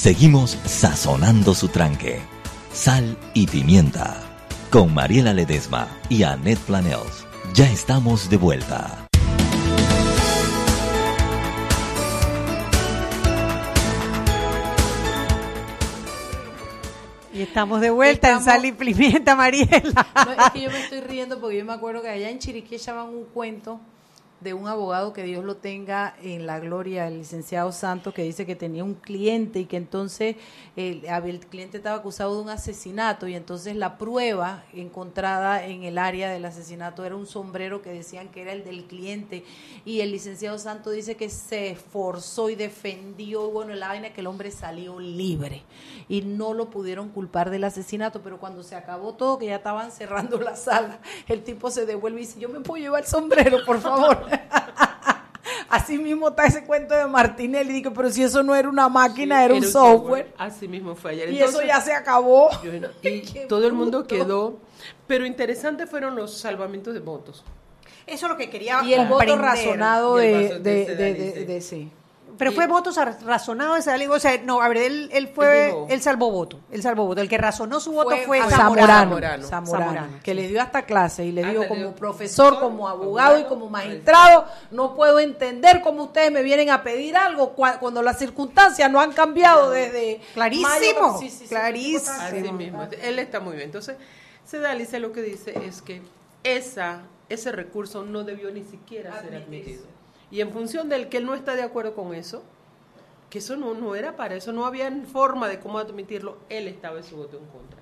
Seguimos 0.00 0.52
sazonando 0.64 1.52
su 1.52 1.68
tranque. 1.68 2.22
Sal 2.72 3.18
y 3.34 3.46
pimienta. 3.46 4.16
Con 4.70 4.94
Mariela 4.94 5.34
Ledesma 5.34 5.88
y 6.08 6.22
Annette 6.22 6.58
Planels. 6.60 7.26
Ya 7.52 7.70
estamos 7.70 8.30
de 8.30 8.38
vuelta. 8.38 9.06
Y 17.34 17.42
estamos 17.42 17.82
de 17.82 17.90
vuelta 17.90 18.30
en 18.30 18.40
Sal 18.40 18.64
y 18.64 18.72
Pimienta, 18.72 19.36
Mariela. 19.36 20.06
No, 20.14 20.32
es 20.32 20.50
que 20.52 20.62
yo 20.62 20.70
me 20.70 20.80
estoy 20.80 21.00
riendo 21.02 21.38
porque 21.42 21.58
yo 21.58 21.66
me 21.66 21.74
acuerdo 21.74 22.00
que 22.00 22.08
allá 22.08 22.30
en 22.30 22.38
Chiriquí 22.38 22.76
echaban 22.76 23.08
un 23.08 23.24
cuento 23.26 23.78
de 24.40 24.54
un 24.54 24.68
abogado 24.68 25.12
que 25.12 25.22
Dios 25.22 25.44
lo 25.44 25.56
tenga 25.56 26.14
en 26.22 26.46
la 26.46 26.58
gloria, 26.60 27.08
el 27.08 27.18
licenciado 27.18 27.72
Santos, 27.72 28.14
que 28.14 28.22
dice 28.22 28.46
que 28.46 28.56
tenía 28.56 28.84
un 28.84 28.94
cliente 28.94 29.60
y 29.60 29.66
que 29.66 29.76
entonces 29.76 30.36
el, 30.76 31.04
el 31.04 31.40
cliente 31.40 31.76
estaba 31.78 31.96
acusado 31.96 32.36
de 32.36 32.42
un 32.42 32.48
asesinato 32.48 33.28
y 33.28 33.34
entonces 33.34 33.76
la 33.76 33.98
prueba 33.98 34.64
encontrada 34.72 35.66
en 35.66 35.84
el 35.84 35.98
área 35.98 36.30
del 36.30 36.44
asesinato 36.44 37.04
era 37.04 37.16
un 37.16 37.26
sombrero 37.26 37.82
que 37.82 37.90
decían 37.90 38.28
que 38.28 38.42
era 38.42 38.52
el 38.52 38.64
del 38.64 38.84
cliente 38.84 39.44
y 39.84 40.00
el 40.00 40.10
licenciado 40.12 40.58
Santos 40.58 40.94
dice 40.94 41.16
que 41.16 41.28
se 41.28 41.70
esforzó 41.70 42.50
y 42.50 42.54
defendió 42.54 43.48
y 43.48 43.52
bueno, 43.52 43.74
la 43.74 43.88
vaina 43.88 44.08
es 44.08 44.12
que 44.12 44.20
el 44.20 44.26
hombre 44.26 44.50
salió 44.50 44.98
libre 44.98 45.62
y 46.08 46.22
no 46.22 46.54
lo 46.54 46.70
pudieron 46.70 47.08
culpar 47.10 47.50
del 47.50 47.64
asesinato, 47.64 48.20
pero 48.22 48.38
cuando 48.38 48.62
se 48.62 48.74
acabó 48.74 49.14
todo, 49.14 49.38
que 49.38 49.46
ya 49.46 49.56
estaban 49.56 49.92
cerrando 49.92 50.40
la 50.40 50.56
sala, 50.56 50.98
el 51.28 51.42
tipo 51.42 51.70
se 51.70 51.86
devuelve 51.86 52.20
y 52.20 52.26
dice, 52.26 52.40
yo 52.40 52.48
me 52.48 52.60
puedo 52.60 52.82
llevar 52.82 53.02
el 53.02 53.08
sombrero, 53.08 53.58
por 53.64 53.80
favor. 53.80 54.24
Así 55.68 55.98
mismo 55.98 56.28
está 56.30 56.46
ese 56.46 56.64
cuento 56.64 56.94
de 56.96 57.06
Martinelli, 57.06 57.74
digo, 57.74 57.92
pero 57.92 58.10
si 58.10 58.24
eso 58.24 58.42
no 58.42 58.54
era 58.56 58.68
una 58.68 58.88
máquina, 58.88 59.44
era 59.44 59.54
un 59.54 59.62
software. 59.62 60.32
Así 60.36 60.66
mismo 60.66 60.96
fue 60.96 61.12
ayer. 61.12 61.30
Y 61.30 61.40
eso 61.40 61.62
ya 61.62 61.80
se 61.80 61.92
acabó. 61.92 62.50
yo 62.62 62.72
no- 62.80 62.88
y 63.08 63.22
todo 63.48 63.66
el 63.66 63.72
mundo 63.72 64.04
quedó. 64.06 64.58
Pero 65.06 65.24
interesante 65.26 65.86
fueron 65.86 66.16
los 66.16 66.36
salvamientos 66.38 66.92
de 66.94 67.00
votos. 67.00 67.44
Eso 68.06 68.26
es 68.26 68.32
lo 68.32 68.36
que 68.36 68.50
quería 68.50 68.82
Y 68.82 68.94
el 68.94 69.06
voto 69.06 69.36
razonado 69.36 70.20
Y 70.20 70.26
el 70.26 70.62
de, 70.62 70.70
de, 70.86 70.96
de 70.96 71.14
de- 71.14 71.44
de- 71.44 71.60
sí. 71.60 71.90
Pero 72.40 72.52
Y- 72.52 72.54
fue 72.54 72.66
voto 72.66 72.90
sa- 72.90 73.04
razonado 73.24 73.76
ese 73.76 73.90
aligo. 73.90 74.14
O 74.14 74.18
sea, 74.18 74.36
no, 74.42 74.62
a 74.62 74.68
ver, 74.68 74.78
él, 74.78 75.10
él 75.12 75.28
fue, 75.28 75.72
Él 75.90 76.00
salvó 76.00 76.30
voto. 76.32 76.58
Él 76.72 76.82
salvó 76.82 77.04
voto. 77.06 77.20
El 77.20 77.28
que 77.28 77.36
razonó 77.38 77.78
su 77.80 77.92
voto 77.92 78.16
fue 78.26 78.40
Zamorano. 78.48 78.88
Zamorano, 78.88 79.46
Zamorano. 79.46 79.46
Zamorano, 79.46 80.08
que 80.24 80.34
le 80.34 80.48
dio 80.48 80.62
hasta 80.62 80.82
clase 80.86 81.26
y 81.26 81.32
le 81.32 81.42
Hasta 81.42 81.52
dijo 81.52 81.68
como 81.68 81.92
profesor, 81.94 82.48
profesor, 82.54 82.58
como 82.58 82.88
abogado 82.88 83.38
y 83.38 83.44
como 83.44 83.68
magistrado, 83.68 84.46
no 84.70 84.96
puedo 84.96 85.20
entender 85.20 85.82
cómo 85.82 86.04
ustedes 86.04 86.32
me 86.32 86.42
vienen 86.42 86.70
a 86.70 86.82
pedir 86.82 87.14
algo 87.16 87.54
cua- 87.54 87.78
cuando 87.78 88.00
las 88.00 88.18
circunstancias 88.18 88.90
no 88.90 89.00
han 89.00 89.12
cambiado 89.12 89.70
desde 89.70 90.22
Clarísimo, 90.32 90.68
mayo. 90.70 91.18
Sí, 91.20 91.28
sí, 91.28 91.38
sí, 91.40 91.46
clarísimo. 91.46 92.16
Así 92.18 92.52
mismo. 92.52 92.88
Él 93.02 93.18
está 93.18 93.40
muy 93.40 93.52
bien. 93.56 93.66
Entonces, 93.66 93.96
Sedalice 94.46 94.98
lo 94.98 95.12
que 95.12 95.22
dice 95.22 95.54
es 95.66 95.82
que 95.82 96.00
esa, 96.42 97.02
ese 97.28 97.52
recurso 97.52 98.02
no 98.02 98.24
debió 98.24 98.50
ni 98.50 98.64
siquiera 98.64 99.20
ser 99.20 99.36
admitido. 99.36 99.82
Y 100.30 100.40
en 100.40 100.50
función 100.52 100.88
del 100.88 101.08
que 101.08 101.16
él 101.18 101.26
no 101.26 101.34
está 101.34 101.56
de 101.56 101.62
acuerdo 101.62 101.94
con 101.94 102.14
eso, 102.14 102.42
que 103.28 103.38
eso 103.38 103.56
no, 103.56 103.74
no 103.74 103.94
era 103.94 104.16
para 104.16 104.34
eso, 104.36 104.52
no 104.52 104.66
había 104.66 104.90
forma 105.12 105.48
de 105.48 105.58
cómo 105.60 105.78
admitirlo, 105.78 106.38
él 106.48 106.68
estaba 106.68 106.98
en 106.98 107.04
su 107.04 107.16
voto 107.16 107.38
en 107.38 107.46
contra. 107.46 107.80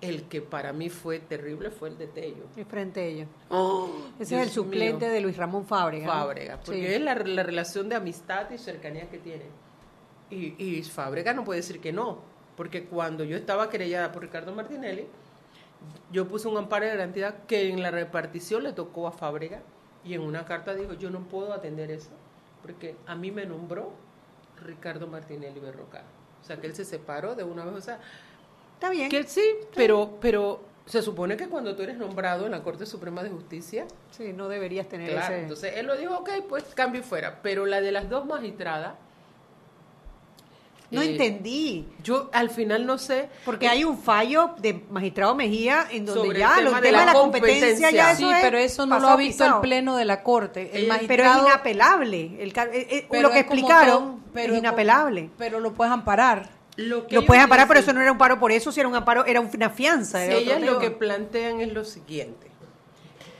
El 0.00 0.24
que 0.24 0.42
para 0.42 0.72
mí 0.72 0.88
fue 0.88 1.20
terrible 1.20 1.70
fue 1.70 1.88
el 1.90 1.96
de 1.98 2.08
Tello. 2.08 2.44
Y 2.56 2.64
frente 2.64 3.00
a 3.00 3.04
ellos. 3.04 3.28
Oh, 3.50 3.88
Ese 4.18 4.36
es 4.36 4.42
el 4.42 4.50
suplente 4.50 5.04
mío. 5.06 5.14
de 5.14 5.20
Luis 5.20 5.36
Ramón 5.36 5.64
Fábrega. 5.64 6.06
¿no? 6.06 6.12
Fábrega, 6.12 6.56
porque 6.56 6.80
Sí. 6.88 6.94
es 6.94 7.00
la, 7.00 7.14
la 7.14 7.42
relación 7.44 7.88
de 7.88 7.94
amistad 7.94 8.50
y 8.50 8.58
cercanía 8.58 9.08
que 9.08 9.18
tiene. 9.18 9.44
Y, 10.30 10.54
y 10.62 10.82
Fábrega 10.82 11.32
no 11.34 11.44
puede 11.44 11.60
decir 11.60 11.80
que 11.80 11.92
no, 11.92 12.18
porque 12.56 12.84
cuando 12.86 13.22
yo 13.22 13.36
estaba 13.36 13.70
querellada 13.70 14.10
por 14.10 14.22
Ricardo 14.22 14.52
Martinelli, 14.52 15.06
yo 16.10 16.26
puse 16.26 16.48
un 16.48 16.56
amparo 16.56 16.84
de 16.84 16.92
garantía 16.92 17.36
que 17.46 17.68
en 17.70 17.80
la 17.82 17.90
repartición 17.92 18.64
le 18.64 18.72
tocó 18.72 19.06
a 19.06 19.12
Fábrega 19.12 19.62
y 20.04 20.14
en 20.14 20.20
una 20.22 20.44
carta 20.44 20.74
dijo, 20.74 20.94
yo 20.94 21.10
no 21.10 21.20
puedo 21.20 21.52
atender 21.52 21.90
eso, 21.90 22.10
porque 22.62 22.96
a 23.06 23.14
mí 23.14 23.30
me 23.30 23.46
nombró 23.46 23.92
Ricardo 24.64 25.06
Martinelli 25.06 25.60
Berrocal. 25.60 26.04
O 26.40 26.44
sea, 26.44 26.56
que 26.60 26.66
él 26.66 26.74
se 26.74 26.84
separó 26.84 27.34
de 27.34 27.44
una 27.44 27.64
vez, 27.64 27.74
o 27.74 27.80
sea, 27.80 28.00
Está 28.74 28.90
bien. 28.90 29.08
que 29.10 29.16
él 29.18 29.26
sí, 29.28 29.42
pero, 29.76 30.18
pero 30.20 30.60
se 30.86 31.02
supone 31.02 31.36
que 31.36 31.48
cuando 31.48 31.76
tú 31.76 31.82
eres 31.82 31.96
nombrado 31.96 32.46
en 32.46 32.50
la 32.52 32.62
Corte 32.64 32.84
Suprema 32.86 33.22
de 33.22 33.30
Justicia, 33.30 33.86
Sí, 34.10 34.32
no 34.32 34.48
deberías 34.48 34.88
tener 34.88 35.10
Claro, 35.10 35.34
ese... 35.34 35.42
entonces 35.42 35.74
él 35.76 35.86
lo 35.86 35.96
dijo, 35.96 36.16
ok, 36.18 36.30
pues 36.48 36.64
cambio 36.74 37.00
y 37.00 37.04
fuera. 37.04 37.40
Pero 37.42 37.64
la 37.66 37.80
de 37.80 37.92
las 37.92 38.08
dos 38.10 38.26
magistradas. 38.26 38.94
No 40.92 41.02
eh, 41.02 41.10
entendí. 41.10 41.88
Yo 42.04 42.30
al 42.32 42.50
final 42.50 42.86
no 42.86 42.98
sé. 42.98 43.28
Porque 43.44 43.66
hay 43.66 43.82
un 43.84 43.98
fallo 43.98 44.54
de 44.58 44.84
magistrado 44.90 45.34
Mejía 45.34 45.86
en 45.90 46.04
donde 46.06 46.20
Sobre 46.22 46.38
ya 46.38 46.58
el 46.58 46.64
los 46.64 46.74
tema 46.74 46.80
temas 46.82 47.00
de 47.00 47.06
la 47.06 47.12
la 47.12 47.18
competencia 47.18 47.90
ya 47.90 48.12
eso 48.12 48.18
Sí, 48.28 48.30
es 48.30 48.42
pero 48.42 48.58
eso 48.58 48.86
no 48.86 49.00
lo 49.00 49.08
ha 49.08 49.16
visto 49.16 49.44
pisado. 49.44 49.56
el 49.56 49.68
pleno 49.68 49.96
de 49.96 50.04
la 50.04 50.22
corte. 50.22 50.60
El 50.60 50.66
Eh, 50.68 50.72
Pero 50.82 50.88
magistrado, 50.88 51.40
es 51.40 51.46
inapelable. 51.46 52.36
El, 52.38 52.50
eh, 52.50 52.54
eh, 52.72 53.06
pero 53.10 53.22
lo 53.22 53.30
que 53.34 53.46
como 53.46 53.58
explicaron 53.58 54.22
pero 54.32 54.52
es 54.52 54.58
inapelable. 54.58 55.30
pero 55.38 55.58
lo 55.60 55.72
puedes 55.72 55.92
amparar. 55.92 56.50
Lo, 56.76 57.06
que 57.06 57.14
Lo 57.16 57.26
puedes 57.26 57.42
amparar, 57.42 57.68
pero 57.68 57.80
eso 57.80 57.92
no 57.92 58.00
era 58.00 58.10
un 58.12 58.16
paro 58.18 58.38
por 58.38 58.50
eso, 58.50 58.72
si 58.72 58.80
era 58.80 58.88
un 58.88 58.94
amparo, 58.94 59.26
era 59.26 59.40
una 59.40 59.70
fianza. 59.70 60.24
Era 60.24 60.36
ellas 60.36 60.62
lo 60.62 60.78
que 60.78 60.90
plantean 60.90 61.60
es 61.60 61.72
lo 61.72 61.84
siguiente: 61.84 62.46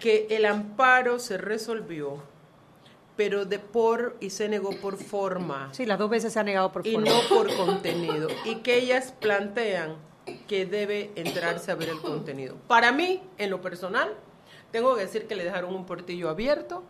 que 0.01 0.27
el 0.31 0.45
amparo 0.45 1.19
se 1.19 1.39
resolvió, 1.39 2.23
pero 3.17 3.45
de 3.45 3.59
por 3.59 4.17
y 4.21 4.31
se 4.31 4.49
negó 4.49 4.71
por 4.81 4.97
forma. 4.97 5.69
Sí, 5.73 5.87
las 5.87 5.99
dos 5.99 6.11
veces 6.11 6.33
se 6.33 6.41
ha 6.41 6.43
negado 6.43 6.73
por 6.73 6.87
y 6.87 6.93
forma. 6.93 7.11
no 7.11 7.21
por 7.29 7.55
contenido. 7.57 8.29
Y 8.45 8.57
que 8.57 8.79
ellas 8.79 9.15
plantean 9.21 9.97
que 10.49 10.67
debe 10.67 11.11
entrarse 11.17 11.71
a 11.71 11.75
ver 11.75 11.91
el 11.91 12.01
contenido. 12.01 12.57
Para 12.69 12.93
mí, 12.93 13.23
en 13.39 13.51
lo 13.51 13.61
personal, 13.61 14.15
tengo 14.71 14.95
que 14.95 15.03
decir 15.03 15.27
que 15.27 15.37
le 15.37 15.45
dejaron 15.45 15.75
un 15.75 15.85
portillo 15.85 16.31
abierto 16.31 16.83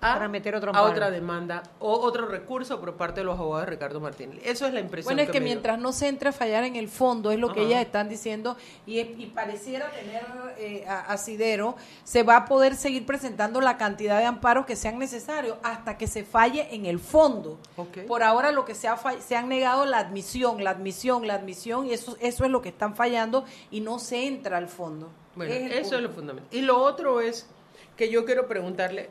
a, 0.00 0.14
Para 0.14 0.28
meter 0.28 0.54
otro 0.54 0.74
a 0.74 0.82
otra 0.82 1.10
demanda 1.10 1.62
o 1.78 1.90
otro 1.92 2.26
recurso 2.26 2.80
por 2.80 2.94
parte 2.96 3.20
de 3.20 3.24
los 3.24 3.38
abogados 3.38 3.66
de 3.66 3.70
Ricardo 3.72 4.00
Martínez. 4.00 4.40
Eso 4.44 4.66
es 4.66 4.74
la 4.74 4.80
impresión 4.80 5.14
Bueno, 5.14 5.22
es 5.22 5.30
que 5.30 5.40
mientras 5.40 5.78
no 5.78 5.92
se 5.92 6.08
entre 6.08 6.28
a 6.28 6.32
fallar 6.32 6.64
en 6.64 6.76
el 6.76 6.88
fondo, 6.88 7.30
es 7.30 7.38
lo 7.38 7.52
que 7.52 7.62
ellas 7.62 7.80
están 7.80 8.08
diciendo, 8.08 8.56
y, 8.86 9.00
y 9.00 9.32
pareciera 9.34 9.90
tener 9.90 10.24
eh, 10.58 10.84
asidero, 10.86 11.76
se 12.04 12.22
va 12.22 12.36
a 12.36 12.44
poder 12.44 12.76
seguir 12.76 13.06
presentando 13.06 13.60
la 13.60 13.76
cantidad 13.78 14.18
de 14.18 14.26
amparos 14.26 14.66
que 14.66 14.76
sean 14.76 14.98
necesarios 14.98 15.56
hasta 15.62 15.96
que 15.96 16.06
se 16.06 16.24
falle 16.24 16.74
en 16.74 16.86
el 16.86 16.98
fondo. 16.98 17.58
Por 18.06 18.22
ahora 18.22 18.52
lo 18.52 18.64
que 18.64 18.74
se, 18.74 18.88
ha 18.88 18.96
se 19.20 19.36
han 19.36 19.48
negado 19.48 19.86
la 19.86 19.98
admisión, 19.98 20.62
la 20.62 20.70
admisión, 20.70 21.26
la 21.26 21.34
admisión, 21.34 21.86
y 21.86 21.92
eso, 21.92 22.16
eso 22.20 22.44
es 22.44 22.50
lo 22.50 22.62
que 22.62 22.68
están 22.68 22.94
fallando 22.96 23.44
y 23.70 23.80
no 23.80 23.98
se 23.98 24.26
entra 24.26 24.58
al 24.58 24.68
fondo. 24.68 25.10
Bueno, 25.34 25.52
Es 25.52 25.70
eso 25.70 25.80
punto. 25.82 25.96
es 25.96 26.02
lo 26.02 26.10
fundamental. 26.10 26.58
Y 26.58 26.62
lo 26.62 26.78
otro 26.82 27.20
es 27.20 27.46
que 27.96 28.10
yo 28.10 28.24
quiero 28.24 28.46
preguntarle, 28.46 29.10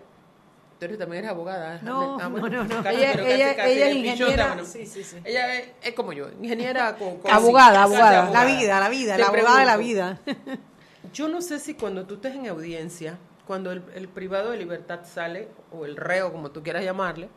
tú 0.80 0.86
eres- 0.86 0.97
también 0.97 1.19
eres 1.23 1.32
abogada. 1.32 1.80
No, 1.82 2.17
Ah, 2.19 2.28
bueno, 2.28 2.49
no, 2.49 2.63
no, 2.65 2.76
no. 2.78 2.84
casi, 2.84 2.97
Ella- 2.97 3.13
casi, 3.15 3.32
ella- 3.32 3.55
casi 3.55 3.71
ella 3.71 3.88
es 3.88 3.95
pichota, 3.95 4.11
ingeniera, 4.13 4.47
bueno. 4.47 4.65
sí, 4.65 4.86
sí, 4.86 5.03
sí. 5.03 5.17
Ella 5.23 5.55
es, 5.55 5.69
es 5.84 5.93
como 5.93 6.13
yo, 6.13 6.30
ingeniera 6.41 6.95
con... 6.99 7.17
con- 7.17 7.32
Abogada, 7.32 7.84
abogada. 7.84 8.30
La 8.32 8.45
vida, 8.45 8.80
la 8.80 8.89
vida, 8.89 9.15
Te 9.15 9.21
la 9.21 9.28
abogada 9.28 9.59
de 9.59 9.65
la 9.65 9.78
vida. 9.78 10.19
Yo 11.13 11.28
no 11.30 11.41
sé 11.41 11.59
si 11.59 11.76
cuando 11.76 12.05
tú 12.05 12.15
estés 12.15 12.36
en 12.36 12.47
audiencia, 12.47 13.17
cuando 13.47 13.71
el, 13.71 13.84
el 13.93 14.07
privado 14.09 14.51
de 14.51 14.57
libertad 14.57 15.01
sale, 15.05 15.47
o 15.71 15.86
el 15.86 15.95
reo, 15.95 16.32
como 16.32 16.51
tú 16.51 16.61
quieras 16.63 16.84
llamarle, 16.84 17.30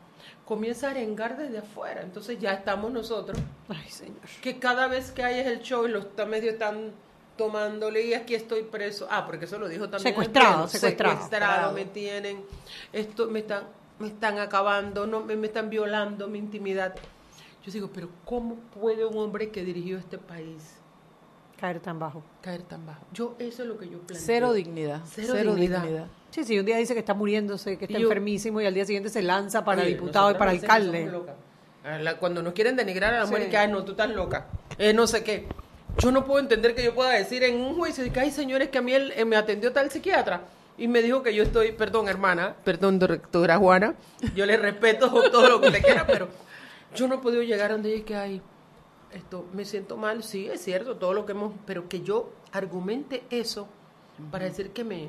comienza 0.44 0.88
a 0.88 0.90
arengar 0.92 1.36
desde 1.36 1.58
afuera. 1.58 2.00
Entonces 2.02 2.38
ya 2.40 2.52
estamos 2.54 2.90
nosotros, 2.90 3.38
Ay, 3.68 3.88
señor. 3.88 4.16
que 4.42 4.58
cada 4.58 4.88
vez 4.88 5.10
que 5.12 5.22
hay 5.22 5.38
es 5.40 5.46
el 5.46 5.60
show 5.60 5.86
y 5.86 5.90
los 5.90 6.06
medios 6.26 6.54
están 6.54 6.92
tomándole 7.38 8.02
y 8.04 8.12
aquí 8.12 8.34
estoy 8.34 8.64
preso. 8.64 9.06
Ah, 9.10 9.24
porque 9.24 9.46
eso 9.46 9.58
lo 9.58 9.66
dijo 9.68 9.84
también. 9.88 10.08
el 10.08 10.12
Secuestrado, 10.12 10.52
pleno. 10.54 10.68
secuestrado. 10.68 11.14
Secuestrado, 11.14 11.72
me 11.72 11.84
tienen, 11.86 12.44
esto 12.92 13.28
me 13.28 13.38
están, 13.38 13.64
me 13.98 14.08
están 14.08 14.38
acabando, 14.38 15.06
no, 15.06 15.20
me, 15.20 15.36
me 15.36 15.46
están 15.46 15.70
violando 15.70 16.28
mi 16.28 16.38
intimidad. 16.38 16.94
Yo 17.64 17.72
digo, 17.72 17.88
pero 17.94 18.08
¿cómo 18.26 18.56
puede 18.78 19.06
un 19.06 19.16
hombre 19.16 19.48
que 19.50 19.64
dirigió 19.64 19.96
este 19.98 20.18
país 20.18 20.74
Caer 21.60 21.80
tan 21.80 21.98
bajo. 21.98 22.22
caer 22.42 22.62
tan 22.62 22.84
bajo? 22.86 23.00
Yo, 23.12 23.34
eso 23.38 23.62
es 23.62 23.68
lo 23.68 23.78
que 23.78 23.86
yo 23.86 23.98
planteo. 23.98 24.16
Cero 24.18 24.52
dignidad. 24.52 25.00
Cero 25.06 25.32
Cero, 25.36 25.54
dignidad. 25.54 25.82
dignidad. 25.82 26.06
Sí, 26.30 26.44
sí, 26.44 26.58
un 26.58 26.66
día 26.66 26.76
dice 26.76 26.92
que 26.94 27.00
está 27.00 27.14
muriéndose, 27.14 27.78
que 27.78 27.86
está 27.86 27.98
Y 27.98 28.02
yo- 28.02 28.08
enfermísimo 28.08 28.60
y 28.60 28.66
al 28.66 28.74
día 28.74 28.84
siguiente 28.84 29.08
se 29.08 29.22
lanza 29.22 29.64
para 29.64 29.80
Oye, 29.82 29.90
diputado 29.90 30.30
y 30.30 30.34
para 30.34 30.50
alcalde. 30.52 30.98
somos 31.06 31.12
locas. 31.12 31.34
A 31.84 31.98
la- 31.98 32.16
Cuando 32.18 32.42
nos 32.42 32.52
quieren 32.52 32.76
denigrar 32.76 33.14
a 33.14 33.20
la 33.20 33.26
Sí. 33.26 33.32
mujer, 33.32 33.48
que, 33.50 33.56
ay, 33.56 33.70
no, 33.72 33.82
tú 33.84 33.92
estás 33.92 34.10
loca. 34.10 34.46
Eh, 34.78 34.92
no 34.92 35.06
sé 35.06 35.24
qué. 35.24 35.48
Yo 35.96 36.12
no 36.12 36.24
puedo 36.24 36.38
entender 36.40 36.74
que 36.74 36.84
yo 36.84 36.94
pueda 36.94 37.10
decir 37.10 37.42
en 37.42 37.60
un 37.60 37.74
juicio 37.74 38.04
de 38.04 38.10
que, 38.10 38.20
ay, 38.20 38.30
señores, 38.30 38.68
que 38.68 38.78
a 38.78 38.82
mí 38.82 38.92
él, 38.92 39.12
eh, 39.16 39.24
me 39.24 39.36
atendió 39.36 39.72
tal 39.72 39.90
psiquiatra 39.90 40.42
y 40.76 40.86
me 40.86 41.02
dijo 41.02 41.22
que 41.22 41.34
yo 41.34 41.42
estoy, 41.42 41.72
perdón, 41.72 42.08
hermana, 42.08 42.54
perdón, 42.64 42.98
doctora 43.00 43.58
Juana, 43.58 43.94
yo 44.36 44.46
le 44.46 44.56
respeto 44.56 45.08
todo 45.30 45.48
lo 45.48 45.60
que 45.60 45.70
te 45.72 45.82
quiera, 45.82 46.06
pero 46.06 46.28
yo 46.94 47.08
no 47.08 47.16
he 47.16 47.18
podido 47.18 47.42
llegar 47.42 47.70
a 47.70 47.74
donde 47.74 47.92
ella 47.94 48.04
que, 48.04 48.14
ay, 48.14 48.42
esto, 49.12 49.46
me 49.52 49.64
siento 49.64 49.96
mal, 49.96 50.22
sí, 50.22 50.46
es 50.46 50.62
cierto, 50.62 50.96
todo 50.96 51.14
lo 51.14 51.26
que 51.26 51.32
hemos, 51.32 51.52
pero 51.66 51.88
que 51.88 52.02
yo 52.02 52.30
argumente 52.52 53.24
eso 53.30 53.66
para 54.30 54.44
decir 54.44 54.70
que 54.70 54.84
me... 54.84 55.08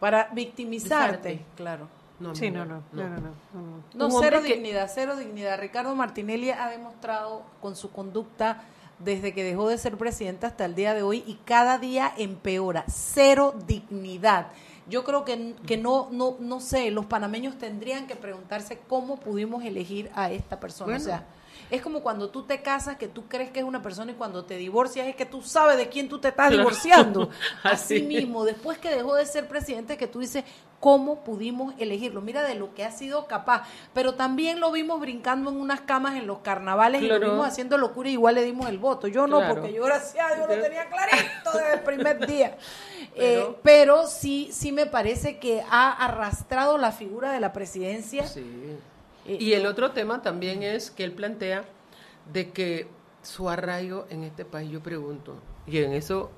Para 0.00 0.28
victimizarte, 0.32 1.44
claro. 1.56 1.88
No, 2.20 2.34
Sí, 2.34 2.50
no, 2.50 2.64
no, 2.64 2.82
no, 2.92 3.02
no, 3.04 3.08
no, 3.08 3.16
no, 3.20 3.30
no. 3.52 3.82
No, 3.94 4.06
Un 4.14 4.22
cero 4.22 4.40
que- 4.42 4.54
dignidad, 4.54 4.90
cero 4.92 5.16
dignidad. 5.16 5.58
Ricardo 5.58 5.94
Martinelli 5.94 6.50
ha 6.50 6.68
demostrado 6.68 7.42
con 7.62 7.76
su 7.76 7.90
conducta 7.92 8.62
desde 8.98 9.32
que 9.32 9.44
dejó 9.44 9.68
de 9.68 9.78
ser 9.78 9.96
presidente 9.96 10.46
hasta 10.46 10.64
el 10.64 10.74
día 10.74 10.94
de 10.94 11.02
hoy 11.02 11.22
y 11.26 11.34
cada 11.44 11.78
día 11.78 12.12
empeora. 12.16 12.84
Cero 12.88 13.54
dignidad. 13.66 14.48
Yo 14.88 15.04
creo 15.04 15.24
que, 15.24 15.54
que 15.66 15.76
no, 15.76 16.08
no, 16.10 16.36
no 16.40 16.60
sé, 16.60 16.90
los 16.90 17.06
panameños 17.06 17.58
tendrían 17.58 18.06
que 18.06 18.16
preguntarse 18.16 18.78
cómo 18.88 19.18
pudimos 19.18 19.64
elegir 19.64 20.10
a 20.14 20.30
esta 20.30 20.58
persona. 20.58 20.92
Bueno. 20.92 21.02
O 21.02 21.06
sea, 21.06 21.26
es 21.70 21.82
como 21.82 22.00
cuando 22.00 22.30
tú 22.30 22.42
te 22.44 22.62
casas, 22.62 22.96
que 22.96 23.08
tú 23.08 23.26
crees 23.28 23.50
que 23.50 23.60
es 23.60 23.64
una 23.64 23.82
persona 23.82 24.12
y 24.12 24.14
cuando 24.14 24.44
te 24.44 24.56
divorcias 24.56 25.06
es 25.06 25.16
que 25.16 25.26
tú 25.26 25.42
sabes 25.42 25.76
de 25.76 25.88
quién 25.88 26.08
tú 26.08 26.18
te 26.18 26.28
estás 26.28 26.48
Claro. 26.48 26.62
divorciando. 26.62 27.30
Así. 27.62 27.96
Así 27.98 28.02
mismo, 28.02 28.44
después 28.44 28.78
que 28.78 28.90
dejó 28.90 29.14
de 29.14 29.26
ser 29.26 29.48
presidente, 29.48 29.96
que 29.96 30.06
tú 30.06 30.20
dices, 30.20 30.44
¿cómo 30.80 31.24
pudimos 31.24 31.74
elegirlo? 31.78 32.20
Mira 32.20 32.42
de 32.44 32.54
lo 32.54 32.72
que 32.74 32.84
ha 32.84 32.90
sido 32.92 33.26
capaz. 33.26 33.64
Pero 33.92 34.14
también 34.14 34.60
lo 34.60 34.70
vimos 34.70 35.00
brincando 35.00 35.50
en 35.50 35.60
unas 35.60 35.80
camas 35.80 36.14
en 36.16 36.26
los 36.26 36.38
carnavales 36.38 37.02
y 37.02 37.06
lo 37.08 37.18
vimos 37.18 37.46
haciendo 37.46 37.76
locura 37.78 38.08
y 38.08 38.12
igual 38.12 38.36
le 38.36 38.44
dimos 38.44 38.68
el 38.68 38.78
voto. 38.78 39.08
Yo 39.08 39.26
no, 39.26 39.38
Claro. 39.38 39.54
porque 39.56 39.72
yo 39.72 39.84
gracias 39.84 40.24
a 40.30 40.34
Dios 40.36 40.48
lo 40.48 40.54
tenía 40.62 40.86
clarito 40.88 41.50
desde 41.52 41.74
el 41.74 41.80
primer 41.80 42.26
día. 42.26 42.56
Pero- 43.16 43.50
Eh, 43.50 43.56
pero 43.64 44.06
sí, 44.06 44.48
sí 44.52 44.70
me 44.70 44.86
parece 44.86 45.38
que 45.38 45.62
ha 45.68 45.90
arrastrado 46.04 46.78
la 46.78 46.92
figura 46.92 47.32
de 47.32 47.40
la 47.40 47.52
presidencia. 47.52 48.26
Sí. 48.28 48.76
Y 49.28 49.52
el 49.52 49.66
otro 49.66 49.90
tema 49.92 50.22
también 50.22 50.62
es 50.62 50.90
que 50.90 51.04
él 51.04 51.12
plantea 51.12 51.64
de 52.32 52.50
que 52.50 52.88
su 53.22 53.48
arraigo 53.48 54.06
en 54.10 54.24
este 54.24 54.44
país, 54.44 54.70
yo 54.70 54.80
pregunto, 54.82 55.36
y 55.66 55.78
en 55.78 55.92
eso, 55.92 56.30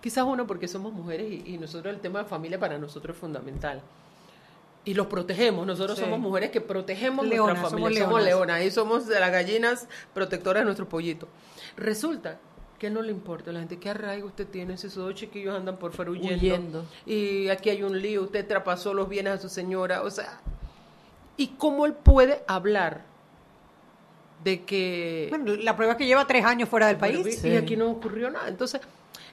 quizás 0.00 0.24
uno 0.24 0.46
porque 0.46 0.68
somos 0.68 0.92
mujeres 0.92 1.30
y, 1.30 1.54
y 1.54 1.58
nosotros 1.58 1.92
el 1.94 2.00
tema 2.00 2.20
de 2.20 2.24
familia 2.26 2.58
para 2.60 2.78
nosotros 2.78 3.16
es 3.16 3.20
fundamental. 3.20 3.82
Y 4.84 4.94
los 4.94 5.08
protegemos, 5.08 5.66
nosotros 5.66 5.98
Sí. 5.98 6.04
somos 6.04 6.20
mujeres 6.20 6.50
que 6.52 6.60
protegemos 6.60 7.26
Leonas, 7.26 7.54
nuestra 7.56 7.70
somos 7.70 7.82
familia, 7.82 8.04
somos 8.04 8.22
leonas. 8.22 8.46
leonas, 8.48 8.64
y 8.66 8.70
somos 8.70 9.06
de 9.08 9.18
las 9.18 9.32
gallinas 9.32 9.88
protectoras 10.14 10.60
de 10.60 10.64
nuestro 10.66 10.88
pollito. 10.88 11.26
Resulta 11.76 12.38
que 12.78 12.90
no 12.90 13.02
le 13.02 13.10
importa 13.10 13.50
a 13.50 13.54
la 13.54 13.58
gente 13.60 13.78
qué 13.80 13.90
arraigo 13.90 14.28
usted 14.28 14.46
tiene 14.46 14.76
si 14.76 14.88
sus 14.90 15.02
dos 15.02 15.14
chiquillos 15.14 15.56
andan 15.56 15.78
por 15.78 15.92
fuera 15.92 16.10
huyendo, 16.12 16.36
Huyendo. 16.44 16.84
y 17.06 17.48
aquí 17.48 17.70
hay 17.70 17.82
un 17.82 18.00
lío, 18.00 18.22
usted 18.22 18.46
traspasó 18.46 18.94
los 18.94 19.08
bienes 19.08 19.32
a 19.32 19.38
su 19.38 19.48
señora, 19.48 20.02
o 20.02 20.10
sea, 20.10 20.40
y 21.36 21.48
cómo 21.58 21.86
él 21.86 21.92
puede 21.92 22.42
hablar 22.46 23.02
de 24.44 24.64
que... 24.64 25.26
Bueno, 25.30 25.54
la 25.56 25.74
prueba 25.76 25.92
es 25.94 25.98
que 25.98 26.06
lleva 26.06 26.26
tres 26.26 26.44
años 26.44 26.68
fuera 26.68 26.86
del 26.86 26.96
país. 26.96 27.42
y- 27.44 27.48
Y 27.48 27.56
aquí 27.56 27.76
no 27.76 27.90
ocurrió 27.90 28.30
nada. 28.30 28.48
Entonces, 28.48 28.80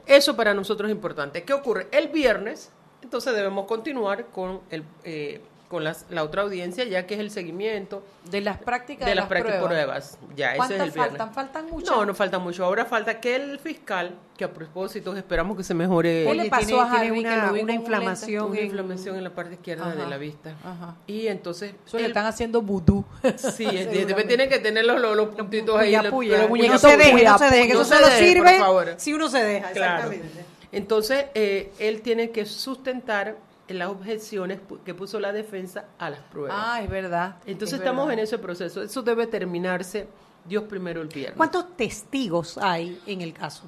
eso 0.06 0.36
para 0.36 0.54
nosotros 0.54 0.90
es 0.90 0.96
importante. 0.96 1.44
¿Qué 1.44 1.54
ocurre? 1.54 1.88
El 1.92 2.08
viernes, 2.10 2.72
entonces 3.02 3.34
debemos 3.36 3.66
continuar 3.66 4.26
con 4.28 4.62
el... 4.70 4.84
eh, 5.04 5.42
con 5.74 5.84
las- 5.84 6.06
la 6.10 6.24
otra 6.24 6.44
audiencia, 6.44 6.84
ya 6.86 7.06
que 7.08 7.16
es 7.16 7.20
el 7.20 7.32
seguimiento 7.32 8.04
de 8.30 8.42
las 8.42 8.58
prácticas 8.60 9.06
de, 9.06 9.12
de 9.12 9.16
las 9.16 9.24
las 9.24 9.30
prácticas 9.30 9.64
pruebas. 9.64 10.16
pruebas. 10.16 10.36
Ya, 10.38 10.46
ese 10.48 10.54
es 10.54 10.58
¿Cuántas 10.58 10.80
el 10.80 10.92
viernes. 10.92 11.10
faltan? 11.18 11.34
¿Faltan 11.34 11.66
muchas? 11.70 11.90
No, 11.96 12.06
no 12.06 12.14
falta 12.14 12.40
mucho. 12.40 12.64
Ahora 12.64 12.86
falta 12.86 13.20
que 13.20 13.36
el 13.36 13.60
fiscal, 13.60 14.16
que 14.38 14.44
a 14.46 14.54
propósito 14.54 15.16
esperamos 15.18 15.58
que 15.58 15.64
se 15.64 15.74
mejore. 15.74 16.26
¿Qué 16.28 16.34
le 16.36 16.50
pasó 16.50 16.66
tiene- 16.68 16.82
a 16.82 17.02
tiene 17.02 17.20
una- 17.20 17.52
que 17.66 17.72
inflamación 17.74 18.46
Una 18.52 18.60
en- 18.60 18.66
inflamación 18.68 19.16
en 19.18 19.24
la 19.24 19.30
parte 19.32 19.56
izquierda 19.56 19.88
Ajá. 19.88 19.96
de 19.96 20.08
la 20.08 20.18
vista. 20.18 20.52
Ajá. 20.64 20.96
Y 21.08 21.28
entonces... 21.28 21.74
Eso 21.86 21.98
le 21.98 22.06
están 22.06 22.26
haciendo 22.28 22.62
vudú. 22.62 23.04
Sí, 23.36 23.66
es- 23.74 23.90
después 23.92 24.28
tiene 24.28 24.48
que 24.48 24.60
tener 24.60 24.86
los, 24.86 25.02
los, 25.02 25.16
los 25.18 25.30
puntitos 25.36 25.78
ahí. 25.80 25.90
Puya, 25.92 26.04
los- 26.04 26.12
puya. 26.48 26.68
los 26.72 26.82
no 26.84 26.90
se 26.90 26.98
deje, 26.98 27.24
no 27.26 27.38
se 27.38 27.46
deje, 27.50 27.68
que 27.68 27.74
eso 27.74 27.84
solo 27.86 28.08
sirve 28.08 28.60
si 28.98 29.14
uno 29.14 29.28
se 29.28 29.44
deja, 29.44 29.72
exactamente. 29.72 30.46
Entonces, 30.72 31.26
eh, 31.36 31.72
él 31.80 32.02
tiene 32.02 32.32
que 32.32 32.46
sustentar 32.46 33.36
las 33.68 33.90
objeciones 33.90 34.60
que 34.86 34.94
puso 34.94 35.20
la 35.20 35.32
defensa 35.32 35.86
a 35.98 36.10
las 36.10 36.20
pruebas. 36.20 36.56
Ah, 36.58 36.82
es 36.82 36.90
verdad. 36.90 37.38
Entonces 37.46 37.76
es 37.76 37.80
estamos 37.80 38.08
verdad. 38.08 38.20
en 38.20 38.24
ese 38.24 38.38
proceso. 38.38 38.82
Eso 38.82 39.02
debe 39.02 39.28
terminarse, 39.28 40.08
Dios 40.46 40.64
primero, 40.64 41.02
el 41.02 41.08
viernes. 41.08 41.38
¿Cuántos 41.38 41.76
testigos 41.78 42.58
hay 42.58 43.00
en 43.08 43.22
el 43.22 43.34
caso? 43.34 43.64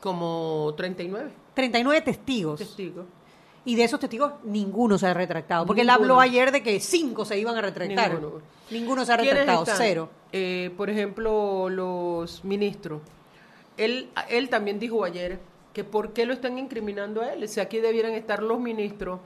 Como 0.00 0.74
39 0.76 1.30
39 1.54 2.00
testigos. 2.00 2.58
testigos. 2.58 3.06
Y 3.64 3.76
de 3.76 3.84
esos 3.84 4.00
testigos 4.00 4.32
ninguno 4.42 4.98
se 4.98 5.06
ha 5.06 5.14
retractado. 5.14 5.66
Porque 5.66 5.82
él 5.82 5.90
habló 5.90 6.18
ayer 6.18 6.50
de 6.50 6.62
que 6.62 6.80
cinco 6.80 7.24
se 7.24 7.38
iban 7.38 7.56
a 7.56 7.60
retractar. 7.60 8.14
Ninguno. 8.14 8.42
Ninguno 8.70 9.04
se 9.04 9.12
ha 9.12 9.16
¿Quiénes 9.18 9.46
retractado, 9.46 9.76
cero. 9.78 10.10
Eh, 10.32 10.72
por 10.76 10.90
ejemplo, 10.90 11.68
los 11.68 12.44
ministros. 12.44 13.02
Él, 13.76 14.10
él 14.28 14.48
también 14.48 14.80
dijo 14.80 15.04
ayer 15.04 15.38
que 15.72 15.84
por 15.84 16.12
qué 16.12 16.26
lo 16.26 16.32
están 16.34 16.58
incriminando 16.58 17.22
a 17.22 17.32
él. 17.32 17.48
Si 17.48 17.60
aquí 17.60 17.78
debieran 17.78 18.12
estar 18.12 18.42
los 18.42 18.60
ministros 18.60 19.20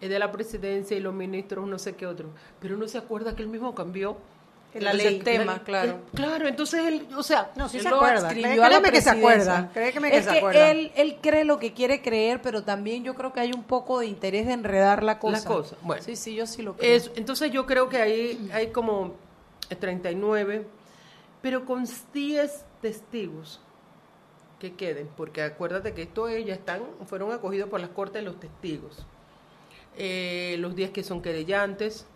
eh, 0.00 0.08
de 0.08 0.18
la 0.18 0.30
presidencia 0.30 0.96
y 0.96 1.00
los 1.00 1.12
ministros 1.14 1.66
no 1.66 1.78
sé 1.78 1.96
qué 1.96 2.06
otro. 2.06 2.28
Pero 2.60 2.76
no 2.76 2.86
se 2.88 2.98
acuerda 2.98 3.34
que 3.34 3.42
él 3.42 3.48
mismo 3.48 3.74
cambió 3.74 4.16
La 4.74 4.90
Entonces, 4.92 5.12
ley. 5.12 5.20
tema, 5.22 5.62
claro. 5.64 5.92
él- 5.92 5.96
claro, 6.14 6.46
entonces 6.46 6.84
él, 6.86 7.08
o 7.16 7.22
sea, 7.22 7.50
No, 7.56 7.68
sí 7.70 7.78
Él 7.78 7.82
se 7.84 7.88
lo 7.88 7.96
acuerda. 7.96 8.26
adscribió 8.28 8.50
Cré- 8.50 8.52
a 8.52 8.56
la 8.58 8.68
Créeme 8.68 8.92
que 8.92 9.00
se 9.00 9.10
acuerda. 9.10 9.70
Créeme 9.72 10.10
que 10.10 10.16
es 10.18 10.24
se 10.26 10.30
que 10.30 10.38
acuerda. 10.38 10.70
él, 10.70 10.92
él 10.94 11.16
cree 11.22 11.44
lo 11.44 11.58
que 11.58 11.72
quiere 11.72 12.02
creer, 12.02 12.42
pero 12.42 12.62
también 12.62 13.02
yo 13.02 13.14
creo 13.14 13.32
que 13.32 13.40
hay 13.40 13.52
un 13.52 13.64
poco 13.64 13.98
de 13.98 14.06
interés 14.06 14.46
de 14.46 14.52
enredar 14.52 15.02
la 15.02 15.18
cosa. 15.18 15.38
La 15.38 15.44
cosa, 15.44 15.76
bueno. 15.82 16.02
Sí, 16.02 16.14
sí, 16.16 16.34
yo 16.34 16.46
sí 16.46 16.60
lo 16.62 16.76
creo. 16.76 16.94
Es- 16.96 17.10
entonces 17.16 17.50
yo 17.50 17.64
creo 17.66 17.88
que 17.88 17.96
ahí 17.96 18.50
hay 18.52 18.68
como 18.68 19.14
39, 19.80 20.66
pero 21.42 21.64
con 21.64 21.84
10 22.12 22.64
testigos 22.82 23.60
que 24.58 24.74
queden, 24.74 25.08
porque 25.16 25.42
acuérdate 25.42 25.94
que 25.94 26.02
estos 26.02 26.30
ya 26.44 26.54
están, 26.54 26.82
fueron 27.06 27.32
acogidos 27.32 27.68
por 27.70 27.80
las 27.80 27.90
cortes 27.90 28.24
los 28.24 28.38
testigos. 28.40 29.04
Eh, 29.96 30.56
los 30.58 30.74
10 30.76 30.90
que 30.90 31.02
son 31.02 31.22
querellantes, 31.22 32.06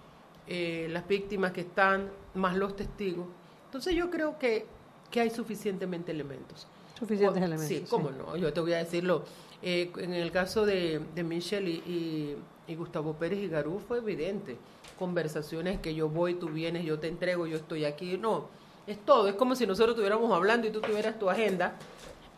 eh, 0.47 0.89
las 0.91 1.07
víctimas 1.09 1.53
que 1.53 1.63
están, 1.63 2.11
más 2.35 2.57
los 2.57 2.77
testigos. 2.77 3.27
Entonces 3.67 3.95
yo 3.95 4.11
creo 4.11 4.39
que, 4.39 4.67
que 5.11 5.21
hay 5.21 5.31
suficientemente 5.31 6.13
elementos. 6.13 6.67
Suficientes 6.99 7.39
elementos, 7.43 7.69
Sí, 7.69 7.79
sí. 7.79 7.87
cómo 7.89 8.11
no, 8.11 8.37
yo 8.37 8.53
te 8.53 8.61
voy 8.61 8.73
a 8.75 8.79
decirlo. 8.79 9.25
Eh, 9.63 9.91
en 9.97 10.13
el 10.13 10.31
caso 10.33 10.67
de, 10.67 11.01
de 11.15 11.23
Michelle 11.25 11.69
y, 11.71 11.75
y- 11.87 12.37
y 12.69 12.77
Gustavo 12.77 13.15
Pérez 13.15 13.41
y 13.41 13.49
Garú 13.49 13.81
fue 13.81 13.99
evidente. 13.99 14.57
Conversaciones 14.99 15.81
que 15.81 15.95
yo 15.95 16.09
voy, 16.09 16.35
tú 16.35 16.49
vienes, 16.49 16.85
yo 16.85 16.99
te 17.01 17.09
entrego, 17.09 17.47
yo 17.49 17.57
estoy 17.57 17.85
aquí. 17.85 18.17
No, 18.19 18.49
es 18.87 18.99
todo. 19.05 19.27
Es 19.29 19.35
como 19.35 19.57
si 19.57 19.67
nosotros 19.67 19.95
estuviéramos 19.95 20.31
hablando 20.33 20.69
y 20.69 20.71
tú 20.71 20.81
tuvieras 20.81 21.19
tu 21.19 21.29
agenda 21.29 21.75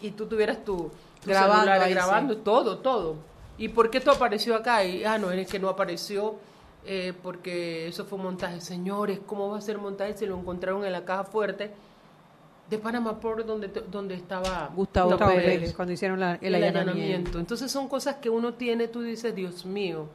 y 0.07 0.11
tú 0.13 0.27
tuvieras 0.27 0.65
tu, 0.65 0.91
tu 1.23 1.29
Grabando 1.31 1.57
celular 1.65 1.83
ahí, 1.83 1.95
grabando, 1.95 2.35
sí. 2.35 2.41
todo, 2.45 2.79
todo. 2.79 3.17
¿Y 3.59 3.69
por 3.69 3.91
qué 3.91 3.99
esto 3.99 4.11
apareció 4.11 4.55
acá? 4.57 4.85
Y, 4.85 5.05
ah, 5.05 5.17
no, 5.19 5.31
es 5.31 5.49
que 5.49 5.59
no 5.59 5.69
apareció 5.69 6.37
eh, 6.87 7.13
porque 7.23 7.89
eso 7.89 8.05
fue 8.05 8.19
montaje. 8.19 8.61
Señores, 8.61 9.21
¿cómo 9.27 9.51
va 9.51 9.59
a 9.59 9.61
ser 9.61 9.79
montaje 9.79 10.17
si 10.17 10.27
lo 10.27 10.39
encontraron 10.39 10.85
en 10.85 10.93
la 10.93 11.05
caja 11.05 11.25
fuerte 11.25 11.71
de 12.69 12.79
Panama 12.79 13.21
Port 13.21 13.47
donde, 13.47 13.69
donde 13.69 14.15
estaba 14.15 14.71
Gustavo 14.75 15.11
Gustavo 15.11 15.33
Pérez. 15.33 15.45
Pérez, 15.61 15.75
cuando 15.75 15.93
hicieron 15.93 16.19
la- 16.19 16.35
el, 16.37 16.47
el 16.47 16.55
allanamiento. 16.57 16.91
allanamiento. 16.91 17.39
Entonces 17.39 17.71
son 17.71 17.89
cosas 17.89 18.17
que 18.17 18.31
uno 18.31 18.55
tiene, 18.55 18.89
tú 18.89 19.03
dices, 19.03 19.35
Dios 19.35 19.65
mío, 19.67 20.07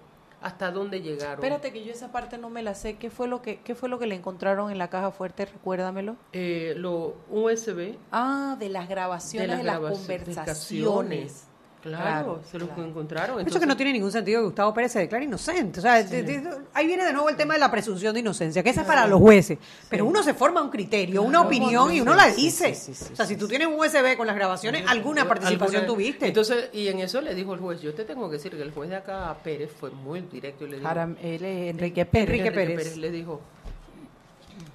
¿hasta 0.42 0.72
dónde 0.72 1.02
llegaron? 1.02 1.36
Espérate 1.44 1.72
que 1.72 1.84
yo 1.84 1.92
esa 1.92 2.12
parte 2.12 2.38
no 2.38 2.50
me 2.50 2.64
la 2.64 2.74
sé. 2.74 2.98
¿Qué 2.98 3.10
fue 3.10 3.28
lo 3.28 3.42
que 3.42 3.60
qué 3.62 3.76
fue 3.76 3.90
lo 3.90 4.00
que 4.00 4.08
le 4.08 4.16
encontraron 4.16 4.72
en 4.72 4.78
la 4.78 4.90
caja 4.90 5.12
fuerte? 5.12 5.46
Recuérdamelo. 5.46 6.16
Eh, 6.34 6.74
lo 6.78 7.16
USB 7.30 7.96
Ah, 8.12 8.56
de 8.60 8.70
las 8.70 8.88
grabaciones 8.90 9.50
de 9.50 9.56
las, 9.56 9.64
grabaciones, 9.64 10.24
conversaciones. 10.26 11.49
Claro, 11.82 12.04
Claro, 12.04 12.42
se 12.52 12.60
los 12.60 12.68
claro. 12.70 12.90
encontraron. 12.90 13.30
Eso 13.30 13.36
que 13.38 13.42
entonces- 13.50 13.68
no 13.70 13.78
tiene 13.78 13.94
ningún 13.94 14.12
sentido 14.12 14.42
que 14.42 14.46
Gustavo 14.48 14.74
Pérez 14.74 14.92
se 14.92 15.00
declare 15.00 15.24
inocente. 15.24 15.80
O 15.80 15.82
sea, 15.82 16.04
de- 16.04 16.24
de- 16.24 16.58
ahí 16.74 16.86
viene 16.88 17.06
de 17.06 17.14
nuevo 17.14 17.30
el 17.30 17.38
tema 17.38 17.54
de 17.54 17.60
la 17.62 17.72
presunción 17.72 18.14
de 18.14 18.20
inocencia, 18.20 18.62
que 18.62 18.70
esa 18.70 18.82
es 18.82 18.88
para 18.88 19.08
los 19.08 19.20
jueces. 19.20 19.58
Pero 19.90 20.06
uno 20.06 20.22
se 20.22 20.34
forma 20.34 20.62
un 20.62 20.70
criterio, 20.70 21.22
una 21.24 21.40
opinión 21.42 21.90
sí, 21.90 21.96
y 21.96 22.02
uno 22.02 22.12
sí, 22.12 22.18
la 22.18 22.30
sí, 22.32 22.42
dice. 22.44 22.76
sí, 22.76 22.94
sí, 22.94 23.06
sí, 23.06 23.14
o 23.14 23.16
sea, 23.16 23.26
si 23.26 23.38
tú 23.38 23.48
tienes 23.48 23.68
un 23.70 23.76
USB 23.76 24.18
con 24.18 24.28
las 24.28 24.36
grabaciones, 24.36 24.84
alguna 24.88 25.26
participación 25.26 25.84
Alguna- 25.84 25.88
tuviste. 26.04 26.28
Entonces, 26.28 26.70
y 26.74 26.90
en 26.90 27.00
eso 27.00 27.22
le 27.22 27.34
dijo 27.34 27.54
el 27.54 27.62
juez, 27.62 27.82
yo 27.82 27.94
te 27.94 28.04
tengo 28.04 28.28
que 28.30 28.34
decir 28.36 28.52
que 28.52 28.62
el 28.62 28.72
juez 28.72 28.90
de 28.90 28.98
acá, 28.98 29.38
Pérez, 29.42 29.72
fue 29.80 29.90
muy 29.92 30.20
directo 30.22 30.66
y 30.66 30.72
le 30.72 30.78
dijo... 30.80 30.90
Jaram- 30.90 31.16
él 31.22 31.46
es 31.46 31.70
Enrique 31.72 32.06
Pérez. 32.06 32.28
Enrique 32.30 32.52
Pérez. 32.52 32.98
le 32.98 33.10
dijo, 33.12 33.40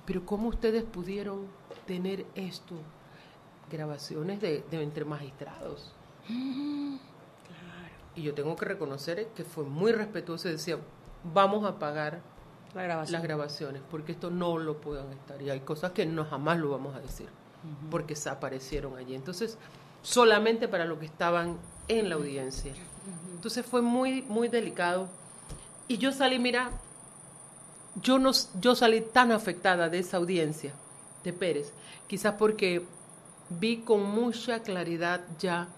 pero 0.07 0.25
¿cómo 0.25 0.49
ustedes 0.49 0.85
pudieron 0.85 1.47
tener 1.87 2.25
esto? 2.35 2.75
Grabaciones 3.71 4.41
de, 4.41 4.63
de 4.71 4.83
entre 4.83 5.05
magistrados. 5.05 5.93
Y 6.29 8.23
yo 8.23 8.35
tengo 8.35 8.57
que 8.57 8.65
reconocer 8.65 9.29
que 9.35 9.45
fue 9.45 9.65
muy 9.65 9.93
respetuoso 9.93 10.49
y 10.49 10.53
decía, 10.53 10.79
vamos 11.33 11.65
a 11.65 11.79
pagar 11.79 12.21
La 12.75 12.87
las 12.87 13.23
grabaciones, 13.23 13.83
porque 13.91 14.13
esto 14.13 14.31
no 14.31 14.59
lo 14.59 14.81
puedan 14.81 15.13
estar. 15.13 15.41
Y 15.43 15.51
hay 15.51 15.61
cosas 15.61 15.93
que 15.93 16.07
no 16.07 16.25
jamás 16.25 16.59
lo 16.59 16.71
vamos 16.71 16.95
a 16.95 17.01
decir, 17.01 17.29
porque 17.91 18.15
se 18.15 18.31
aparecieron 18.31 18.97
allí. 18.97 19.15
Entonces, 19.15 19.59
solamente 20.03 20.69
para 20.69 20.85
los 20.85 20.99
que 20.99 21.07
estaban 21.07 21.59
en 21.89 22.09
la 22.09 22.15
audiencia. 22.15 22.73
Entonces 23.35 23.67
fue 23.67 23.83
muy, 23.83 24.23
muy 24.23 24.49
delicado. 24.49 25.09
Y 25.89 25.99
yo 25.99 26.13
salí, 26.13 26.39
mira, 26.39 26.71
yo, 28.01 28.19
no, 28.19 28.31
yo 28.61 28.75
salí 28.75 29.01
tan 29.01 29.33
afectada 29.33 29.89
de 29.89 29.99
esa 29.99 30.17
audiencia 30.17 30.73
de 31.23 31.33
Pérez, 31.33 31.73
quizás 32.07 32.35
porque 32.35 32.87
vi 33.49 33.79
con 33.79 34.03
mucha 34.03 34.63
claridad 34.63 35.23
ya 35.39 35.69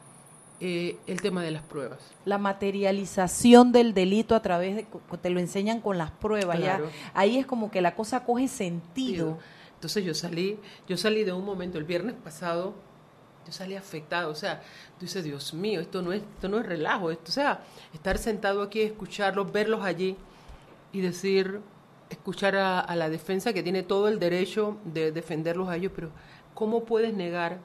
eh, 0.59 0.97
el 1.07 1.21
tema 1.21 1.43
de 1.43 1.51
las 1.51 1.63
pruebas. 1.63 1.99
La 2.25 2.39
materialización 2.39 3.73
del 3.73 3.93
delito 3.93 4.35
a 4.35 4.41
través 4.41 4.77
de 4.77 4.87
te 5.21 5.31
lo 5.31 5.39
enseñan 5.39 5.83
con 5.83 5.99
las 5.99 6.11
pruebas 6.11 6.59
ya. 6.59 6.81
Ahí 7.13 7.37
es 7.37 7.45
como 7.45 7.71
que 7.71 7.83
la 7.83 7.95
cosa 7.95 8.25
coge 8.25 8.49
sentido. 8.49 9.39
Entonces 9.75 10.03
yo 10.03 10.15
salí, 10.15 10.59
yo 10.89 10.97
salí 10.97 11.25
de 11.25 11.33
un 11.35 11.45
momento, 11.45 11.77
el 11.77 11.85
viernes 11.85 12.15
pasado, 12.15 12.75
yo 13.45 13.53
salí 13.53 13.77
afectada, 13.77 14.29
o 14.29 14.35
sea, 14.35 14.63
tú 14.99 15.05
dices, 15.05 15.23
Dios 15.23 15.53
mío, 15.53 15.81
esto 15.81 16.01
no 16.01 16.15
es, 16.15 16.23
esto 16.23 16.49
no 16.49 16.59
es 16.59 16.65
relajo, 16.65 17.11
esto, 17.11 17.27
o 17.29 17.33
sea, 17.33 17.61
estar 17.93 18.17
sentado 18.17 18.63
aquí, 18.63 18.81
escucharlos, 18.81 19.53
verlos 19.53 19.85
allí 19.85 20.17
y 20.91 21.03
decir, 21.03 21.61
escuchar 22.09 22.57
a, 22.57 22.81
a 22.81 22.97
la 22.97 23.11
defensa 23.11 23.53
que 23.53 23.63
tiene 23.63 23.83
todo 23.83 24.09
el 24.09 24.19
derecho 24.19 24.79
de 24.85 25.13
defenderlos 25.13 25.69
a 25.69 25.77
ellos, 25.77 25.93
pero 25.95 26.11
¿cómo 26.55 26.85
puedes 26.85 27.13
negar 27.13 27.61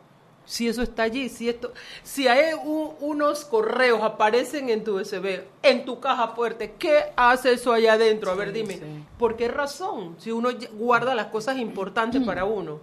si 0.46 0.68
eso 0.68 0.82
está 0.82 1.04
allí? 1.04 1.30
Si 1.30 1.48
esto, 1.50 1.72
si 2.04 2.28
hay 2.28 2.54
un- 2.64 2.92
unos 3.00 3.46
correos 3.46 4.02
aparecen 4.04 4.70
en 4.70 4.84
tu 4.84 5.00
USB, 5.00 5.44
en 5.64 5.86
tu 5.86 6.00
caja 6.00 6.30
fuerte, 6.30 6.74
¿qué 6.78 7.06
hace 7.16 7.54
eso 7.54 7.72
allá 7.72 7.94
adentro? 7.94 8.32
A 8.32 8.36
ver, 8.36 8.52
dime, 8.52 8.80
¿por 9.18 9.36
qué 9.38 9.48
razón? 9.48 10.16
Si 10.20 10.32
uno 10.32 10.50
guarda 10.74 11.16
las 11.16 11.28
cosas 11.28 11.58
importantes 11.58 12.22
para 12.24 12.44
uno. 12.46 12.80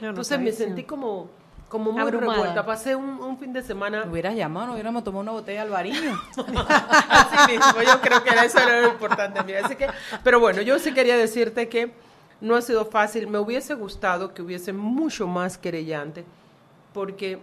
Entonces 0.00 0.38
me 0.40 0.52
sentí 0.52 0.82
como, 0.84 1.28
como 1.68 1.92
muy 1.92 2.02
Abrumada. 2.02 2.32
revuelta. 2.34 2.66
Pasé 2.66 2.94
un, 2.96 3.20
un 3.22 3.38
fin 3.38 3.52
de 3.52 3.62
semana. 3.62 4.04
Me 4.04 4.10
hubieras 4.12 4.34
llamado, 4.34 4.66
no 4.68 4.72
hubiéramos 4.74 5.02
tomado 5.04 5.22
una 5.22 5.32
botella 5.32 5.60
de 5.60 5.66
albariño. 5.66 6.20
Así 7.08 7.52
mismo, 7.52 7.82
yo 7.82 8.00
creo 8.00 8.22
que 8.22 8.30
era 8.30 8.44
eso 8.44 8.58
era 8.58 8.80
lo 8.82 8.88
importante. 8.88 9.56
Así 9.58 9.76
que, 9.76 9.88
pero 10.24 10.40
bueno, 10.40 10.60
yo 10.62 10.78
sí 10.78 10.92
quería 10.92 11.16
decirte 11.16 11.68
que 11.68 11.92
no 12.40 12.56
ha 12.56 12.62
sido 12.62 12.84
fácil. 12.86 13.28
Me 13.28 13.38
hubiese 13.38 13.74
gustado 13.74 14.34
que 14.34 14.42
hubiese 14.42 14.72
mucho 14.72 15.26
más 15.26 15.56
querellante, 15.58 16.24
porque 16.92 17.38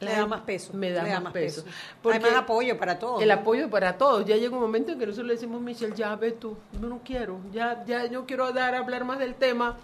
Le 0.00 0.12
da 0.12 0.26
más 0.26 0.42
peso. 0.42 0.72
Me 0.74 0.90
da, 0.92 1.02
le 1.02 1.20
más, 1.20 1.32
peso. 1.32 1.62
Hay 1.66 1.72
Porque 2.02 2.20
más 2.20 2.34
apoyo 2.34 2.78
para 2.78 2.98
todos. 2.98 3.20
el 3.20 3.28
¿no? 3.28 3.34
apoyo 3.34 3.68
para 3.68 3.98
todos. 3.98 4.24
Ya 4.24 4.36
llega 4.36 4.54
un 4.54 4.60
momento 4.62 4.92
en 4.92 4.98
que 4.98 5.06
nosotros 5.06 5.26
le 5.26 5.34
decimos, 5.34 5.60
Michelle, 5.60 5.94
ya 5.96 6.14
ve 6.16 6.32
tú, 6.32 6.56
yo 6.80 6.88
no 6.88 7.00
quiero, 7.04 7.40
ya, 7.52 7.84
ya 7.84 8.06
yo 8.06 8.24
quiero 8.24 8.52
dar 8.52 8.74
hablar 8.76 9.04
más 9.04 9.18
del 9.18 9.34
tema, 9.34 9.76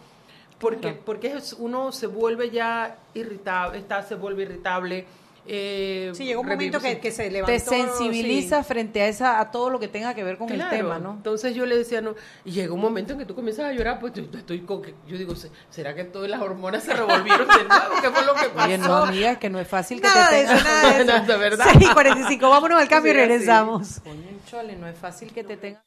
porque, 0.59 0.93
porque 0.93 1.33
es- 1.33 1.53
uno 1.55 1.91
se 1.93 2.07
vuelve 2.07 2.51
ya 2.51 2.97
irritable, 3.15 3.79
está, 3.79 4.03
se 4.03 4.15
vuelve 4.15 4.45
irritable, 4.45 5.05
Eh, 5.47 6.11
Sí, 6.15 6.25
llegó 6.25 6.41
un 6.41 6.49
momento 6.49 6.81
que, 6.81 6.99
que 7.01 7.11
se 7.11 7.31
levantó. 7.31 7.53
Te 7.53 7.61
sensibiliza 7.61 8.63
sí. 8.63 8.69
frente 8.69 9.03
a 9.03 9.09
esa 9.09 9.41
a 9.41 9.51
todo 9.51 9.69
lo 9.69 9.79
que 9.79 9.89
tenga 9.89 10.15
que 10.15 10.25
ver 10.25 10.39
con 10.39 10.49
Claro, 10.49 10.71
el 10.71 10.77
tema, 10.79 10.99
¿no? 10.99 11.13
Entonces 11.13 11.55
yo 11.55 11.67
le 11.67 11.77
decía, 11.77 12.01
no, 12.01 12.15
y 12.47 12.53
llega 12.53 12.73
un 12.73 12.81
momento 12.81 13.13
en 13.13 13.19
que 13.19 13.27
tú 13.27 13.35
comienzas 13.35 13.67
a 13.67 13.73
llorar, 13.73 13.99
pues 14.01 14.15
yo 14.15 14.23
estoy 14.33 14.61
con 14.61 14.81
que, 14.81 14.95
yo 15.07 15.19
digo, 15.19 15.35
"Se- 15.37 15.51
¿será 15.69 15.95
que 15.95 16.05
todas 16.05 16.31
las 16.31 16.41
hormonas 16.41 16.83
se 16.85 16.95
revolvieron 16.95 17.47
de 17.47 17.65
nuevo? 17.69 17.95
¿Qué 18.01 18.11
fue 18.11 18.25
lo 18.25 18.35
que 18.35 18.49
pasó? 18.55 18.67
Oye, 18.69 18.79
no, 18.79 18.97
amiga, 18.97 19.39
que 19.39 19.51
no 19.51 19.61
es 19.61 19.69
fácil 19.69 20.01
que 20.01 20.09
Nada 20.09 20.31
te 20.31 20.35
de 20.37 20.43
eso, 20.45 20.53
tengan. 20.55 20.65
nada 20.65 20.93
de 20.99 21.03
eso. 21.03 21.25
De 21.33 21.37
verdad. 21.37 21.67
6 21.73 21.91
y 21.91 21.93
45, 21.93 22.49
vámonos 22.49 22.81
al 22.81 22.89
cambio 22.89 23.13
y 23.13 23.15
Sí, 23.15 23.21
así. 23.21 23.29
regresamos. 23.29 24.01
Coño, 24.03 24.23
chole, 24.51 24.77
no 24.77 24.87
es 24.87 24.97
fácil 24.97 25.31
que 25.33 25.45
te 25.45 25.57
tengan. 25.59 25.83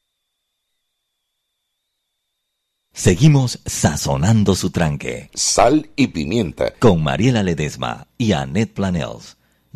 Seguimos 2.92 3.60
sazonando 3.64 4.54
su 4.54 4.70
tranque. 4.70 5.30
Sal 5.34 5.90
y 5.96 6.08
pimienta. 6.08 6.72
Con 6.78 7.02
Mariela 7.02 7.42
Ledesma 7.42 8.08
y 8.18 8.32
Annette 8.32 8.72
Planels. 8.74 9.37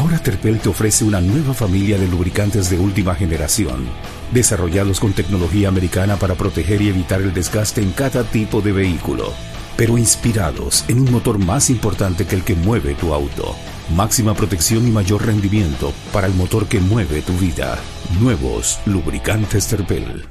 Ahora 0.00 0.18
Terpel 0.18 0.58
te 0.60 0.70
ofrece 0.70 1.04
una 1.04 1.20
nueva 1.20 1.52
familia 1.52 1.98
de 1.98 2.08
lubricantes 2.08 2.70
de 2.70 2.78
última 2.78 3.14
generación, 3.14 3.86
desarrollados 4.32 4.98
con 4.98 5.12
tecnología 5.12 5.68
americana 5.68 6.16
para 6.16 6.36
proteger 6.36 6.80
y 6.80 6.88
evitar 6.88 7.20
el 7.20 7.34
desgaste 7.34 7.82
en 7.82 7.92
cada 7.92 8.24
tipo 8.24 8.62
de 8.62 8.72
vehículo, 8.72 9.30
pero 9.76 9.98
inspirados 9.98 10.86
en 10.88 11.00
un 11.00 11.12
motor 11.12 11.38
más 11.38 11.68
importante 11.68 12.26
que 12.26 12.34
el 12.34 12.44
que 12.44 12.54
mueve 12.54 12.94
tu 12.94 13.12
auto. 13.12 13.54
Máxima 13.94 14.32
protección 14.32 14.88
y 14.88 14.90
mayor 14.90 15.26
rendimiento 15.26 15.92
para 16.14 16.28
el 16.28 16.32
motor 16.32 16.66
que 16.66 16.80
mueve 16.80 17.20
tu 17.20 17.34
vida. 17.34 17.78
Nuevos 18.22 18.80
lubricantes 18.86 19.66
Terpel. 19.66 20.24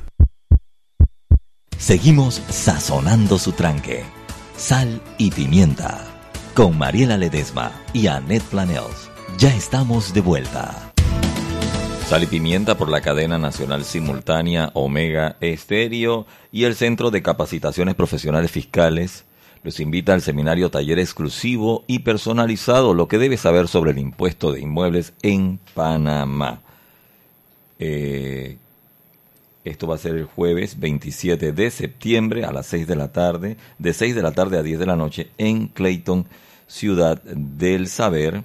Seguimos 1.77 2.41
sazonando 2.49 3.37
su 3.37 3.51
tranque. 3.51 4.03
Sal 4.57 4.99
y 5.19 5.29
pimienta. 5.29 6.07
Con 6.55 6.75
Mariela 6.75 7.17
Ledesma 7.17 7.71
y 7.93 8.07
Annette 8.07 8.45
Planels. 8.45 9.09
Ya 9.39 9.55
estamos 9.55 10.13
de 10.13 10.19
vuelta. 10.19 10.91
Sal 12.07 12.23
y 12.23 12.27
Pimienta 12.27 12.75
por 12.75 12.89
la 12.89 12.99
cadena 12.99 13.37
nacional 13.37 13.85
simultánea 13.85 14.69
Omega 14.73 15.37
Estéreo 15.39 16.27
y 16.51 16.65
el 16.65 16.75
Centro 16.75 17.09
de 17.09 17.21
Capacitaciones 17.21 17.95
Profesionales 17.95 18.51
Fiscales 18.51 19.23
los 19.63 19.79
invita 19.79 20.13
al 20.13 20.21
seminario 20.21 20.69
taller 20.69 20.99
exclusivo 20.99 21.85
y 21.87 21.99
personalizado 21.99 22.93
lo 22.93 23.07
que 23.07 23.17
debes 23.17 23.39
saber 23.39 23.69
sobre 23.69 23.91
el 23.91 23.99
impuesto 23.99 24.51
de 24.51 24.59
inmuebles 24.59 25.13
en 25.21 25.57
Panamá. 25.73 26.59
Eh, 27.79 28.57
esto 29.63 29.87
va 29.87 29.95
a 29.95 29.99
ser 29.99 30.17
el 30.17 30.25
jueves 30.25 30.81
27 30.81 31.53
de 31.53 31.71
septiembre 31.71 32.43
a 32.43 32.51
las 32.51 32.65
6 32.65 32.87
de 32.87 32.95
la 32.97 33.13
tarde, 33.13 33.55
de 33.77 33.93
6 33.93 34.15
de 34.15 34.21
la 34.21 34.33
tarde 34.33 34.57
a 34.57 34.63
10 34.63 34.79
de 34.79 34.85
la 34.85 34.97
noche 34.97 35.29
en 35.37 35.67
Clayton, 35.69 36.25
Ciudad 36.67 37.23
del 37.23 37.87
Saber. 37.87 38.43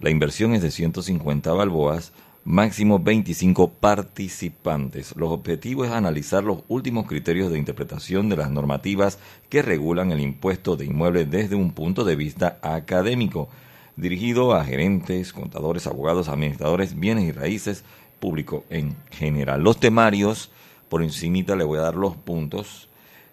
La 0.00 0.10
inversión 0.10 0.54
es 0.54 0.62
de 0.62 0.70
150 0.70 1.52
balboas, 1.52 2.12
máximo 2.44 3.00
25 3.00 3.68
participantes. 3.72 5.16
Los 5.16 5.30
objetivos 5.30 5.88
es 5.88 5.92
analizar 5.92 6.44
los 6.44 6.60
últimos 6.68 7.06
criterios 7.06 7.50
de 7.50 7.58
interpretación 7.58 8.28
de 8.28 8.36
las 8.36 8.50
normativas 8.50 9.18
que 9.48 9.60
regulan 9.60 10.12
el 10.12 10.20
impuesto 10.20 10.76
de 10.76 10.86
inmuebles 10.86 11.30
desde 11.30 11.56
un 11.56 11.72
punto 11.72 12.04
de 12.04 12.14
vista 12.14 12.58
académico, 12.62 13.48
dirigido 13.96 14.54
a 14.54 14.64
gerentes, 14.64 15.32
contadores, 15.32 15.86
abogados, 15.88 16.28
administradores, 16.28 16.98
bienes 16.98 17.24
y 17.24 17.32
raíces, 17.32 17.82
público 18.20 18.64
en 18.70 18.96
general. 19.10 19.62
Los 19.62 19.80
temarios, 19.80 20.50
por 20.88 21.02
encimita 21.02 21.56
le 21.56 21.64
voy 21.64 21.80
a 21.80 21.82
dar 21.82 21.96
los 21.96 22.16
puntos. 22.16 22.88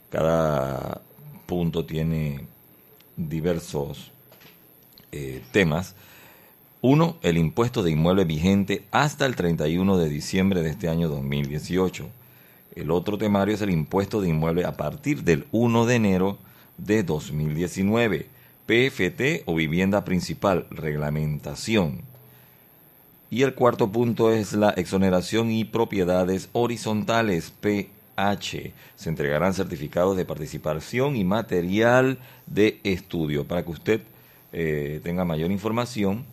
Cada 0.09 1.01
punto 1.45 1.85
tiene 1.85 2.47
diversos 3.17 4.11
eh, 5.11 5.43
temas. 5.51 5.95
Uno, 6.87 7.17
el 7.23 7.39
impuesto 7.39 7.81
de 7.81 7.89
inmueble 7.89 8.25
vigente 8.25 8.83
hasta 8.91 9.25
el 9.25 9.35
31 9.35 9.97
de 9.97 10.07
diciembre 10.07 10.61
de 10.61 10.69
este 10.69 10.87
año 10.87 11.09
2018. 11.09 12.07
El 12.75 12.91
otro 12.91 13.17
temario 13.17 13.55
es 13.55 13.61
el 13.63 13.71
impuesto 13.71 14.21
de 14.21 14.29
inmueble 14.29 14.65
a 14.65 14.77
partir 14.77 15.23
del 15.23 15.47
1 15.51 15.87
de 15.87 15.95
enero 15.95 16.37
de 16.77 17.01
2019. 17.01 18.27
PFT 18.67 19.41
o 19.47 19.55
vivienda 19.55 20.05
principal, 20.05 20.67
reglamentación. 20.69 22.01
Y 23.31 23.41
el 23.41 23.55
cuarto 23.55 23.91
punto 23.91 24.31
es 24.31 24.53
la 24.53 24.69
exoneración 24.69 25.49
y 25.49 25.65
propiedades 25.65 26.49
horizontales, 26.51 27.51
PH. 27.61 28.73
Se 28.95 29.09
entregarán 29.09 29.55
certificados 29.55 30.15
de 30.15 30.25
participación 30.25 31.15
y 31.15 31.23
material 31.23 32.19
de 32.45 32.79
estudio. 32.83 33.47
Para 33.47 33.63
que 33.63 33.71
usted 33.71 34.01
eh, 34.53 35.01
tenga 35.03 35.25
mayor 35.25 35.49
información, 35.49 36.25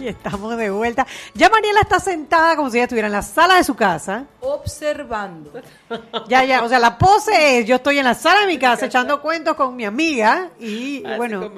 Y 0.00 0.08
estamos 0.08 0.56
de 0.56 0.70
vuelta. 0.70 1.06
Ya 1.34 1.48
Mariela 1.48 1.80
está 1.80 2.00
sentada 2.00 2.56
como 2.56 2.70
si 2.70 2.76
ella 2.78 2.84
estuviera 2.84 3.06
en 3.06 3.12
la 3.12 3.22
sala 3.22 3.56
de 3.56 3.64
su 3.64 3.74
casa. 3.74 4.24
Observando. 4.40 5.52
Ya, 6.28 6.44
ya, 6.44 6.62
o 6.62 6.68
sea, 6.68 6.78
la 6.78 6.98
pose 6.98 7.58
es, 7.60 7.66
yo 7.66 7.76
estoy 7.76 7.98
en 7.98 8.04
la 8.04 8.14
sala 8.14 8.40
de 8.40 8.46
mi 8.46 8.58
casa 8.58 8.86
echando 8.86 9.20
cuentos 9.22 9.54
con 9.54 9.74
mi 9.76 9.84
amiga 9.84 10.50
y 10.58 11.04
Así 11.04 11.16
bueno, 11.16 11.50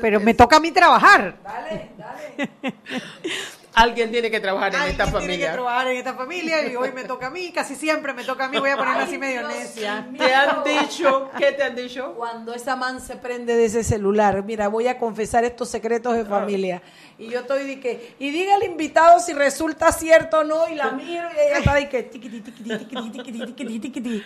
pero 0.00 0.20
me 0.20 0.34
toca 0.34 0.56
a 0.56 0.60
mí 0.60 0.70
trabajar. 0.70 1.36
Alguien 3.74 4.10
tiene 4.10 4.30
que 4.30 4.38
trabajar 4.38 4.74
en 4.74 4.82
esta 4.82 5.04
Alguien 5.04 5.20
tiene 5.20 5.38
que 5.38 5.46
familia. 5.46 5.52
trabajar 5.52 5.88
en 5.88 5.96
esta 5.96 6.12
familia 6.12 6.66
y 6.66 6.76
hoy 6.76 6.92
me 6.92 7.04
toca 7.04 7.28
a 7.28 7.30
mí, 7.30 7.52
casi 7.52 7.74
siempre 7.74 8.12
me 8.12 8.22
toca 8.22 8.44
a 8.44 8.48
mí, 8.48 8.58
voy 8.58 8.68
a 8.68 8.76
ponerme 8.76 9.04
así 9.04 9.16
medio 9.16 9.48
necia. 9.48 10.06
¿Te 10.16 10.34
han 10.34 10.62
dicho? 10.62 11.30
¿Qué 11.38 11.52
te 11.52 11.62
han 11.62 11.74
dicho? 11.74 12.12
Cuando 12.14 12.52
esa 12.52 12.76
man 12.76 13.00
se 13.00 13.16
prende 13.16 13.56
de 13.56 13.64
ese 13.64 13.82
celular, 13.82 14.44
mira, 14.44 14.68
voy 14.68 14.88
a 14.88 14.98
confesar 14.98 15.44
estos 15.44 15.70
secretos 15.70 16.14
de 16.14 16.26
familia. 16.26 16.82
Y 17.22 17.30
yo 17.30 17.40
estoy 17.40 17.64
de 17.66 17.80
que, 17.80 18.14
y 18.18 18.30
diga 18.30 18.54
al 18.56 18.62
invitado 18.64 19.20
si 19.20 19.32
resulta 19.32 19.92
cierto 19.92 20.38
o 20.40 20.44
no, 20.44 20.68
y 20.68 20.74
la 20.74 20.90
miro 20.92 21.28
y 21.34 21.38
ella 21.38 21.58
está 21.58 21.74
de 21.74 21.88
que, 21.88 22.02
tiquiti, 22.02 22.40
tiquiti, 22.40 22.76
tiquiti, 22.78 23.10
tiquiti, 23.12 23.46
tiquiti, 23.46 23.78
tiquiti. 23.80 24.24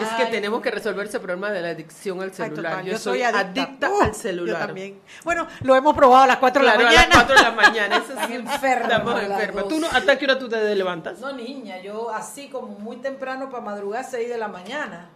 Es 0.00 0.08
que 0.16 0.26
tenemos 0.26 0.60
que 0.62 0.70
resolver 0.70 1.06
ese 1.06 1.20
problema 1.20 1.50
de 1.50 1.62
la 1.62 1.68
adicción 1.70 2.20
al 2.20 2.28
Ay, 2.30 2.34
celular. 2.34 2.72
total, 2.72 2.84
yo, 2.86 2.98
soy 2.98 3.22
adicta, 3.22 3.90
Uh, 3.90 4.02
al 4.02 4.14
celular. 4.14 4.60
Yo 4.60 4.66
también. 4.66 5.00
Bueno, 5.24 5.46
lo 5.62 5.74
hemos 5.76 5.94
probado 5.94 6.24
a 6.24 6.26
las 6.26 6.38
4 6.38 6.60
de 6.62 6.66
la 6.68 6.74
Claro, 6.74 6.88
a 6.88 6.92
mañana. 6.92 7.08
las 7.14 7.24
4 7.24 7.36
de 7.36 7.42
la 7.42 7.50
mañana. 7.52 7.96
Eso 7.96 8.12
Estamos 8.12 8.30
enfermas. 8.30 9.52
dos. 9.54 9.68
¿Tú 9.68 9.78
no, 9.80 9.86
¿Hasta 9.88 10.18
qué 10.18 10.24
hora 10.24 10.38
tú 10.38 10.48
te 10.48 10.74
levantas? 10.74 11.18
No, 11.20 11.32
niña, 11.32 11.80
yo 11.80 12.10
así 12.10 12.48
como 12.48 12.68
muy 12.78 12.96
temprano 12.98 13.48
para 13.50 13.62
madrugar 13.62 14.04
6 14.04 14.28
de 14.28 14.38
la 14.38 14.48
mañana. 14.48 15.10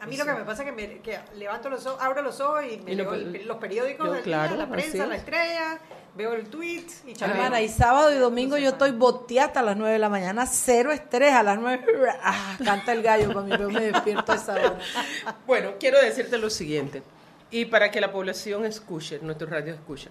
A 0.00 0.06
mí 0.06 0.16
lo 0.18 0.26
que 0.26 0.32
me 0.34 0.44
pasa 0.44 0.62
es 0.62 0.66
que, 0.68 0.72
me, 0.72 0.98
que 1.00 1.18
levanto 1.36 1.70
los 1.70 1.86
ojos, 1.86 1.98
abro 2.02 2.20
los 2.20 2.38
ojos 2.40 2.64
y 2.70 2.76
me 2.78 2.92
Y 2.92 2.96
leo 2.96 3.14
el- 3.14 3.46
los 3.46 3.56
periódicos 3.56 4.06
yo, 4.06 4.12
del 4.12 4.22
claro, 4.22 4.54
día, 4.54 4.66
la 4.66 4.70
prensa, 4.70 5.02
es. 5.04 5.08
la 5.08 5.16
estrella, 5.16 5.78
veo 6.16 6.32
el 6.32 6.48
tweet 6.48 6.86
y 7.06 7.10
Hermana, 7.22 7.50
chaveo. 7.50 7.64
y 7.64 7.68
sábado 7.68 8.12
y 8.14 8.18
domingo 8.18 8.56
yo 8.56 8.70
estoy 8.70 8.92
boteata 8.92 9.60
a 9.60 9.62
las 9.62 9.76
9 9.76 9.92
de 9.92 9.98
la 9.98 10.08
mañana, 10.08 10.46
cero 10.46 10.90
estrés 10.92 11.32
a 11.32 11.42
las 11.42 11.58
9. 11.58 11.84
Ah, 12.22 12.56
canta 12.64 12.92
el 12.92 13.02
gallo 13.02 13.28
para 13.32 13.42
mí, 13.42 13.52
yo 13.58 13.68
me 13.70 13.80
despierto 13.80 14.32
a 14.32 14.34
esa 14.36 14.52
hora. 14.54 14.78
Bueno, 15.46 15.72
quiero 15.78 16.00
decirte 16.00 16.38
lo 16.38 16.50
siguiente, 16.50 17.02
y 17.50 17.66
para 17.66 17.90
que 17.90 18.00
la 18.00 18.10
población 18.12 18.64
escuche, 18.64 19.18
nuestro 19.22 19.46
radio 19.48 19.74
escucha. 19.74 20.10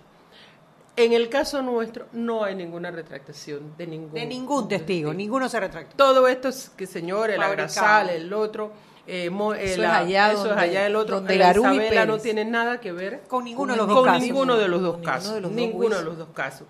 En 0.97 1.12
el 1.12 1.28
caso 1.28 1.62
nuestro 1.62 2.06
no 2.14 2.45
hay 2.45 2.56
ninguna 2.56 2.89
retractación 2.89 3.76
de 3.78 3.86
ningún 3.86 4.14
De 4.14 4.26
ningún 4.26 4.68
testigo, 4.70 5.14
ninguno 5.14 5.49
se 5.49 5.60
retracta. 5.60 5.97
Todo 5.97 6.26
esto 6.28 6.47
es 6.47 6.70
que 6.70 6.88
señor, 6.88 7.32
el 7.32 7.41
Fabricado. 7.41 7.51
agrasal, 7.53 8.10
el 8.12 8.32
otro, 8.32 8.72
eh, 9.08 9.30
mo- 9.30 9.53
eh, 9.53 9.66
Eso 9.74 9.82
la- 9.82 9.88
es 10.01 10.08
allá 10.08 10.28
eso 10.32 10.38
es 10.43 10.49
donde- 10.49 10.62
allá 10.64 10.86
el 10.88 10.95
otro. 10.95 11.16
donde 11.18 11.36
la 11.36 11.45
Garú 11.47 11.64
y 11.66 11.76
Isabela 11.78 12.06
no 12.06 12.18
tiene 12.18 12.45
nada 12.45 12.80
que 12.80 12.91
ver 12.91 13.22
Con 13.28 13.43
ninguno 13.43 13.74
de 13.74 13.78
los 13.78 13.86
con 13.88 13.95
dos 13.95 14.06
casos. 14.06 14.22
ninguno 14.22 14.58
de 14.58 14.68
los 14.68 14.82
dos 14.82 14.97
casos. 14.97 15.32
ninguno 15.34 15.36
de 15.36 15.41
los 15.41 15.51
dos 15.51 15.56
ninguno 15.62 15.84
de 15.84 15.95
juicios. 15.95 16.06
los 16.06 16.18
dos 16.18 16.36
casos. 16.36 16.68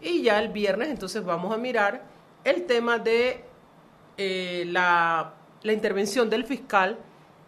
Y 0.00 0.22
ya 0.22 0.38
el 0.40 0.48
viernes 0.50 0.88
entonces 0.90 1.24
vamos 1.24 1.52
a 1.52 1.58
mirar 1.58 2.02
el 2.44 2.64
tema 2.66 2.98
de 2.98 3.44
eh, 4.18 4.64
la, 4.68 5.34
la 5.62 5.72
intervención 5.72 6.28
del 6.30 6.44
fiscal 6.44 6.98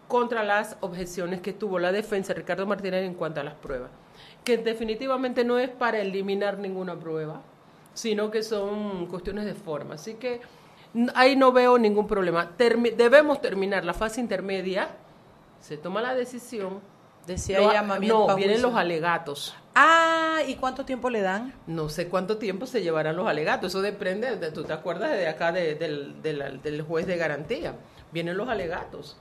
contra 0.07 0.43
las 0.43 0.77
objeciones 0.81 1.39
que 1.41 1.53
tuvo 1.53 1.79
la 1.79 1.91
defensa 1.91 2.33
Ricardo 2.33 2.65
Martínez 2.65 3.03
en 3.05 3.13
cuanto 3.13 3.39
a 3.39 3.43
las 3.43 3.53
pruebas, 3.55 3.89
que 4.43 4.57
definitivamente 4.57 5.43
no 5.43 5.57
es 5.59 5.69
para 5.69 5.99
eliminar 5.99 6.57
ninguna 6.59 6.95
prueba, 6.99 7.41
sino 7.93 8.29
que 8.31 8.43
son 8.43 9.07
cuestiones 9.07 9.45
de 9.45 9.53
forma. 9.55 9.95
Así 9.95 10.15
que 10.15 10.41
ahí 11.13 11.35
no 11.35 11.51
veo 11.51 11.77
ningún 11.77 12.07
problema. 12.07 12.51
Termi- 12.57 12.95
debemos 12.95 13.41
terminar 13.41 13.83
la 13.85 13.93
fase 13.93 14.21
intermedia, 14.21 14.89
se 15.59 15.77
toma 15.77 16.01
la 16.01 16.13
decisión. 16.15 16.79
De 17.27 17.39
si 17.39 17.53
Lo- 17.53 17.59
hay 17.69 17.73
llamamiento 17.73 18.27
no, 18.27 18.35
vienen 18.35 18.61
los 18.61 18.75
alegatos. 18.75 19.55
Ah, 19.73 20.41
¿y 20.47 20.55
cuánto 20.57 20.85
tiempo 20.85 21.09
le 21.09 21.21
dan? 21.21 21.53
No 21.65 21.89
sé 21.89 22.07
cuánto 22.07 22.37
tiempo 22.37 22.67
se 22.67 22.83
llevarán 22.83 23.15
los 23.15 23.27
alegatos. 23.27 23.71
Eso 23.71 23.81
depende, 23.81 24.35
de, 24.35 24.51
tú 24.51 24.63
te 24.63 24.73
acuerdas 24.73 25.09
de 25.11 25.27
acá 25.27 25.51
de- 25.51 25.73
del, 25.73 26.21
del- 26.21 26.61
del 26.61 26.81
juez 26.83 27.07
de 27.07 27.17
garantía. 27.17 27.73
Vienen 28.11 28.37
los 28.37 28.47
alegatos. 28.47 29.17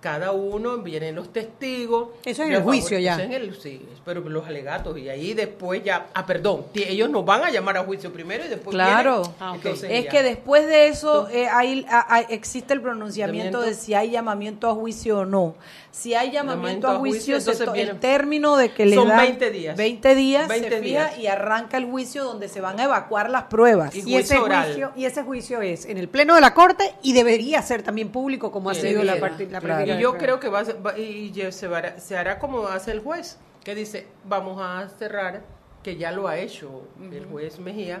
Cada 0.00 0.32
uno, 0.32 0.78
vienen 0.78 1.14
los 1.14 1.30
testigos. 1.30 2.08
Eso 2.24 2.42
en 2.42 2.50
Los 2.52 2.58
el 2.60 2.64
juicio 2.64 2.88
favor- 2.96 3.00
ya. 3.02 3.14
eso 3.16 3.22
en 3.22 3.32
el- 3.34 3.54
sí, 3.60 3.82
pero 4.04 4.20
los 4.20 4.46
alegatos. 4.46 4.96
Y 4.96 5.10
ahí 5.10 5.34
después 5.34 5.84
ya, 5.84 6.06
ah, 6.14 6.24
perdón, 6.24 6.64
ellos 6.74 7.10
nos 7.10 7.24
van 7.24 7.44
a 7.44 7.50
llamar 7.50 7.76
a 7.76 7.84
juicio 7.84 8.10
primero 8.10 8.44
y 8.44 8.48
después 8.48 8.74
Claro, 8.74 9.22
vienen, 9.38 9.54
entonces 9.56 9.90
es 9.92 10.04
ya. 10.04 10.10
que 10.10 10.22
después 10.22 10.66
de 10.66 10.88
eso 10.88 11.28
eh, 11.28 11.48
hay- 11.48 11.84
a- 11.90 12.14
a- 12.14 12.20
existe 12.22 12.72
el 12.72 12.80
pronunciamiento 12.80 13.60
de 13.60 13.74
si 13.74 13.92
hay 13.92 14.10
llamamiento 14.10 14.70
a 14.70 14.74
juicio 14.74 15.18
o 15.18 15.24
no. 15.26 15.54
Si 15.92 16.14
hay 16.14 16.30
llamamiento 16.30 16.86
Llamamiento 16.86 16.88
a 16.88 16.94
a 16.94 16.98
juicio, 16.98 17.72
viene- 17.72 17.90
el 17.90 17.98
término 18.00 18.56
de 18.56 18.72
que 18.72 18.86
le 18.86 18.94
Son 18.94 19.08
dan 19.08 19.18
20 19.18 19.50
días. 19.50 19.76
20 19.76 20.14
días 20.14 20.46
20 20.48 20.68
se 20.70 20.80
fija 20.80 21.16
y 21.18 21.26
arranca 21.26 21.76
el 21.78 21.86
juicio 21.86 22.22
donde 22.24 22.48
se 22.48 22.60
van 22.60 22.78
a 22.78 22.84
evacuar 22.84 23.28
las 23.28 23.44
pruebas. 23.44 23.94
Y 23.94 23.98
ese, 23.98 24.36
juicio 24.36 24.44
oral. 24.44 24.64
juicio, 24.66 24.92
y 24.94 25.04
ese 25.06 25.22
juicio 25.24 25.60
es 25.62 25.86
en 25.86 25.98
el 25.98 26.08
pleno 26.08 26.36
de 26.36 26.40
la 26.40 26.54
corte 26.54 26.94
y 27.02 27.12
debería 27.12 27.60
ser 27.62 27.82
también 27.82 28.10
público 28.12 28.52
como 28.52 28.70
ha 28.70 28.74
sido 28.74 29.02
la, 29.02 29.18
parte- 29.18 29.44
la 29.44 29.58
claro. 29.58 29.66
práctica 29.66 29.92
Y 29.92 29.96
de 29.96 30.02
yo 30.02 30.16
creo 30.16 30.38
que 30.38 30.48
va 30.48 30.62
va- 30.62 30.96
y 30.96 31.32
se, 31.50 31.66
hará, 31.66 31.98
se 31.98 32.16
hará 32.16 32.38
como 32.38 32.68
hace 32.68 32.92
el 32.92 33.00
juez, 33.00 33.38
que 33.64 33.74
dice, 33.74 34.06
vamos 34.24 34.60
a 34.62 34.88
cerrar, 34.96 35.42
que 35.82 35.96
ya 35.96 36.12
lo 36.12 36.28
ha 36.28 36.38
hecho 36.38 36.82
el 37.10 37.26
juez 37.26 37.58
Mejía, 37.58 38.00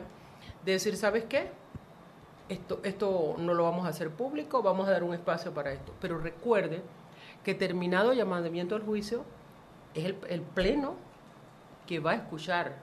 de 0.64 0.72
decir, 0.72 0.96
¿sabes 0.96 1.24
qué? 1.28 1.48
Esto, 2.48 2.80
esto 2.84 3.34
no 3.38 3.54
lo 3.54 3.64
vamos 3.64 3.86
a 3.86 3.90
hacer 3.90 4.10
público, 4.10 4.62
vamos 4.62 4.88
a 4.88 4.92
dar 4.92 5.02
un 5.04 5.14
espacio 5.14 5.52
para 5.54 5.72
esto. 5.72 5.92
Pero 6.00 6.18
recuerde 6.18 6.82
que 7.44 7.54
terminado 7.54 8.12
el 8.12 8.18
llamamiento 8.18 8.74
al 8.74 8.82
juicio, 8.82 9.24
es 9.94 10.04
el, 10.04 10.16
el 10.28 10.40
pleno 10.42 10.94
que 11.86 11.98
va 11.98 12.12
a 12.12 12.14
escuchar, 12.14 12.76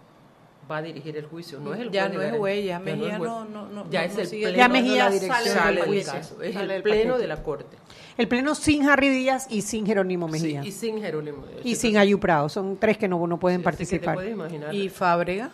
va 0.69 0.77
a 0.77 0.81
dirigir 0.81 1.15
el 1.15 1.25
juicio, 1.27 1.59
no 1.59 1.73
es 1.73 1.79
el 1.79 1.91
Ya 1.91 2.07
juez 2.07 2.11
de 2.11 2.17
no 2.17 2.23
es 2.33 2.39
juez, 2.39 2.57
ya 2.65 2.71
Ya 2.71 2.79
no 2.79 2.85
Mejía 2.85 3.07
es 3.13 3.17
juez. 3.19 3.29
no- 3.31 3.45
no- 3.45 3.67
no- 3.69 3.89
ya 3.89 4.01
no- 4.01 4.05
es 4.07 4.17
el 4.17 4.27
sigue 4.27 4.43
pleno 4.47 4.57
Ya 4.57 4.67
Mejía 4.67 5.03
la 5.05 5.09
dirección 5.11 5.37
sale 5.37 5.49
sale 5.49 5.65
del 5.67 5.75
del 5.75 5.85
juicio. 5.85 6.13
caso, 6.13 6.41
es 6.41 6.53
Sale 6.53 6.63
el 6.65 6.69
del 6.69 6.83
pleno 6.83 7.17
de 7.17 7.27
la 7.27 7.43
corte. 7.43 7.77
El 8.17 8.27
pleno 8.27 8.55
sin 8.55 8.89
Harry 8.89 9.09
Díaz 9.09 9.47
y 9.49 9.61
sin 9.61 9.85
Jerónimo 9.85 10.27
Mejía. 10.27 10.63
Sí, 10.63 10.69
y 10.69 10.71
sin 10.71 10.99
Jerónimo. 11.01 11.43
y 11.63 11.75
sin 11.75 11.97
Ayu 11.97 12.19
Prado. 12.19 12.49
Son 12.49 12.75
tres 12.77 12.97
que 12.97 13.07
no, 13.07 13.25
no 13.27 13.39
pueden 13.39 13.59
Así 13.59 13.63
que 13.63 13.71
te 13.71 13.77
participar. 14.05 14.15
puedes 14.15 14.31
imaginar. 14.31 14.73
¿Y 14.73 14.89
Fábrega? 14.89 15.51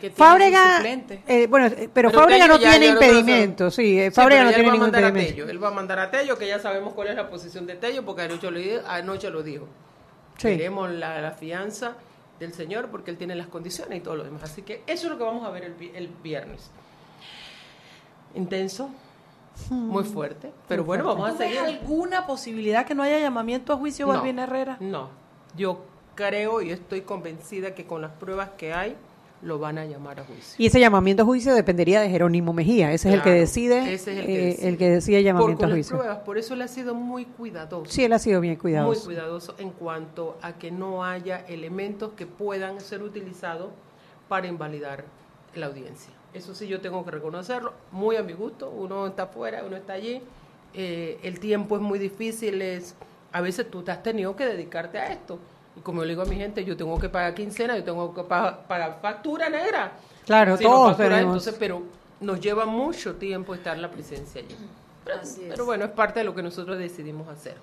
Que 0.00 0.10
Fábrega, 0.10 0.82
eh, 1.26 1.46
bueno, 1.48 1.66
eh, 1.66 1.88
pero, 1.92 2.10
Pero 2.10 2.10
Fábrega 2.12 2.46
no 2.48 2.58
ya- 2.58 2.70
tiene 2.70 2.86
impedimento, 2.88 3.70
sí, 3.70 3.98
eh, 3.98 4.10
Sí, 4.10 4.14
Fábrega 4.14 4.44
no 4.44 4.50
tiene 4.52 4.70
ningún 4.72 4.88
impedimento. 4.88 5.48
Él 5.48 5.62
va 5.62 5.68
a 5.68 5.72
mandar 5.72 5.98
a 5.98 6.10
Tello, 6.10 6.36
que 6.38 6.46
ya 6.46 6.58
sabemos 6.58 6.92
cuál 6.94 7.08
es 7.08 7.16
la 7.16 7.28
posición 7.30 7.66
de 7.66 7.74
Tello, 7.76 8.04
porque 8.04 8.22
anoche 8.22 8.50
lo, 8.50 8.88
anoche 8.88 9.30
lo 9.30 9.42
dijo. 9.42 9.66
Sí. 10.38 10.48
Queremos 10.48 10.90
la, 10.90 11.20
la 11.20 11.30
fianza 11.32 11.94
del 12.38 12.52
señor 12.52 12.88
porque 12.90 13.10
él 13.10 13.16
tiene 13.16 13.34
las 13.34 13.46
condiciones 13.46 13.98
y 13.98 14.00
todo 14.02 14.16
lo 14.16 14.24
demás. 14.24 14.42
Así 14.42 14.62
que 14.62 14.82
eso 14.86 15.06
es 15.06 15.10
lo 15.12 15.16
que 15.18 15.24
vamos 15.24 15.46
a 15.46 15.50
ver 15.50 15.64
el, 15.64 15.72
vi- 15.74 15.92
el 15.94 16.08
viernes. 16.22 16.70
Intenso, 18.34 18.90
muy 19.70 20.04
fuerte, 20.04 20.52
pero 20.68 20.84
bueno, 20.84 21.04
vamos 21.04 21.30
a 21.30 21.32
¿Tú 21.32 21.38
ves 21.38 21.48
seguir. 21.54 21.64
alguna 21.80 22.26
posibilidad 22.26 22.84
que 22.84 22.94
no 22.94 23.02
haya 23.02 23.18
llamamiento 23.18 23.72
a 23.72 23.76
juicio, 23.76 24.06
No. 24.06 24.12
Balvin 24.12 24.38
Herrera? 24.38 24.76
No, 24.80 25.08
yo 25.56 25.86
creo 26.14 26.60
y 26.60 26.70
estoy 26.70 27.00
convencida 27.00 27.74
que 27.74 27.86
con 27.86 28.02
las 28.02 28.10
pruebas 28.12 28.50
que 28.58 28.74
hay, 28.74 28.94
lo 29.42 29.58
van 29.58 29.78
a 29.78 29.84
llamar 29.84 30.20
a 30.20 30.24
juicio. 30.24 30.54
Y 30.58 30.66
ese 30.66 30.80
llamamiento 30.80 31.22
a 31.22 31.26
juicio 31.26 31.54
dependería 31.54 32.00
de 32.00 32.08
Jerónimo 32.08 32.52
Mejía. 32.52 32.92
Ese 32.92 33.08
es 33.08 33.14
el 33.14 33.22
que 33.22 33.30
decide, 33.30 33.92
ese 33.94 34.12
es 34.12 34.18
el 34.18 34.26
que 34.26 34.34
eh, 34.42 34.46
decide. 34.46 34.68
el 34.68 34.78
que 34.78 34.90
decide 34.90 35.16
Por, 35.18 35.24
llamamiento 35.24 35.60
con 35.60 35.70
a 35.70 35.74
juicio. 35.74 35.96
pruebas, 35.98 36.18
por 36.18 36.38
eso 36.38 36.54
él 36.54 36.62
ha 36.62 36.68
sido 36.68 36.94
muy 36.94 37.26
cuidadoso. 37.26 37.90
Sí, 37.92 38.04
él 38.04 38.12
ha 38.12 38.18
sido 38.18 38.40
bien 38.40 38.56
cuidadoso. 38.56 38.98
Muy 39.04 39.14
cuidadoso 39.14 39.54
en 39.58 39.70
cuanto 39.70 40.38
a 40.42 40.54
que 40.54 40.70
no 40.70 41.04
haya 41.04 41.44
elementos 41.48 42.12
que 42.16 42.26
puedan 42.26 42.80
ser 42.80 43.02
utilizados 43.02 43.68
para 44.28 44.46
invalidar 44.46 45.04
la 45.54 45.66
audiencia. 45.66 46.12
Eso 46.34 46.54
sí, 46.54 46.66
yo 46.66 46.80
tengo 46.80 47.04
que 47.04 47.10
reconocerlo, 47.12 47.72
muy 47.92 48.16
a 48.16 48.22
mi 48.22 48.32
gusto. 48.32 48.70
Uno 48.70 49.06
está 49.06 49.24
afuera, 49.24 49.62
uno 49.66 49.76
está 49.76 49.92
allí. 49.94 50.20
eh, 50.74 51.18
el 51.22 51.40
tiempo 51.40 51.76
es 51.76 51.82
muy 51.82 51.98
difícil. 51.98 52.60
Es, 52.60 52.94
a 53.32 53.40
veces 53.40 53.70
tú 53.70 53.82
te 53.82 53.90
has 53.92 54.02
tenido 54.02 54.34
que 54.36 54.44
dedicarte 54.46 54.98
a 54.98 55.12
esto. 55.12 55.38
Y 55.76 55.80
como 55.80 56.02
le 56.02 56.08
digo 56.10 56.22
a 56.22 56.26
mi 56.26 56.36
gente, 56.36 56.64
yo 56.64 56.76
tengo 56.76 56.98
que 56.98 57.08
pagar 57.08 57.34
quincena, 57.34 57.76
yo 57.76 57.84
tengo 57.84 58.14
que 58.14 58.22
pa- 58.22 58.58
pagar 58.66 58.98
factura 59.02 59.48
negra. 59.48 59.92
Claro, 60.24 60.52
no, 60.52 60.58
todos 60.58 60.88
factura, 60.88 61.08
tenemos. 61.10 61.34
Entonces, 61.34 61.56
pero 61.58 61.82
nos 62.20 62.40
lleva 62.40 62.64
mucho 62.66 63.14
tiempo 63.16 63.54
estar 63.54 63.76
la 63.78 63.90
presencia 63.90 64.40
allí. 64.42 64.56
Pero, 65.48 65.64
bueno, 65.64 65.84
es 65.84 65.90
parte 65.92 66.20
de 66.20 66.24
lo 66.24 66.34
que 66.34 66.42
nosotros 66.42 66.78
decidimos 66.78 67.28
hacer. 67.28 67.54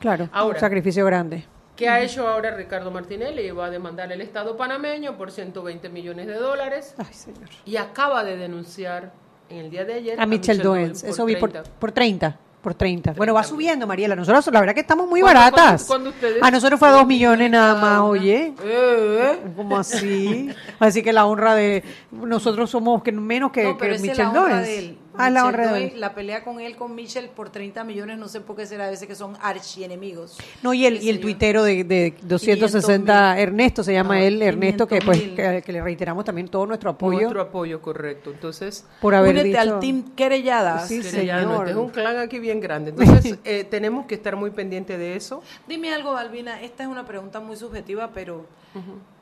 Claro, 0.00 0.28
Ahora- 0.32 0.56
un 0.56 0.60
sacrificio 0.60 1.04
grande. 1.04 1.44
¿Qué 1.76 1.88
ha 1.88 2.00
hecho 2.00 2.26
ahora 2.26 2.50
Ricardo 2.56 2.90
Martinelli? 2.90 3.50
Va 3.52 3.66
a 3.66 3.70
demandar 3.70 4.12
al 4.12 4.20
Estado 4.20 4.56
panameño 4.56 5.16
por 5.16 5.30
120 5.30 5.88
millones 5.88 6.26
de 6.26 6.34
dólares 6.34 6.92
Ay, 6.98 7.12
señor. 7.14 7.48
y 7.64 7.76
acaba 7.76 8.24
de 8.24 8.36
denunciar 8.36 9.12
en 9.48 9.58
el 9.58 9.70
día 9.70 9.84
de 9.84 9.94
ayer 9.94 10.20
A 10.20 10.26
Michelle 10.26 10.60
Doens, 10.60 11.02
por 11.02 11.10
eso 11.10 11.24
vi 11.24 11.36
por, 11.36 11.50
30. 11.52 11.70
por 11.78 11.92
30. 11.92 12.36
Por 12.68 12.74
30. 12.74 13.12
Bueno, 13.16 13.32
va 13.32 13.42
subiendo, 13.44 13.86
Mariela. 13.86 14.14
Nosotros, 14.14 14.46
la 14.52 14.60
verdad 14.60 14.74
que 14.74 14.80
estamos 14.82 15.08
muy 15.08 15.22
¿Cuándo- 15.22 15.40
baratas. 15.40 15.84
cuándo- 15.86 16.12
cuándo 16.20 16.44
a 16.44 16.50
nosotros 16.50 16.78
fue 16.78 16.88
a 16.88 16.92
dos 16.92 17.06
millones 17.06 17.50
nada 17.50 17.74
más, 17.80 18.00
oye. 18.00 18.52
Eh, 18.62 19.38
¿Cómo 19.56 19.78
así? 19.78 20.50
Así 20.78 21.02
que 21.02 21.14
la 21.14 21.24
honra 21.24 21.54
de 21.54 21.82
nosotros 22.12 22.68
somos 22.68 23.02
que 23.02 23.10
menos 23.10 23.52
que, 23.52 23.64
no, 23.64 23.78
pero 23.78 23.94
que 23.96 24.00
Michelle 24.02 24.22
la 24.22 24.28
honra 24.42 24.60
de 24.60 24.78
él. 24.78 24.98
La 25.18 25.44
honra 25.44 25.72
de 25.72 26.10
pelea 26.14 26.42
con 26.42 26.60
él, 26.60 26.76
con 26.76 26.94
Michelle, 26.94 27.28
por 27.28 27.50
30 27.50 27.84
millones, 27.84 28.18
no 28.18 28.28
sé 28.28 28.40
por 28.40 28.56
qué 28.56 28.66
será, 28.66 28.86
a 28.86 28.90
veces 28.90 29.06
que 29.06 29.14
son 29.14 29.36
archienemigos. 29.40 30.38
No, 30.62 30.72
y 30.74 30.86
el, 30.86 31.02
y 31.02 31.10
el 31.10 31.20
tuitero 31.20 31.62
de, 31.62 31.84
de 31.84 32.14
260, 32.22 33.38
Ernesto 33.38 33.82
se 33.84 33.92
llama 33.92 34.14
Ah, 34.14 34.20
él, 34.22 34.40
Ernesto, 34.42 34.86
que 34.86 35.00
pues 35.00 35.18
500,000. 35.18 35.56
que, 35.56 35.62
que 35.62 35.72
le 35.72 35.82
reiteramos 35.82 36.24
también 36.24 36.48
todo 36.48 36.66
nuestro 36.66 36.90
apoyo 36.90 37.20
Nuestro 37.20 37.40
apoyo, 37.42 37.82
correcto. 37.82 38.30
Entonces, 38.30 38.86
por 39.00 39.14
haber 39.14 39.32
Únete 39.32 39.48
dicho... 39.48 39.60
al 39.60 39.80
team 39.80 40.14
querelladas. 40.14 40.88
Sí, 40.88 41.00
Querellano, 41.02 41.40
señor. 41.50 41.68
este 41.68 41.70
es 41.70 41.76
un 41.76 41.90
clan 41.90 42.16
aquí 42.18 42.38
bien 42.38 42.60
grande. 42.60 42.90
Entonces, 42.96 43.38
eh, 43.44 43.64
tenemos 43.64 44.06
que 44.06 44.14
estar 44.14 44.36
muy 44.36 44.50
pendientes 44.50 44.98
de 44.98 45.16
eso. 45.16 45.42
Dime 45.66 45.92
algo, 45.92 46.12
Balbina, 46.12 46.62
esta 46.62 46.82
es 46.84 46.88
una 46.88 47.04
pregunta 47.06 47.40
muy 47.40 47.56
subjetiva, 47.56 48.10
pero 48.14 48.46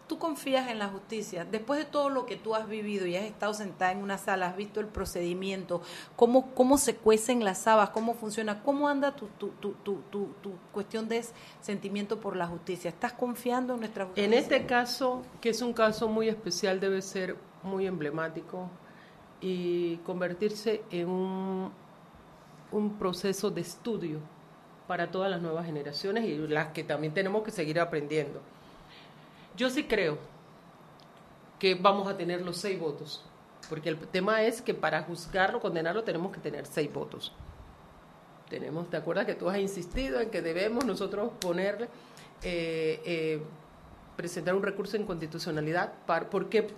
¿tú 0.07 0.19
confías 0.19 0.71
en 0.71 0.79
la 0.79 0.89
justicia? 0.89 1.45
Después 1.45 1.79
de 1.79 1.85
todo 1.85 2.09
lo 2.09 2.27
que 2.27 2.37
tú 2.37 2.55
has 2.55 2.69
vivido 2.69 3.07
y 3.07 3.17
has 3.17 3.25
estado 3.25 3.55
sentada 3.55 3.93
en 3.93 3.99
una 3.99 4.19
sala, 4.19 4.49
has 4.49 4.57
visto 4.57 4.81
el 4.81 4.87
procedimiento, 4.87 5.83
cómo, 6.15 6.55
cómo 6.55 6.79
se 6.79 6.97
cuecen 6.97 7.45
las 7.45 7.67
habas, 7.67 7.91
cómo 7.91 8.15
funciona, 8.15 8.63
cómo 8.63 8.89
anda 8.89 9.15
tu, 9.17 9.27
tu, 9.27 9.49
tu, 9.51 9.73
tu, 9.73 10.03
tu, 10.11 10.53
cuestión 10.73 11.09
de 11.09 11.25
sentimiento 11.61 12.21
por 12.21 12.37
la 12.37 12.47
justicia. 12.47 12.89
¿Estás 12.89 13.13
confiando 13.13 13.75
en 13.75 13.81
nuestra 13.81 14.05
justicia? 14.07 14.27
En 14.27 14.35
este 14.35 14.67
caso, 14.67 15.23
que 15.41 15.51
es 15.51 15.63
un 15.63 15.73
caso 15.73 16.09
muy 16.09 16.29
especial, 16.29 16.81
debe 16.81 17.03
ser 17.03 17.37
muy 17.63 17.87
emblemático 17.87 18.69
y 19.41 19.97
convertirse 19.99 20.83
en 20.91 21.09
un, 21.09 21.73
un 22.73 22.99
proceso 22.99 23.51
de 23.51 23.61
estudio 23.61 24.21
para 24.87 25.11
todas 25.11 25.31
las 25.31 25.43
nuevas 25.43 25.67
generaciones 25.67 26.25
y 26.25 26.37
las 26.37 26.69
que 26.69 26.85
también 26.85 27.13
tenemos 27.13 27.43
que 27.43 27.51
seguir 27.51 27.81
aprendiendo. 27.81 28.41
Yo 29.57 29.71
sí 29.71 29.85
creo 29.85 30.19
que 31.59 31.75
vamos 31.75 32.07
a 32.09 32.17
tener 32.17 32.43
los 32.43 32.59
seis 32.59 32.79
votos, 32.79 33.25
porque 33.69 33.89
el 33.89 33.99
tema 33.99 34.43
es 34.43 34.61
que 34.61 34.75
para 34.75 35.03
juzgarlo, 35.03 35.61
condenarlo, 35.61 36.05
tenemos 36.05 36.33
que 36.33 36.41
tener 36.41 36.67
seis 36.67 36.93
votos. 36.93 37.33
Tenemos, 38.51 38.89
¿te 38.91 38.97
acuerdas 38.97 39.27
que 39.27 39.35
tú 39.35 39.49
has 39.49 39.59
insistido 39.59 40.21
en 40.21 40.31
que 40.31 40.43
debemos 40.43 40.85
nosotros 40.85 41.33
ponerle, 41.41 41.89
eh, 42.43 43.01
eh, 43.05 43.43
presentar 44.17 44.55
un 44.55 44.63
recurso 44.63 44.93
de 44.93 45.03
inconstitucionalidad? 45.03 45.93
Para, 46.07 46.29
porque 46.29 46.71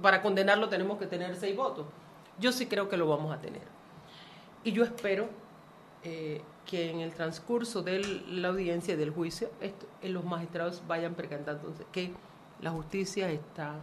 para 0.00 0.22
condenarlo 0.22 0.68
tenemos 0.68 0.98
que 0.98 1.06
tener 1.06 1.36
seis 1.36 1.56
votos. 1.56 1.86
Yo 2.38 2.52
sí 2.52 2.66
creo 2.66 2.88
que 2.88 2.96
lo 2.96 3.08
vamos 3.08 3.34
a 3.36 3.40
tener. 3.40 3.62
Y 4.64 4.72
yo 4.72 4.84
espero 4.84 5.28
eh, 6.04 6.40
que 6.70 6.90
en 6.90 7.00
el 7.00 7.12
transcurso 7.14 7.82
de 7.82 7.98
la 8.28 8.48
audiencia 8.48 8.94
y 8.94 8.96
del 8.96 9.10
juicio, 9.10 9.50
esto, 9.60 9.86
eh, 10.02 10.08
los 10.08 10.24
magistrados 10.24 10.82
vayan 10.86 11.14
percatando 11.14 11.74
que 11.90 12.12
la 12.60 12.70
justicia 12.70 13.28
está 13.30 13.74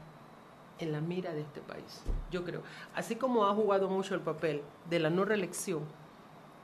en 0.79 0.91
la 0.91 1.01
mira 1.01 1.33
de 1.33 1.41
este 1.41 1.59
país. 1.61 2.01
Yo 2.31 2.43
creo. 2.45 2.61
Así 2.95 3.15
como 3.15 3.45
ha 3.45 3.53
jugado 3.53 3.89
mucho 3.89 4.15
el 4.15 4.21
papel 4.21 4.61
de 4.89 4.99
la 4.99 5.09
no 5.09 5.25
reelección, 5.25 5.81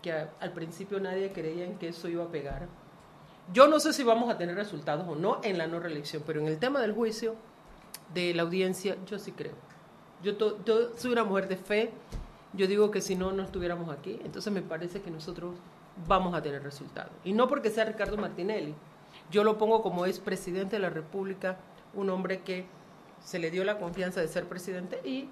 que 0.02 0.14
al 0.14 0.54
principio 0.54 1.00
nadie 1.00 1.32
creía 1.34 1.66
en 1.66 1.78
que 1.78 1.90
eso 1.90 2.08
iba 2.08 2.24
a 2.24 2.28
pegar. 2.28 2.68
Yo 3.52 3.68
no 3.68 3.80
sé 3.80 3.92
si 3.92 4.04
vamos 4.04 4.30
a 4.30 4.38
tener 4.38 4.56
resultados 4.56 5.06
o 5.08 5.16
no 5.16 5.42
en 5.44 5.58
la 5.58 5.68
no 5.68 5.80
reelección, 5.80 6.24
pero 6.26 6.40
en 6.40 6.48
el 6.48 6.58
tema 6.60 6.80
del 6.80 6.94
juicio, 6.94 7.36
de 8.14 8.34
la 8.34 8.44
audiencia, 8.44 8.96
yo 9.08 9.20
sí 9.20 9.32
creo. 9.34 9.56
Yo, 10.22 10.38
to- 10.38 10.64
yo 10.64 10.96
soy 10.96 11.12
una 11.12 11.24
mujer 11.26 11.48
de 11.50 11.58
fe, 11.58 11.92
yo 12.54 12.68
digo 12.68 12.92
que 12.92 13.02
si 13.02 13.16
no, 13.16 13.34
no 13.34 13.44
estuviéramos 13.44 13.90
aquí, 13.90 14.20
entonces 14.24 14.54
me 14.54 14.62
parece 14.62 15.02
que 15.02 15.10
nosotros 15.12 15.56
vamos 16.08 16.34
a 16.34 16.42
tener 16.42 16.64
resultados. 16.64 17.12
Y 17.24 17.34
no 17.34 17.48
porque 17.48 17.70
sea 17.70 17.86
Ricardo 17.86 18.18
Martinelli, 18.18 18.76
yo 19.32 19.44
lo 19.44 19.58
pongo 19.58 19.82
como 19.82 20.06
es 20.06 20.20
presidente 20.20 20.76
de 20.78 20.82
la 20.82 20.90
República, 20.90 21.58
un 21.94 22.10
hombre 22.10 22.42
que 22.42 22.66
se 23.24 23.40
le 23.40 23.52
dio 23.52 23.64
la 23.64 23.78
confianza 23.78 24.22
de 24.22 24.28
ser 24.28 24.46
presidente 24.46 25.00
y 25.04 25.30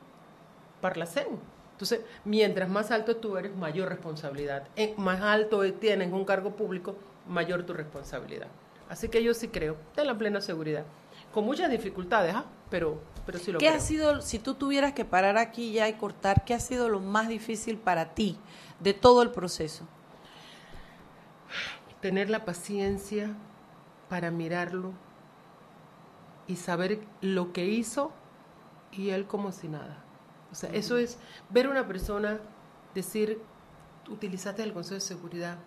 parlacén. 0.80 1.28
Entonces, 1.74 2.02
mientras 2.26 2.70
más 2.70 2.92
alto 2.92 3.18
tú 3.18 3.38
eres, 3.38 3.56
mayor 3.56 3.90
responsabilidad. 3.90 4.68
Eh, 4.76 4.94
más 4.98 5.22
alto 5.22 5.62
tienes 5.74 6.12
un 6.12 6.26
cargo 6.26 6.56
público, 6.56 6.96
mayor 7.28 7.64
tu 7.64 7.74
responsabilidad. 7.74 8.48
Así 8.90 9.10
que 9.10 9.24
yo 9.24 9.34
sí 9.34 9.48
creo, 9.48 9.78
ten 9.96 10.06
la 10.06 10.18
plena 10.18 10.42
seguridad. 10.42 10.86
Con 11.34 11.46
muchas 11.46 11.72
dificultades, 11.72 12.36
¿ah? 12.36 12.46
pero, 12.70 13.00
pero 13.26 13.40
sí 13.40 13.52
lo 13.52 13.58
¿Qué 13.58 13.68
creo. 13.68 13.78
ha 13.78 13.80
sido, 13.80 14.22
si 14.22 14.38
tú 14.38 14.54
tuvieras 14.54 14.94
que 14.94 15.06
parar 15.06 15.38
aquí 15.38 15.72
ya 15.72 15.88
y 15.88 15.94
cortar, 15.94 16.44
qué 16.46 16.54
ha 16.54 16.60
sido 16.60 16.90
lo 16.90 17.00
más 17.00 17.30
difícil 17.30 17.78
para 17.78 18.14
ti 18.14 18.38
de 18.80 18.94
todo 18.94 19.22
el 19.22 19.32
proceso? 19.32 19.88
Tener 22.02 22.30
la 22.30 22.46
paciencia 22.46 23.36
para 24.10 24.32
mirarlo 24.32 24.92
y 26.48 26.58
saber 26.58 27.00
lo 27.22 27.54
que 27.54 27.66
hizo 27.66 28.12
y 28.92 29.12
él 29.12 29.26
como 29.26 29.52
si 29.52 29.68
nada. 29.68 30.04
O 30.52 30.56
sea, 30.56 30.70
eso 30.72 30.98
es 30.98 31.18
ver 31.50 31.68
a 31.68 31.70
una 31.70 31.88
persona 31.88 32.40
decir, 32.94 33.40
utilizaste 34.10 34.64
el 34.64 34.74
Consejo 34.74 34.96
de 34.96 35.02
Seguridad. 35.02 35.58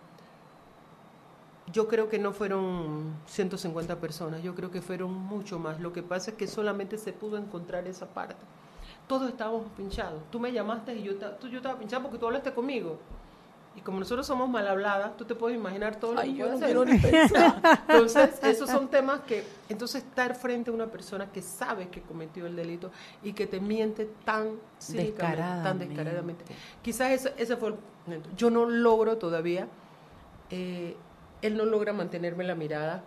Yo 1.71 1.87
creo 1.87 2.09
que 2.09 2.19
no 2.19 2.31
fueron 2.31 3.15
150 3.25 3.99
personas, 3.99 4.43
yo 4.43 4.53
creo 4.53 4.69
que 4.69 4.81
fueron 4.81 5.11
mucho 5.11 5.57
más. 5.57 5.79
Lo 5.79 5.91
que 5.91 6.03
pasa 6.03 6.31
es 6.31 6.37
que 6.37 6.45
solamente 6.45 6.99
se 6.99 7.13
pudo 7.13 7.37
encontrar 7.37 7.87
esa 7.87 8.05
parte. 8.13 8.35
Todos 9.07 9.29
estábamos 9.29 9.71
pinchados. 9.75 10.21
Tú 10.29 10.39
me 10.39 10.51
llamaste 10.51 10.93
y 10.93 11.03
yo, 11.03 11.15
tú, 11.15 11.47
yo 11.47 11.57
estaba 11.57 11.79
pinchado 11.79 12.03
porque 12.03 12.19
tú 12.19 12.27
hablaste 12.27 12.53
conmigo. 12.53 12.99
Y 13.75 13.81
como 13.81 13.99
nosotros 13.99 14.25
somos 14.25 14.49
mal 14.49 14.65
habladas, 14.67 15.17
tú 15.17 15.25
te 15.25 15.35
puedes 15.35 15.57
imaginar 15.57 15.97
todo 15.97 16.13
lo 16.13 16.21
Ay, 16.21 16.31
que 16.31 16.37
yo 16.39 16.47
no 16.47 16.53
hacer. 16.55 16.65
quiero 16.67 16.85
ni 16.85 16.97
pensar. 16.99 17.61
Entonces, 17.89 18.39
esos 18.43 18.69
son 18.69 18.87
temas 18.87 19.19
que, 19.21 19.43
entonces 19.67 20.03
estar 20.03 20.33
frente 20.35 20.71
a 20.71 20.73
una 20.73 20.87
persona 20.87 21.29
que 21.31 21.41
sabe 21.41 21.89
que 21.89 22.01
cometió 22.01 22.45
el 22.45 22.55
delito 22.55 22.91
y 23.21 23.33
que 23.33 23.47
te 23.47 23.59
miente 23.59 24.09
tan 24.23 24.51
cínicamente, 24.79 25.17
tan 25.21 25.27
Descaradamente. 25.79 25.87
descaradamente. 25.87 26.45
Quizás 26.81 27.11
ese, 27.11 27.33
ese 27.37 27.57
fue 27.57 27.69
el 27.69 27.75
momento. 28.05 28.29
Yo 28.37 28.49
no 28.49 28.65
logro 28.65 29.17
todavía, 29.17 29.67
eh, 30.51 30.95
él 31.41 31.57
no 31.57 31.65
logra 31.65 31.91
mantenerme 31.91 32.45
la 32.45 32.55
mirada, 32.55 33.03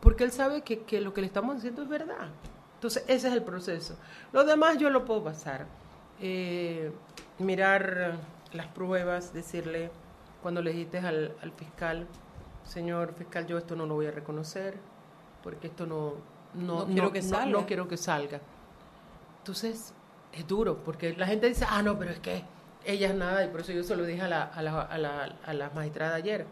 porque 0.00 0.24
él 0.24 0.30
sabe 0.32 0.60
que, 0.60 0.80
que 0.80 1.00
lo 1.00 1.14
que 1.14 1.22
le 1.22 1.26
estamos 1.26 1.56
haciendo 1.56 1.82
es 1.82 1.88
verdad. 1.88 2.28
Entonces, 2.74 3.02
ese 3.08 3.28
es 3.28 3.32
el 3.34 3.42
proceso. 3.42 3.96
Lo 4.30 4.44
demás 4.44 4.76
yo 4.76 4.90
lo 4.90 5.06
puedo 5.06 5.24
pasar. 5.24 5.64
Eh, 6.20 6.92
mirar 7.38 8.18
las 8.54 8.68
pruebas, 8.68 9.32
decirle, 9.34 9.90
cuando 10.42 10.62
le 10.62 10.72
dijiste 10.72 10.98
al, 10.98 11.36
al 11.42 11.52
fiscal, 11.52 12.06
señor 12.64 13.14
fiscal, 13.14 13.46
yo 13.46 13.58
esto 13.58 13.76
no 13.76 13.86
lo 13.86 13.94
voy 13.94 14.06
a 14.06 14.10
reconocer, 14.10 14.78
porque 15.42 15.66
esto 15.66 15.86
no, 15.86 16.14
no, 16.54 16.80
No 16.80 16.86
quiero 16.86 17.12
que 17.12 17.22
salga. 17.22 17.46
no 17.46 17.66
quiero 17.66 17.88
que 17.88 17.96
salga. 17.96 18.40
Entonces, 19.38 19.92
es 20.32 20.46
duro, 20.46 20.82
porque 20.84 21.14
la 21.16 21.26
gente 21.26 21.48
dice, 21.48 21.66
ah, 21.68 21.82
no, 21.82 21.98
pero 21.98 22.12
es 22.12 22.20
que 22.20 22.44
ella 22.84 23.08
es 23.08 23.14
nada, 23.14 23.44
y 23.44 23.48
por 23.48 23.60
eso 23.60 23.72
yo 23.72 23.82
se 23.84 23.96
lo 23.96 24.04
dije 24.04 24.22
a 24.22 24.28
la, 24.28 24.42
a 24.44 24.62
la, 24.62 24.82
a 24.82 24.98
la, 24.98 25.36
a 25.44 25.52
la 25.54 25.70
magistrada 25.70 26.14
ayer. 26.14 26.46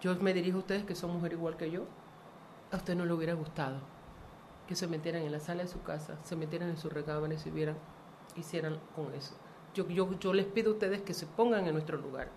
Yo 0.00 0.14
me 0.16 0.32
dirijo 0.34 0.58
a 0.58 0.60
ustedes 0.60 0.84
que 0.84 0.94
son 0.94 1.12
mujeres 1.12 1.38
igual 1.38 1.56
que 1.56 1.70
yo. 1.70 1.84
A 2.72 2.76
usted 2.76 2.94
no 2.94 3.04
le 3.04 3.12
hubiera 3.12 3.34
gustado 3.34 3.80
que 4.66 4.74
se 4.76 4.86
metieran 4.86 5.22
en 5.22 5.32
la 5.32 5.40
sala 5.40 5.62
de 5.62 5.68
su 5.68 5.82
casa, 5.82 6.16
se 6.24 6.36
metieran 6.36 6.68
en 6.70 6.76
sus 6.76 6.92
recámaras 6.92 7.44
y 7.46 7.50
vieran, 7.50 7.76
hicieran 8.36 8.78
con 8.94 9.12
eso. 9.14 9.34
Yo, 9.74 9.88
yo, 9.88 10.18
yo 10.18 10.32
les 10.34 10.46
pido 10.46 10.70
a 10.70 10.74
ustedes 10.74 11.02
que 11.02 11.14
se 11.14 11.26
pongan 11.26 11.66
en 11.66 11.72
nuestro 11.72 11.96
lugar. 11.98 12.28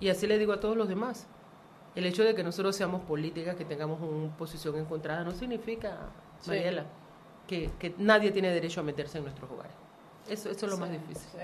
Y 0.00 0.08
así 0.08 0.26
le 0.26 0.38
digo 0.38 0.52
a 0.52 0.60
todos 0.60 0.76
los 0.76 0.88
demás. 0.88 1.26
El 1.94 2.06
hecho 2.06 2.22
de 2.22 2.34
que 2.34 2.44
nosotros 2.44 2.76
seamos 2.76 3.02
políticas, 3.02 3.56
que 3.56 3.64
tengamos 3.64 4.00
una 4.00 4.34
posición 4.36 4.76
encontrada, 4.76 5.24
no 5.24 5.32
significa, 5.32 5.98
Sí. 6.40 6.50
Mariela, 6.50 6.84
que, 7.48 7.70
que 7.80 7.94
nadie 7.98 8.30
tiene 8.30 8.50
derecho 8.52 8.80
a 8.80 8.84
meterse 8.84 9.18
en 9.18 9.24
nuestros 9.24 9.50
hogares. 9.50 9.72
Eso, 10.28 10.50
eso 10.50 10.66
es 10.66 10.72
lo 10.72 10.78
más 10.78 10.90
difícil. 10.90 11.28
sí. 11.32 11.38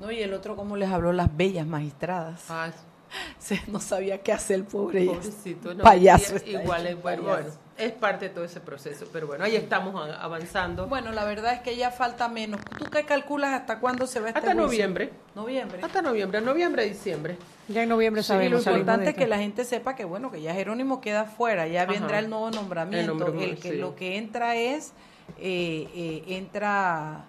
No, 0.00 0.10
y 0.10 0.20
el 0.20 0.34
otro, 0.34 0.56
cómo 0.56 0.76
les 0.76 0.90
habló 0.90 1.12
las 1.12 1.34
bellas 1.36 1.66
magistradas. 1.68 2.50
Ah, 2.50 2.68
Se- 3.38 3.60
no 3.68 3.80
sabía 3.80 4.18
qué 4.22 4.32
hacer 4.32 4.56
el 4.56 4.64
pobre. 4.64 5.06
Pobrecito, 5.06 5.74
no, 5.74 5.82
payaso. 5.84 6.36
está 6.36 6.48
Igual 6.50 6.86
es 6.86 7.02
bueno, 7.02 7.22
bueno, 7.24 7.46
es 7.76 7.92
parte 7.92 8.28
de 8.28 8.34
todo 8.34 8.44
ese 8.44 8.60
proceso, 8.60 9.06
pero 9.12 9.26
bueno, 9.26 9.44
ahí 9.44 9.56
estamos 9.56 9.94
a- 9.96 10.22
avanzando. 10.22 10.86
Bueno, 10.86 11.10
la 11.12 11.24
verdad 11.24 11.54
es 11.54 11.60
que 11.60 11.76
ya 11.76 11.90
falta 11.90 12.28
menos. 12.28 12.60
¿Tú 12.78 12.84
qué 12.86 13.04
calculas 13.04 13.52
hasta 13.52 13.80
cuándo 13.80 14.06
se 14.06 14.20
va 14.20 14.28
este 14.28 14.38
Hasta 14.38 14.54
noviembre. 14.54 15.10
Noviembre. 15.34 15.80
Hasta 15.82 16.00
noviembre, 16.02 16.40
noviembre, 16.40 16.84
diciembre. 16.84 17.36
Ya 17.68 17.82
en 17.82 17.88
noviembre 17.88 18.22
Sí, 18.22 18.28
sabemos. 18.28 18.52
lo 18.52 18.60
salimos 18.60 18.80
importante 18.82 19.10
es 19.10 19.16
que 19.16 19.26
la 19.26 19.38
gente 19.38 19.64
sepa 19.64 19.96
que 19.96 20.04
bueno 20.04 20.30
que 20.30 20.40
ya 20.40 20.54
Jerónimo 20.54 21.00
queda 21.00 21.24
fuera, 21.24 21.66
ya 21.66 21.82
Ajá. 21.82 21.92
vendrá 21.92 22.18
el 22.20 22.30
nuevo 22.30 22.50
nombramiento. 22.50 23.12
El 23.12 23.18
nombramiento, 23.18 23.54
El 23.56 23.60
que 23.62 23.70
sí. 23.70 23.76
lo 23.78 23.96
que 23.96 24.18
entra 24.18 24.54
es 24.56 24.92
eh, 25.38 25.88
eh, 25.94 26.24
entra. 26.28 27.24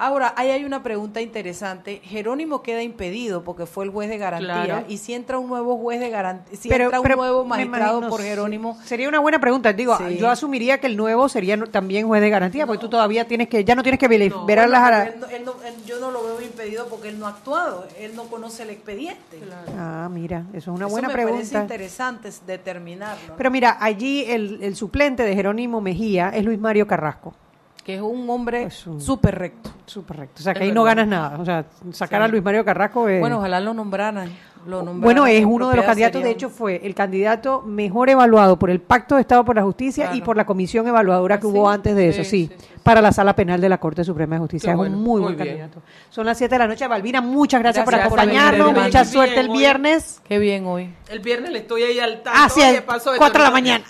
Ahora 0.00 0.32
ahí 0.36 0.48
hay 0.50 0.64
una 0.64 0.82
pregunta 0.82 1.20
interesante. 1.20 2.00
Jerónimo 2.02 2.62
queda 2.62 2.82
impedido 2.82 3.44
porque 3.44 3.66
fue 3.66 3.84
el 3.84 3.90
juez 3.90 4.08
de 4.08 4.16
garantía 4.16 4.64
Claro. 4.64 4.84
y 4.88 4.96
si 4.96 5.12
entra 5.12 5.38
un 5.38 5.48
nuevo 5.48 5.76
juez 5.76 6.00
de 6.00 6.08
garantía, 6.08 6.56
si 6.58 6.68
Pero- 6.70 6.84
entra 6.84 7.00
un 7.00 7.02
pero 7.04 7.16
nuevo 7.16 7.44
magistrado 7.44 7.98
imagino, 7.98 8.08
por. 8.10 8.22
Jerónimo, 8.22 8.78
Sería 8.84 9.08
una 9.10 9.18
buena 9.20 9.38
pregunta. 9.40 9.72
Digo, 9.74 9.96
Sí. 9.98 10.16
yo 10.16 10.30
asumiría 10.30 10.78
que 10.80 10.86
el 10.86 10.96
nuevo 10.96 11.28
sería 11.28 11.56
también 11.66 12.06
juez 12.06 12.22
de 12.22 12.30
garantía, 12.30 12.66
porque 12.66 12.80
tú 12.80 12.88
todavía 12.88 13.26
tienes 13.28 13.48
que, 13.48 13.62
ya 13.62 13.74
no 13.74 13.82
tienes 13.82 13.98
que 13.98 14.08
ver 14.08 14.30
No, 14.30 14.46
ver 14.46 14.60
a 14.60 14.66
bueno, 14.66 14.80
las... 14.80 15.06
él 15.08 15.20
no- 15.20 15.26
él 15.28 15.44
no- 15.44 15.54
él- 15.66 15.84
yo 15.84 16.00
no 16.00 16.10
lo 16.10 16.22
veo 16.24 16.40
impedido 16.40 16.86
porque 16.88 17.08
él 17.08 17.18
no 17.18 17.26
ha 17.26 17.30
actuado, 17.30 17.86
él 17.98 18.16
no 18.16 18.24
conoce 18.24 18.62
el 18.62 18.70
expediente. 18.70 19.38
Ah, 19.76 20.08
mira, 20.10 20.44
eso 20.54 20.70
es 20.72 20.76
una 20.76 20.86
Eso 20.86 20.92
buena 20.92 21.08
me 21.08 21.14
parece 21.14 21.32
pregunta. 21.32 21.60
interesante 21.60 22.28
es 22.28 22.46
determinarlo. 22.46 23.28
¿no? 23.28 23.36
Pero 23.36 23.50
mira, 23.50 23.76
allí 23.80 24.24
el, 24.26 24.62
el 24.62 24.76
suplente 24.76 25.24
de 25.24 25.34
Jerónimo 25.34 25.80
Mejía 25.82 26.30
es 26.30 26.42
Luis 26.44 26.58
Mario 26.58 26.86
Carrasco. 26.86 27.34
Que 27.82 27.94
es 27.96 28.00
un 28.00 28.28
hombre 28.28 28.68
súper 28.70 29.38
recto. 29.38 29.70
Súper 29.86 30.18
recto. 30.18 30.40
O 30.40 30.42
sea, 30.42 30.54
que 30.54 30.64
ahí 30.64 30.72
no 30.72 30.84
ganas 30.84 31.08
nada. 31.08 31.38
O 31.38 31.44
sea, 31.44 31.64
sacar 31.92 32.22
a 32.22 32.28
Luis 32.28 32.42
Mario 32.42 32.64
Carrasco 32.64 33.08
es... 33.08 33.20
Bueno, 33.20 33.38
ojalá 33.38 33.60
lo 33.60 33.74
nombraran. 33.74 34.30
Lo 34.66 34.82
nombraran 34.82 35.00
Bueno, 35.00 35.26
es 35.26 35.44
uno 35.44 35.70
de 35.70 35.76
los 35.76 35.84
candidatos, 35.84 36.22
de 36.22 36.30
hecho 36.30 36.50
fue 36.50 36.80
el 36.84 36.94
candidato 36.94 37.62
mejor 37.62 38.10
evaluado 38.10 38.58
por 38.58 38.70
el 38.70 38.80
Pacto 38.80 39.14
de 39.14 39.22
Estado 39.22 39.44
por 39.44 39.56
la 39.56 39.62
Justicia 39.62 40.14
y 40.14 40.20
por 40.20 40.36
la 40.36 40.44
comisión 40.44 40.86
evaluadora 40.86 41.40
que 41.40 41.46
hubo 41.46 41.68
antes 41.68 41.96
de 41.96 42.08
eso, 42.08 42.24
sí, 42.24 42.50
para 42.82 43.00
la 43.00 43.12
Sala 43.12 43.34
Penal 43.36 43.60
de 43.60 43.68
la 43.68 43.78
Corte 43.78 44.04
Suprema 44.04 44.36
de 44.36 44.40
Justicia. 44.40 44.68
Qué 44.68 44.72
es 44.72 44.76
bueno, 44.76 44.96
un 44.96 45.02
muy, 45.02 45.20
muy 45.20 45.34
buen 45.34 45.36
bien. 45.36 45.48
candidato. 45.58 45.82
Son 46.10 46.26
las 46.26 46.38
7 46.38 46.54
de 46.54 46.58
la 46.58 46.66
noche. 46.66 46.86
Balbina, 46.86 47.20
muchas 47.20 47.60
gracias, 47.60 47.84
Gracias 47.86 48.08
por 48.08 48.20
acompañarnos. 48.20 48.72
Mucha 48.72 49.02
Bien 49.02 49.12
suerte 49.12 49.40
el 49.40 49.50
hoy. 49.50 49.58
viernes. 49.58 50.20
Qué 50.28 50.38
bien 50.38 50.66
hoy. 50.66 50.94
El 51.08 51.20
viernes 51.20 51.50
le 51.50 51.58
estoy 51.60 51.82
ahí 51.82 51.98
al 52.00 52.22
tanto. 52.22 52.54
Sí, 52.54 52.60
Oye, 52.60 52.78
a 52.78 52.86
pasó 52.86 53.10
esto, 53.10 53.18
cuatro 53.18 53.42
de 53.42 53.48
la 53.48 53.50
mañana. 53.50 53.84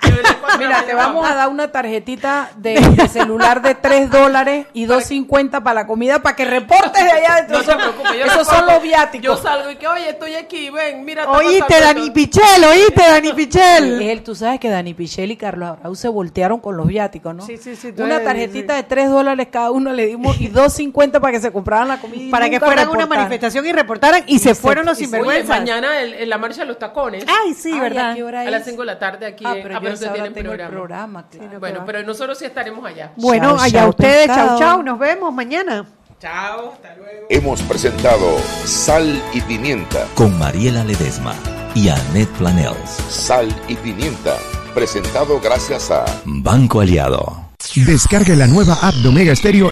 Mira, 0.59 0.85
te 0.85 0.95
vamos 0.95 1.29
a 1.29 1.35
dar 1.35 1.49
una 1.49 1.71
tarjetita 1.71 2.51
de, 2.57 2.75
de 2.97 3.09
celular 3.09 3.63
de 3.63 3.75
3 3.75 4.11
dólares 4.11 4.67
y 4.73 4.87
2.50 4.87 5.63
para 5.63 5.75
la 5.75 5.87
comida 5.87 6.21
para 6.21 6.35
que 6.37 6.45
reportes 6.45 7.05
de 7.05 7.11
allá. 7.11 7.47
No 7.49 7.63
se 7.63 7.75
preocupe, 7.75 8.19
yo 8.19 8.25
Esos 8.27 8.47
son 8.47 8.67
los 8.67 8.83
viáticos. 8.83 9.23
Yo 9.23 9.37
salgo 9.37 9.71
y 9.71 9.77
que, 9.77 9.87
oye, 9.87 10.11
estoy 10.11 10.35
aquí, 10.35 10.71
ven, 10.71 11.05
mira. 11.05 11.31
Oíste, 11.31 11.81
Dani. 11.81 12.11
Pichel, 12.11 12.65
oíste, 12.65 13.03
Dani 13.03 13.33
Pichel. 13.37 14.03
Él, 14.03 14.23
tú 14.23 14.35
sabes 14.35 14.59
que 14.59 14.69
Dani 14.71 14.95
Pichel 14.95 15.31
y 15.31 15.37
Carlos 15.37 15.69
Abreu 15.71 15.95
se 15.95 16.09
voltearon 16.09 16.61
con 16.61 16.77
los 16.77 16.87
viáticos, 16.87 17.35
¿no? 17.35 17.45
Sí, 17.47 17.57
sí, 17.57 17.77
sí, 17.77 17.93
Una 17.99 18.23
tarjetita 18.23 18.75
de 18.75 18.83
3 18.91 19.09
dólares 19.09 19.49
cada 19.51 19.71
uno 19.71 19.91
le 19.95 20.05
dimos 20.07 20.39
y 20.39 20.49
2.50 20.51 21.13
para 21.21 21.33
que 21.33 21.41
se 21.41 21.51
compraran 21.51 21.89
la 21.89 21.99
comida. 21.99 22.25
y 22.25 22.31
Para 22.31 22.51
que 22.51 22.61
fueran 22.61 22.89
una 22.91 23.07
manifestación 23.07 23.65
y 23.65 23.73
reportaran 23.73 24.25
y, 24.27 24.39
se 24.41 24.55
fueron 24.55 24.85
los 24.85 24.99
Oye, 24.99 25.05
sinvergüenzas. 25.07 25.49
mañana 25.61 26.01
el- 26.01 26.13
en 26.15 26.29
la 26.29 26.37
marcha 26.37 26.61
de 26.61 26.67
los 26.67 26.79
tacones. 26.79 27.25
Ay, 27.27 27.55
sí, 27.55 27.73
Ay, 27.73 27.81
¿verdad? 27.81 28.11
¿a 28.11 28.15
qué 28.15 28.23
hora 28.23 28.41
A 28.43 28.51
las 28.51 28.61
es? 28.63 28.67
5 28.69 28.83
de 28.83 28.87
la 28.87 28.99
tarde 28.99 29.25
aquí. 29.27 29.45
Ah, 29.47 29.55
pero 29.63 29.77
ah, 29.77 29.79
ustedes 29.79 30.03
hora 30.03 30.13
tienen 30.13 30.35
programa. 30.35 30.71
programa, 30.71 31.29
claro. 31.31 31.61
Bueno, 31.61 31.83
pero 31.87 32.03
nosotros 32.03 32.37
sí 32.39 32.45
estaremos 32.45 32.85
allá. 32.85 33.13
Bueno, 33.17 33.57
Chao, 33.57 33.61
allá 33.61 33.81
chao, 33.81 33.89
ustedes, 33.91 34.27
chau, 34.27 34.37
pescado. 34.37 34.59
chau, 34.59 34.83
nos 34.83 34.99
vemos 34.99 35.33
mañana. 35.33 35.87
Chao, 36.21 36.73
hasta 36.75 36.95
luego. 36.97 37.27
Hemos 37.31 37.63
presentado 37.63 38.37
Sal 38.67 39.23
y 39.33 39.41
Pimienta. 39.41 40.05
Con 40.15 40.39
Mariela 40.39 40.85
Ledesma 40.85 41.35
y 41.75 41.89
Annette 41.89 42.29
Planels. 42.37 42.91
Sal 43.09 43.49
y 43.69 43.75
Pimienta. 43.77 44.37
Presentado 44.75 45.41
gracias 45.41 45.91
a 45.91 46.05
Banco 46.27 46.81
Aliado. 46.81 47.50
Descargue 47.75 48.37
la 48.37 48.47
nueva 48.47 48.79
app 48.83 48.95
de 48.97 49.09
Omega 49.09 49.37
Stereo 49.37 49.69